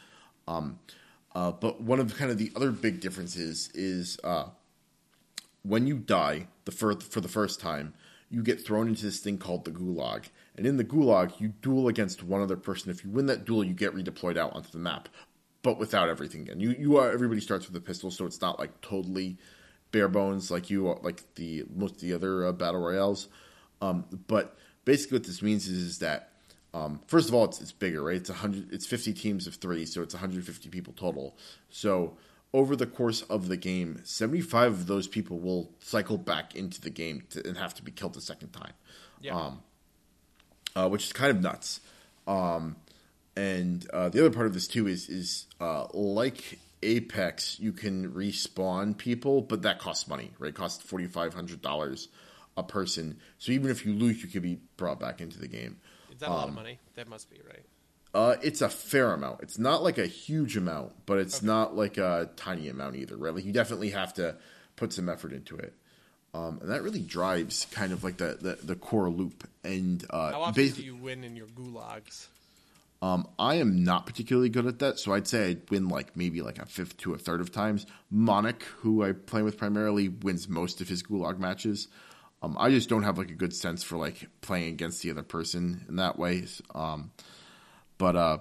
[0.47, 0.79] Um,
[1.35, 4.45] uh, but one of kind of the other big differences is uh,
[5.63, 7.93] when you die the fir- for the first time,
[8.29, 10.25] you get thrown into this thing called the gulag.
[10.55, 12.91] And in the gulag, you duel against one other person.
[12.91, 15.09] If you win that duel, you get redeployed out onto the map,
[15.63, 16.59] but without everything again.
[16.59, 19.37] You you are everybody starts with a pistol, so it's not like totally
[19.91, 23.27] bare bones like you are, like the most of the other uh, battle royales.
[23.81, 26.29] Um, but basically, what this means is, is that
[26.73, 28.17] um, first of all, it's, it's bigger, right?
[28.17, 31.37] It's hundred, it's fifty teams of three, so it's 150 people total.
[31.69, 32.17] So
[32.53, 36.91] over the course of the game, 75 of those people will cycle back into the
[36.91, 38.73] game to, and have to be killed a second time,
[39.21, 39.35] Yeah.
[39.35, 39.63] um,
[40.75, 41.79] uh, which is kind of nuts.
[42.27, 42.75] Um,
[43.35, 48.11] and uh, the other part of this too is is uh, like Apex, you can
[48.11, 50.49] respawn people, but that costs money, right?
[50.49, 52.09] It costs forty five hundred dollars
[52.55, 53.17] a person.
[53.39, 55.77] So even if you lose, you can be brought back into the game.
[56.11, 56.79] Is that a lot of money?
[56.95, 57.65] That must be right.
[58.13, 59.41] Uh, it's a fair amount.
[59.41, 63.33] It's not like a huge amount, but it's not like a tiny amount either, right?
[63.33, 64.35] Like you definitely have to
[64.75, 65.73] put some effort into it.
[66.35, 69.47] Um, and that really drives kind of like the, the, the core loop.
[69.63, 72.27] And uh, How often do you win in your gulags?
[73.03, 76.41] Um, I am not particularly good at that, so I'd say I'd win like maybe
[76.41, 77.85] like a fifth to a third of times.
[78.09, 81.89] Monic, who I play with primarily, wins most of his gulag matches.
[82.41, 85.21] Um, I just don't have like a good sense for like playing against the other
[85.21, 86.45] person in that way.
[86.73, 87.11] Um,
[87.97, 88.37] but uh,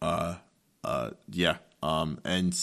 [0.00, 0.36] uh,
[0.84, 1.56] uh, yeah.
[1.82, 2.56] Um, and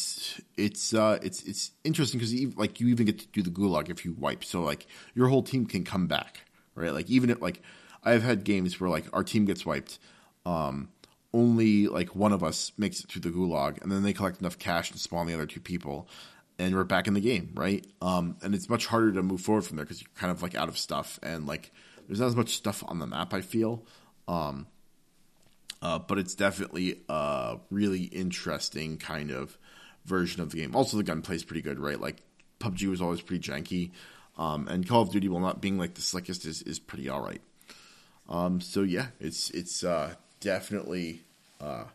[0.56, 4.06] it's uh, it's it's interesting because like you even get to do the gulag if
[4.06, 6.46] you wipe, so like your whole team can come back,
[6.76, 6.94] right?
[6.94, 7.62] Like even if like
[8.06, 10.00] I've had games where like our team gets wiped,
[10.46, 10.90] um,
[11.34, 14.60] only like one of us makes it through the gulag, and then they collect enough
[14.60, 16.08] cash to spawn the other two people,
[16.60, 17.86] and we're back in the game, right?
[18.02, 20.56] Um, and it's much harder to move forward from there because you're kind of like
[20.56, 21.72] out of stuff, and like
[22.08, 23.34] there's not as much stuff on the map.
[23.34, 23.86] I feel,
[24.28, 24.68] um,
[25.82, 29.58] uh, but it's definitely a really interesting kind of
[30.06, 30.76] version of the game.
[30.76, 32.00] Also, the gunplay is pretty good, right?
[32.00, 32.18] Like
[32.60, 33.92] PUBG was always pretty janky,
[34.38, 37.22] um, and Call of Duty, while not being like the slickest, is is pretty all
[37.22, 37.42] right.
[38.30, 41.22] Um, so yeah, it's it's uh, definitely
[41.62, 41.86] uh,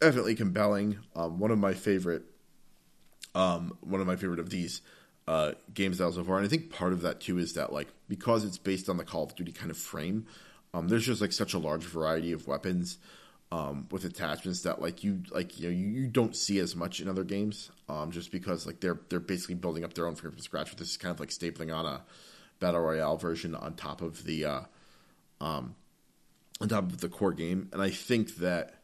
[0.00, 0.98] definitely compelling.
[1.16, 2.22] Um, one of my favorite,
[3.34, 4.82] um, one of my favorite of these
[5.26, 7.88] uh, games out so far, and I think part of that too is that like
[8.08, 10.26] because it's based on the Call of Duty kind of frame,
[10.72, 12.98] um, there's just like such a large variety of weapons
[13.50, 17.00] um, with attachments that like you like you know you, you don't see as much
[17.00, 20.38] in other games, um, just because like they're they're basically building up their own from
[20.38, 20.70] scratch.
[20.70, 22.02] But this is kind of like stapling on a
[22.60, 24.60] battle royale version on top of the uh,
[25.40, 25.74] um,
[26.60, 28.74] on top of the core game, and I think that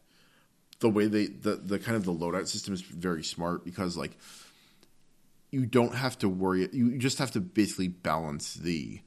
[0.80, 4.18] the way they the the kind of the loadout system is very smart because like
[5.50, 9.00] you don't have to worry you just have to basically balance the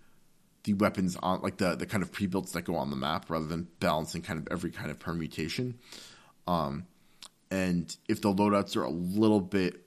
[0.64, 3.46] the weapons on like the the kind of pre-builts that go on the map rather
[3.46, 5.78] than balancing kind of every kind of permutation.
[6.48, 6.88] Um
[7.52, 9.85] and if the loadouts are a little bit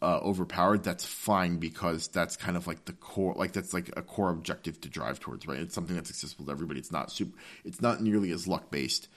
[0.00, 4.02] uh, overpowered, that's fine because that's kind of like the core, like that's like a
[4.02, 5.58] core objective to drive towards, right?
[5.58, 6.78] It's something that's accessible to everybody.
[6.78, 9.08] It's not super, it's not nearly as luck based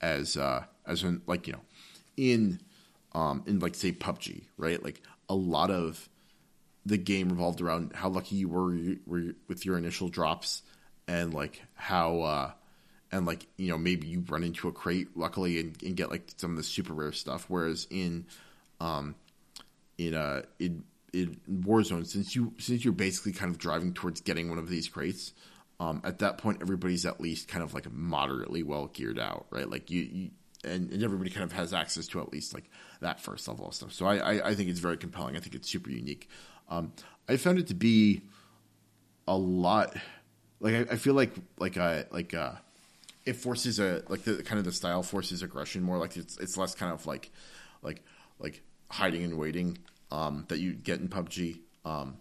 [0.00, 1.60] as uh, as in like you know
[2.16, 2.60] in
[3.12, 4.82] um in like say PUBG, right?
[4.82, 6.08] Like a lot of
[6.86, 10.62] the game revolved around how lucky you were, were with your initial drops
[11.06, 12.50] and like how uh
[13.12, 16.32] and like you know maybe you run into a crate luckily and, and get like
[16.36, 18.24] some of the super rare stuff whereas in
[18.80, 19.14] um
[20.00, 24.48] in uh in in Warzone since you since you're basically kind of driving towards getting
[24.48, 25.32] one of these crates.
[25.78, 29.68] Um, at that point, everybody's at least kind of like moderately well geared out, right?
[29.68, 30.30] Like you, you
[30.62, 32.68] and, and, everybody kind of has access to at least like
[33.00, 33.90] that first level of stuff.
[33.94, 35.38] So I, I, I think it's very compelling.
[35.38, 36.28] I think it's super unique.
[36.68, 36.92] Um,
[37.30, 38.20] I found it to be
[39.26, 39.96] a lot
[40.60, 42.52] like I, I feel like like uh like uh
[43.24, 46.58] it forces a like the kind of the style forces aggression more like it's it's
[46.58, 47.30] less kind of like
[47.82, 48.02] like
[48.38, 49.78] like hiding and waiting
[50.10, 51.60] um, that you get in PUBG.
[51.84, 52.16] Um,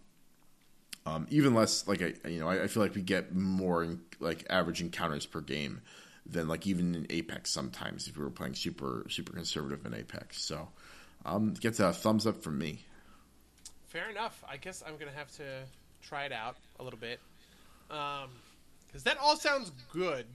[1.06, 4.02] um, even less like I, you know, I, I, feel like we get more in,
[4.20, 5.82] like average encounters per game
[6.26, 10.44] than like even in Apex sometimes if we were playing super super conservative in Apex.
[10.44, 10.70] So
[11.26, 12.86] um, gets a thumbs up from me.
[13.88, 14.44] Fair enough.
[14.48, 15.64] I guess I'm gonna have to
[16.02, 17.20] try it out a little bit
[17.88, 20.28] because um, that all sounds good.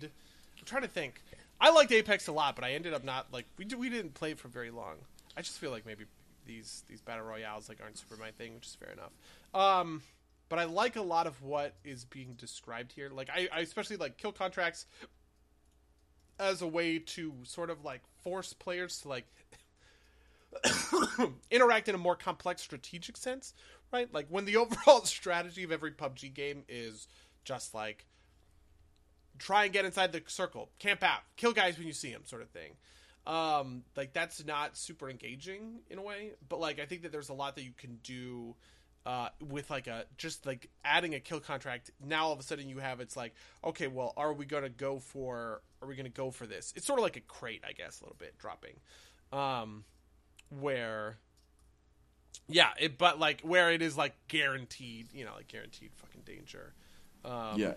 [0.58, 1.20] I'm trying to think.
[1.60, 4.32] I liked Apex a lot, but I ended up not like we we didn't play
[4.32, 4.96] it for very long.
[5.36, 6.04] I just feel like maybe
[6.46, 9.12] these these battle royales like aren't super my thing, which is fair enough.
[9.54, 10.02] Um,
[10.48, 13.10] but I like a lot of what is being described here.
[13.10, 14.86] Like I, I especially like kill contracts
[16.38, 19.26] as a way to sort of like force players to like
[21.50, 23.54] interact in a more complex strategic sense,
[23.92, 24.12] right?
[24.12, 27.08] Like when the overall strategy of every PUBG game is
[27.44, 28.06] just like
[29.38, 32.42] try and get inside the circle, camp out, kill guys when you see them, sort
[32.42, 32.72] of thing
[33.26, 37.30] um like that's not super engaging in a way but like i think that there's
[37.30, 38.54] a lot that you can do
[39.06, 41.90] uh with like a just like adding a kill contract.
[42.04, 44.98] Now all of a sudden you have it's like okay well are we gonna go
[44.98, 46.72] for are we gonna go for this?
[46.76, 48.74] It's sort of like a crate i guess a little bit dropping.
[49.32, 49.84] Um
[50.48, 51.18] where
[52.48, 56.72] yeah it but like where it is like guaranteed you know like guaranteed fucking danger.
[57.24, 57.74] Um yeah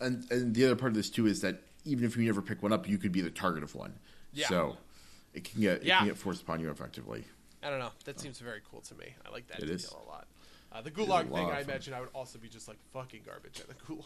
[0.00, 2.62] and and the other part of this too is that even if you never pick
[2.62, 3.98] one up you could be the target of one.
[4.32, 4.46] Yeah.
[4.46, 4.76] so
[5.38, 5.98] it can get it yeah.
[5.98, 7.24] can get forced upon you effectively.
[7.62, 7.90] I don't know.
[8.04, 9.06] That seems very cool to me.
[9.26, 9.90] I like that it detail is.
[9.90, 10.26] a lot.
[10.70, 13.68] Uh, the gulag thing, I imagine, I would also be just like fucking garbage at
[13.68, 14.04] the gulag.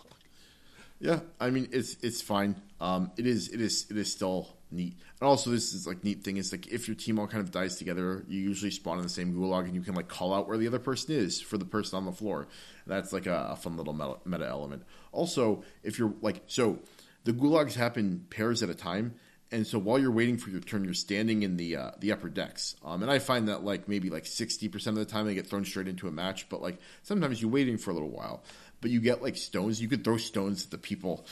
[1.00, 2.54] Yeah, I mean it's it's fine.
[2.80, 4.94] Um, it is it is it is still neat.
[5.20, 7.50] And also, this is like neat thing is like if your team all kind of
[7.50, 10.46] dies together, you usually spawn in the same gulag, and you can like call out
[10.46, 12.46] where the other person is for the person on the floor.
[12.86, 14.84] that's like a, a fun little meta, meta element.
[15.10, 16.78] Also, if you're like so,
[17.24, 19.14] the gulags happen pairs at a time,
[19.52, 22.28] and so while you're waiting for your turn, you're standing in the uh, the upper
[22.28, 22.74] decks.
[22.84, 25.46] Um, and I find that like maybe like sixty percent of the time I get
[25.46, 28.42] thrown straight into a match, but like sometimes you're waiting for a little while.
[28.80, 29.80] But you get like stones.
[29.80, 31.26] You could throw stones at the people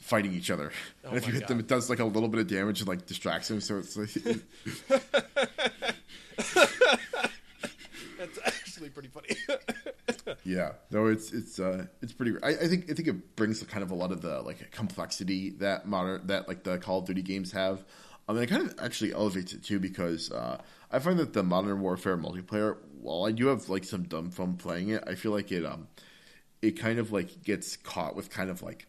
[0.00, 0.72] fighting each other,
[1.04, 1.48] oh and if you hit God.
[1.48, 3.60] them, it does like a little bit of damage and like distracts them.
[3.60, 4.40] So it's like.
[8.80, 9.36] Actually pretty
[10.24, 10.36] funny.
[10.44, 12.32] yeah, no, it's it's uh, it's pretty.
[12.42, 15.50] I, I, think I think it brings kind of a lot of the like complexity
[15.58, 17.84] that modern that like the Call of Duty games have.
[18.26, 21.42] I mean, it kind of actually elevates it too because uh, I find that the
[21.42, 25.32] Modern Warfare multiplayer, while I do have like some dumb fun playing it, I feel
[25.32, 25.88] like it um
[26.62, 28.86] it kind of like gets caught with kind of like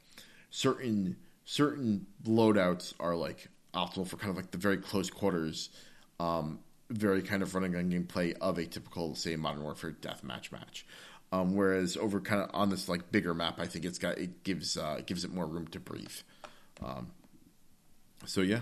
[0.51, 5.69] certain certain loadouts are like optimal for kind of like the very close quarters,
[6.17, 6.59] um,
[6.91, 10.85] very kind of running on gameplay of a typical, say, Modern Warfare deathmatch match.
[11.33, 14.43] Um, whereas over kind of on this like bigger map, I think it's got it
[14.43, 16.11] gives uh, it gives it more room to breathe.
[16.83, 17.11] Um,
[18.25, 18.61] so yeah,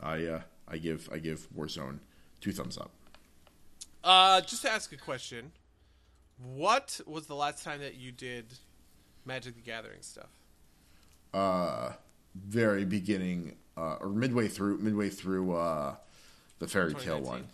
[0.00, 1.98] I uh, I give I give Warzone
[2.40, 2.90] two thumbs up.
[4.04, 5.50] Uh, just to ask a question,
[6.54, 8.44] what was the last time that you did
[9.24, 10.30] Magic the Gathering stuff?
[11.34, 11.92] Uh,
[12.36, 15.96] very beginning uh, or midway through midway through uh,
[16.60, 17.48] the fairy tale one.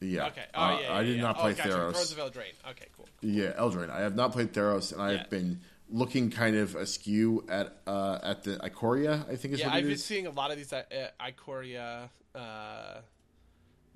[0.00, 0.26] Yeah.
[0.26, 0.44] Okay.
[0.54, 1.22] Oh, Uh, yeah, yeah, I did yeah.
[1.22, 1.68] not oh, play gotcha.
[1.70, 1.92] Theros.
[1.92, 2.70] Thrones of Eldraine.
[2.70, 3.08] Okay, cool.
[3.22, 3.90] Yeah, Eldraine.
[3.90, 8.42] I have not played Theros, and I've been looking kind of askew at uh, at
[8.42, 9.28] the Ikoria.
[9.30, 11.24] I think is Yeah, what I've it been seeing a lot of these uh, uh,
[11.30, 13.00] Ikoria uh,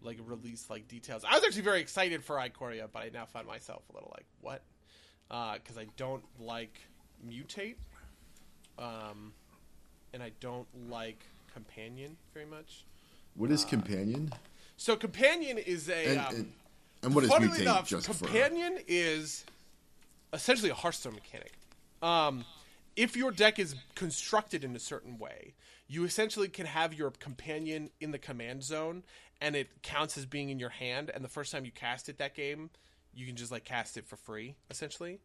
[0.02, 1.24] like release like details.
[1.28, 4.26] I was actually very excited for Ikoria, but I now find myself a little like
[4.40, 4.62] what?
[5.28, 6.80] Because I don't like
[7.28, 7.76] mutate,
[8.78, 9.32] um,
[10.14, 12.84] and I don't like companion very much.
[13.34, 14.32] What is uh, companion?
[14.80, 16.52] So companion is a And, um, and,
[17.02, 17.60] and what is Funnily mutate?
[17.60, 19.44] enough, just for companion is
[20.32, 21.52] essentially a Hearthstone mechanic.
[22.00, 22.46] Um,
[22.96, 25.52] if your deck is constructed in a certain way,
[25.86, 29.02] you essentially can have your companion in the command zone,
[29.42, 31.10] and it counts as being in your hand.
[31.14, 32.70] And the first time you cast it that game,
[33.12, 35.20] you can just like cast it for free, essentially.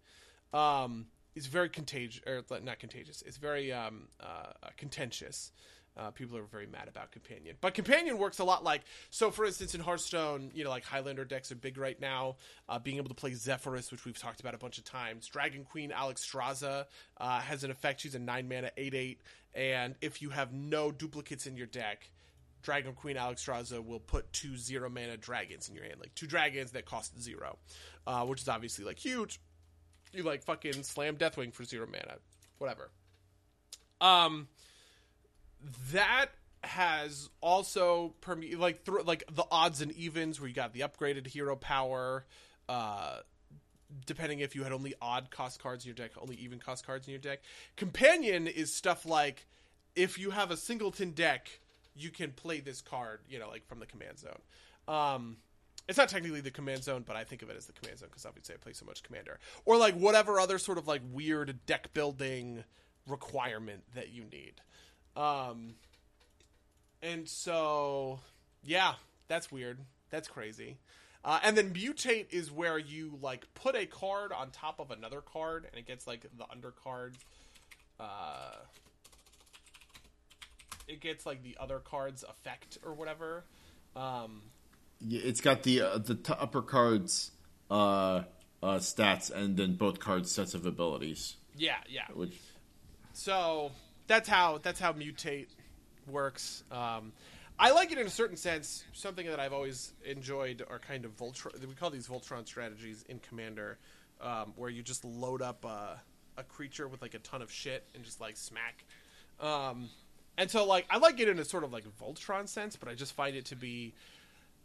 [0.53, 3.21] Um, it's very contagious, or not contagious.
[3.25, 5.53] It's very um, uh, contentious.
[5.97, 8.81] Uh, people are very mad about companion, but companion works a lot like
[9.11, 9.31] so.
[9.31, 12.35] For instance, in Hearthstone, you know, like Highlander decks are big right now.
[12.67, 15.27] Uh, being able to play Zephrys, which we've talked about a bunch of times.
[15.27, 16.85] Dragon Queen Alexstrasza
[17.17, 18.01] uh, has an effect.
[18.01, 19.21] She's a nine mana eight eight,
[19.53, 22.09] and if you have no duplicates in your deck,
[22.61, 26.71] Dragon Queen Alexstrasza will put two zero mana dragons in your hand, like two dragons
[26.71, 27.57] that cost zero,
[28.05, 29.39] uh, which is obviously like huge.
[30.11, 32.17] You like fucking slam Deathwing for zero mana,
[32.57, 32.89] whatever.
[34.01, 34.47] Um,
[35.91, 36.27] that
[36.63, 41.55] has also perme- like like the odds and evens where you got the upgraded hero
[41.55, 42.25] power.
[42.67, 43.17] Uh,
[44.05, 47.07] depending if you had only odd cost cards in your deck, only even cost cards
[47.07, 47.41] in your deck.
[47.75, 49.45] Companion is stuff like
[49.95, 51.59] if you have a singleton deck,
[51.95, 54.41] you can play this card, you know, like from the command zone.
[54.87, 55.37] Um,
[55.87, 58.09] it's not technically the command zone, but I think of it as the command zone
[58.09, 59.39] because obviously I play so much commander.
[59.65, 62.63] Or like whatever other sort of like weird deck building
[63.07, 64.53] requirement that you need.
[65.15, 65.75] Um,
[67.01, 68.19] and so,
[68.63, 68.93] yeah,
[69.27, 69.79] that's weird.
[70.09, 70.77] That's crazy.
[71.23, 75.21] Uh, and then mutate is where you like put a card on top of another
[75.21, 77.13] card, and it gets like the undercard.
[77.99, 78.51] Uh,
[80.87, 83.43] it gets like the other card's effect or whatever.
[83.95, 84.43] Um,
[85.01, 87.31] Yeah, it's got the uh, the t- upper cards
[87.71, 88.23] uh,
[88.61, 91.37] uh, stats and then both cards sets of abilities.
[91.57, 92.05] yeah, yeah.
[92.13, 92.37] Which
[93.13, 93.71] So
[94.07, 95.47] that's how that's how mutate
[96.07, 96.63] works.
[96.71, 97.11] Um,
[97.57, 98.83] I like it in a certain sense.
[98.93, 101.59] Something that I've always enjoyed are kind of Voltron.
[101.65, 103.77] We call these Voltron strategies in Commander,
[104.21, 105.99] um, where you just load up a,
[106.37, 108.83] a creature with like a ton of shit and just like smack.
[109.39, 109.89] Um,
[110.37, 112.93] and so like I like it in a sort of like Voltron sense, but I
[112.93, 113.93] just find it to be,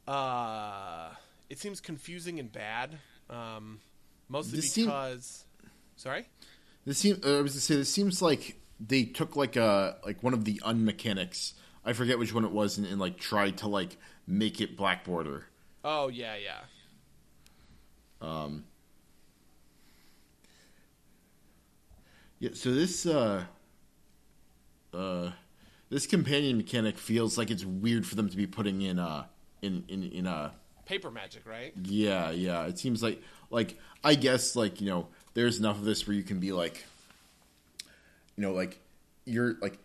[0.08, 1.10] uh,
[1.48, 2.98] it seems confusing and bad.
[3.28, 3.80] Um,
[4.28, 5.44] mostly This seem- because,
[5.96, 6.26] sorry.
[6.84, 10.22] this seems uh, I was to say this seems like they took like a like
[10.22, 11.54] one of the unmechanics.
[11.84, 13.96] I forget which one it was, and, and like tried to like
[14.26, 15.46] make it black border.
[15.84, 16.60] Oh yeah, yeah.
[18.20, 18.64] Um,
[22.38, 23.44] yeah, so this uh,
[24.92, 25.30] uh,
[25.88, 29.24] this companion mechanic feels like it's weird for them to be putting in uh
[29.62, 30.50] in in in uh
[30.86, 31.72] Paper magic, right?
[31.84, 36.06] yeah yeah it seems like like I guess like you know there's enough of this
[36.06, 36.84] where you can be like
[38.40, 38.78] you know like
[39.26, 39.78] you're like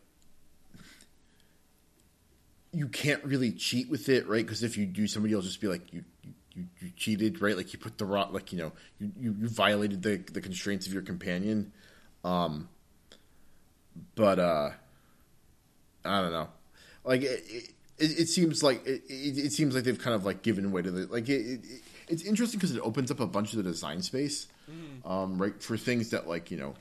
[2.72, 4.46] you can't really cheat with it right?
[4.46, 6.06] Because if you do somebody will just be like you
[6.54, 7.58] you, you cheated right?
[7.58, 10.88] Like you put the wrong like you know you, you, you violated the the constraints
[10.88, 11.74] of your companion.
[12.24, 12.70] Um
[14.16, 14.70] but uh
[16.06, 16.48] i don't know.
[17.04, 17.44] Like it,
[17.98, 20.82] it, it seems like it, it, it seems like they've kind of like given way
[20.82, 23.64] to the like it, it it's interesting because it opens up a bunch of the
[23.64, 24.48] design space
[25.06, 25.62] um right?
[25.62, 26.76] For things that like you know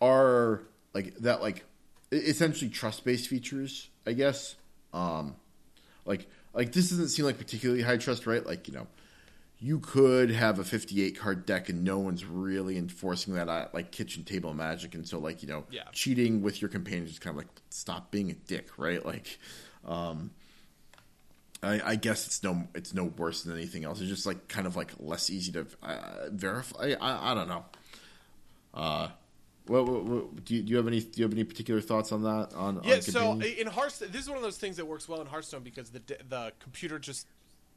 [0.00, 0.60] are
[0.98, 1.64] like that like
[2.10, 4.56] essentially trust based features i guess.
[4.92, 5.36] Um
[6.04, 8.44] like like this doesn't seem like particularly high trust right?
[8.44, 8.86] Like you know
[9.60, 13.90] you could have a 58 card deck and no one's really enforcing that uh, like
[13.90, 14.94] kitchen table magic.
[14.94, 15.82] And so like you know Yeah.
[15.92, 19.04] cheating with your companions is kind of like stop being a dick right?
[19.04, 19.38] Like
[19.84, 20.30] um
[21.62, 24.00] I, I guess it's no it's no worse than anything else.
[24.00, 26.94] It's just like kind of like less easy to uh, verify.
[27.00, 27.64] I, I, I don't know.
[28.72, 29.08] Uh
[29.68, 32.12] What, what, what, do, you, do you have any do you have any particular thoughts
[32.12, 32.54] on that?
[32.54, 35.20] On Yeah, on so in Hearthstone, this is one of those things that works well
[35.20, 37.26] in Hearthstone because the the computer just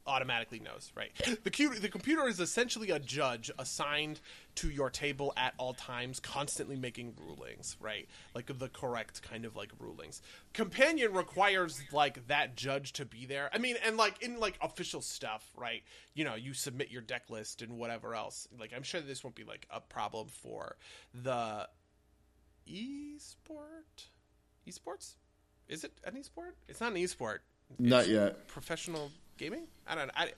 [0.06, 1.12] automatically knows, right?
[1.44, 4.20] The cu- the computer is essentially a judge assigned
[4.56, 8.08] to your table at all times, constantly making rulings, right?
[8.34, 10.22] Like the correct kind of like rulings.
[10.52, 13.50] Companion requires like that judge to be there.
[13.52, 15.82] I mean, and like in like official stuff, right?
[16.14, 18.48] You know, you submit your deck list and whatever else.
[18.58, 20.76] Like I'm sure this won't be like a problem for
[21.14, 21.68] the
[22.66, 24.06] e-sport?
[24.68, 25.14] Esports?
[25.68, 26.52] Is it an esport?
[26.68, 27.38] It's not an esport.
[27.78, 28.48] Not It's yet.
[28.48, 29.64] professional gaming?
[29.86, 30.12] I don't know.
[30.16, 30.32] I,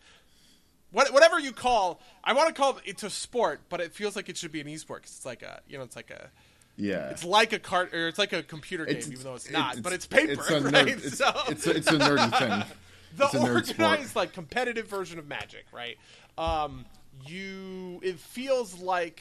[0.93, 4.29] what, whatever you call i want to call it a sport but it feels like
[4.29, 6.31] it should be an esport because it's like a you know it's like a
[6.77, 9.51] yeah, it's like a cart or it's like a computer game It's- even though it's
[9.51, 10.89] not it's- but it's paper it's a right?
[11.05, 12.65] it's, so it's, a, it's a nerdy thing.
[13.17, 13.81] the nerd sport.
[13.81, 15.97] organized like competitive version of magic right?
[16.39, 16.85] Um
[17.27, 19.21] you it feels like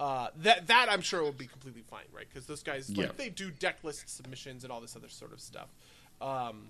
[0.00, 3.28] uh that that i'm sure will be completely fine right because those guys like they
[3.28, 5.68] do deck list submissions and all this other sort of stuff
[6.20, 6.68] um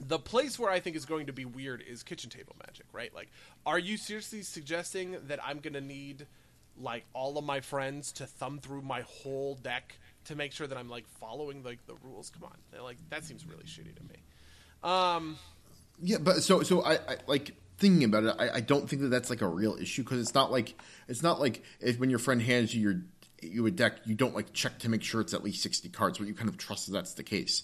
[0.00, 3.14] the place where I think is going to be weird is kitchen table magic, right?
[3.14, 3.30] Like,
[3.64, 6.26] are you seriously suggesting that I'm going to need
[6.76, 10.76] like all of my friends to thumb through my whole deck to make sure that
[10.76, 12.30] I'm like following like the rules?
[12.30, 14.16] Come on, They're like that seems really shitty to me.
[14.82, 15.36] Um,
[16.02, 18.36] Yeah, but so so I, I like thinking about it.
[18.38, 20.74] I, I don't think that that's like a real issue because it's not like
[21.08, 23.00] it's not like if when your friend hands you your
[23.42, 26.18] you a deck, you don't like check to make sure it's at least sixty cards,
[26.18, 27.62] but you kind of trust that that's the case,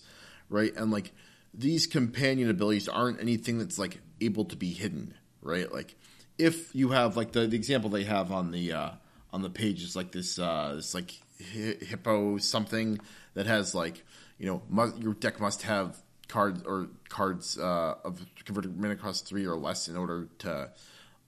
[0.48, 0.74] right?
[0.76, 1.12] And like
[1.54, 5.72] these companion abilities aren't anything that's like able to be hidden, right?
[5.72, 5.96] Like
[6.38, 8.90] if you have like the, the example they have on the uh,
[9.32, 12.98] on the page is like this uh, this like hi- hippo something
[13.34, 14.04] that has like
[14.38, 15.96] you know mu- your deck must have
[16.30, 20.70] cards or cards uh, of converted mana cost three or less in order to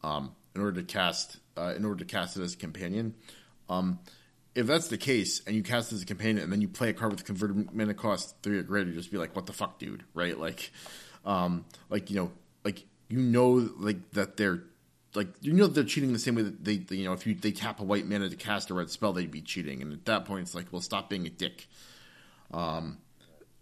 [0.03, 3.15] um, in order to cast uh, in order to cast it as a companion.
[3.69, 3.99] Um,
[4.55, 6.93] if that's the case, and you cast as a companion, and then you play a
[6.93, 10.05] card with converted mana cost three or greater, just be like, "What the fuck, dude?"
[10.15, 10.39] Right?
[10.39, 10.71] Like,
[11.25, 12.33] um, like you know,
[12.65, 14.63] like you know, like that they're
[15.15, 17.35] like you know they're cheating the same way that they, they you know if you
[17.35, 20.05] they tap a white mana to cast a red spell, they'd be cheating, and at
[20.05, 21.67] that point, it's like, well, stop being a dick.
[22.53, 22.99] Um,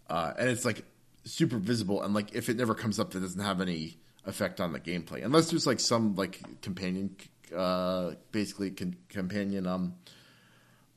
[0.08, 0.84] uh, and it's like
[1.24, 4.72] super visible, and like if it never comes up, that doesn't have any effect on
[4.72, 7.16] the gameplay, unless there's like some like companion,
[7.56, 9.94] uh, basically con- companion um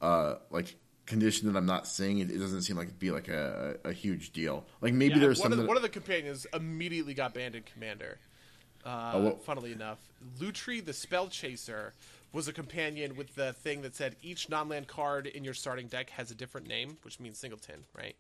[0.02, 0.76] uh, like
[1.06, 3.94] condition that I'm not seeing, it, it doesn't seem like it'd be like a, a
[3.94, 4.66] huge deal.
[4.82, 7.34] Like maybe yeah, there's one some of, the, that- one of the companions immediately got
[7.34, 8.20] banned in Commander.
[8.86, 10.00] Uh, Oh, well- funnily enough,
[10.40, 11.92] Lutri the Spellchaser
[12.34, 16.10] was a companion with the thing that said each non-land card in your starting deck
[16.10, 18.16] has a different name, which means singleton, right?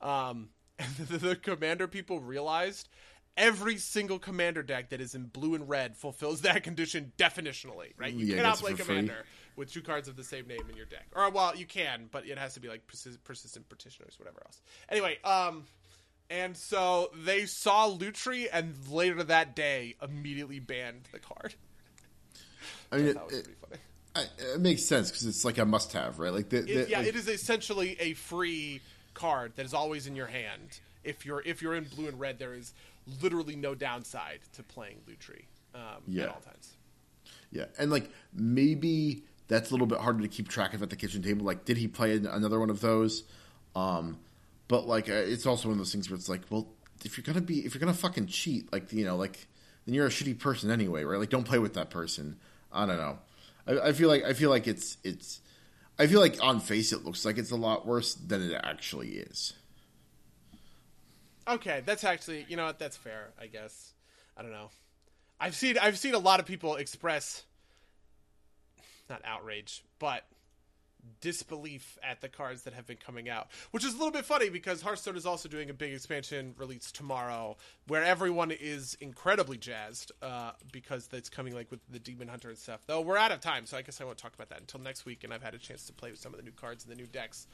[0.00, 2.88] Um, and the, the commander people realized
[3.36, 8.12] every single commander deck that is in blue and red fulfills that condition definitionally, right?
[8.12, 8.86] You Yeah, cannot play for free.
[8.96, 9.24] commander
[9.56, 11.06] with two cards of the same name in your deck.
[11.14, 14.60] Or well, you can, but it has to be like persis- persistent petitioners, whatever else.
[14.88, 15.64] Anyway, um,
[16.30, 21.54] and so they saw Lutri, and later that day, immediately banned the card.
[22.92, 23.58] I mean, it, That was it, pretty
[24.14, 24.28] funny.
[24.54, 26.32] It makes sense because it's like a must-have, right?
[26.32, 28.80] Like, the, the, It, yeah, like- it is essentially a free
[29.18, 30.80] card that is always in your hand.
[31.04, 32.72] If you're if you're in blue and red, there is
[33.22, 36.24] literally no downside to playing Lutri um, Yeah.
[36.24, 36.76] at all times.
[37.50, 40.96] Yeah, and like maybe that's a little bit harder to keep track of at the
[40.96, 41.44] kitchen table.
[41.46, 43.24] Like, did he play another one of those?
[43.74, 44.18] Um,
[44.68, 46.68] but like, uh, it's also one of those things where it's like, well,
[47.04, 49.46] if you're gonna be, if you're gonna fucking cheat, like you know, like
[49.86, 51.18] then you're a shitty person anyway, right?
[51.18, 52.36] Like, don't play with that person.
[52.70, 53.18] I don't know.
[53.66, 55.40] I, I feel like I feel like it's it's.
[55.98, 59.10] I feel like on face it looks like it's a lot worse than it actually
[59.10, 59.54] is.
[61.46, 63.30] Okay, that's actually you know what that's fair.
[63.40, 63.92] I guess
[64.36, 64.70] I don't know.
[65.40, 67.44] I've seen I've seen a lot of people express
[69.08, 70.24] not outrage, but
[71.20, 74.48] disbelief at the cards that have been coming out, which is a little bit funny
[74.50, 77.56] because Hearthstone is also doing a big expansion release tomorrow,
[77.86, 82.58] where everyone is incredibly jazzed uh, because it's coming like with the Demon Hunter and
[82.58, 82.80] stuff.
[82.86, 85.04] Though we're out of time, so I guess I won't talk about that until next
[85.04, 86.92] week, and I've had a chance to play with some of the new cards and
[86.92, 87.46] the new decks.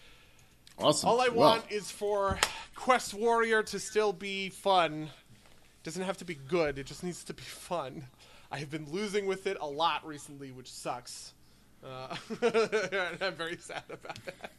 [0.79, 1.09] Awesome.
[1.09, 2.39] All I want is for
[2.75, 5.11] Quest Warrior to still be fun.
[5.85, 6.79] Doesn't have to be good.
[6.79, 8.05] It just needs to be fun.
[8.51, 11.34] I have been losing with it a lot recently, which sucks.
[11.85, 12.17] Uh,
[13.21, 14.53] I'm very sad about that.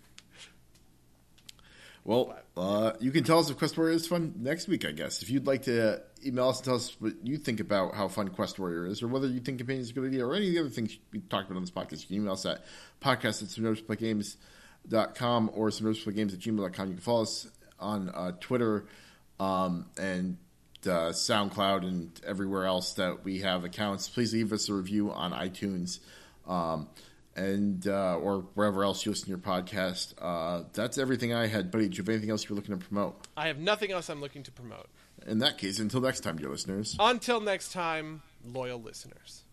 [2.04, 5.24] Well, uh, you can tell us if Quest Warrior is fun next week, I guess.
[5.24, 8.28] If you'd like to email us and tell us what you think about how fun
[8.28, 10.54] Quest Warrior is, or whether you think Companion is a good idea, or any of
[10.54, 12.64] the other things we talked about on this podcast, you can email us at
[13.02, 16.88] podcast at games.com or games at gmail.com.
[16.88, 17.48] You can follow us
[17.80, 18.86] on uh, Twitter
[19.40, 20.38] um, and
[20.86, 24.10] uh, SoundCloud and everywhere else that we have accounts.
[24.10, 26.00] Please leave us a review on iTunes.
[26.48, 26.88] Um,
[27.36, 30.14] and uh, or wherever else you listen to your podcast.
[30.20, 31.88] Uh, that's everything I had, buddy.
[31.90, 33.28] Do you have anything else you're looking to promote?
[33.36, 34.88] I have nothing else I'm looking to promote.
[35.26, 36.96] In that case, until next time, dear listeners.
[37.00, 39.45] Until next time, loyal listeners.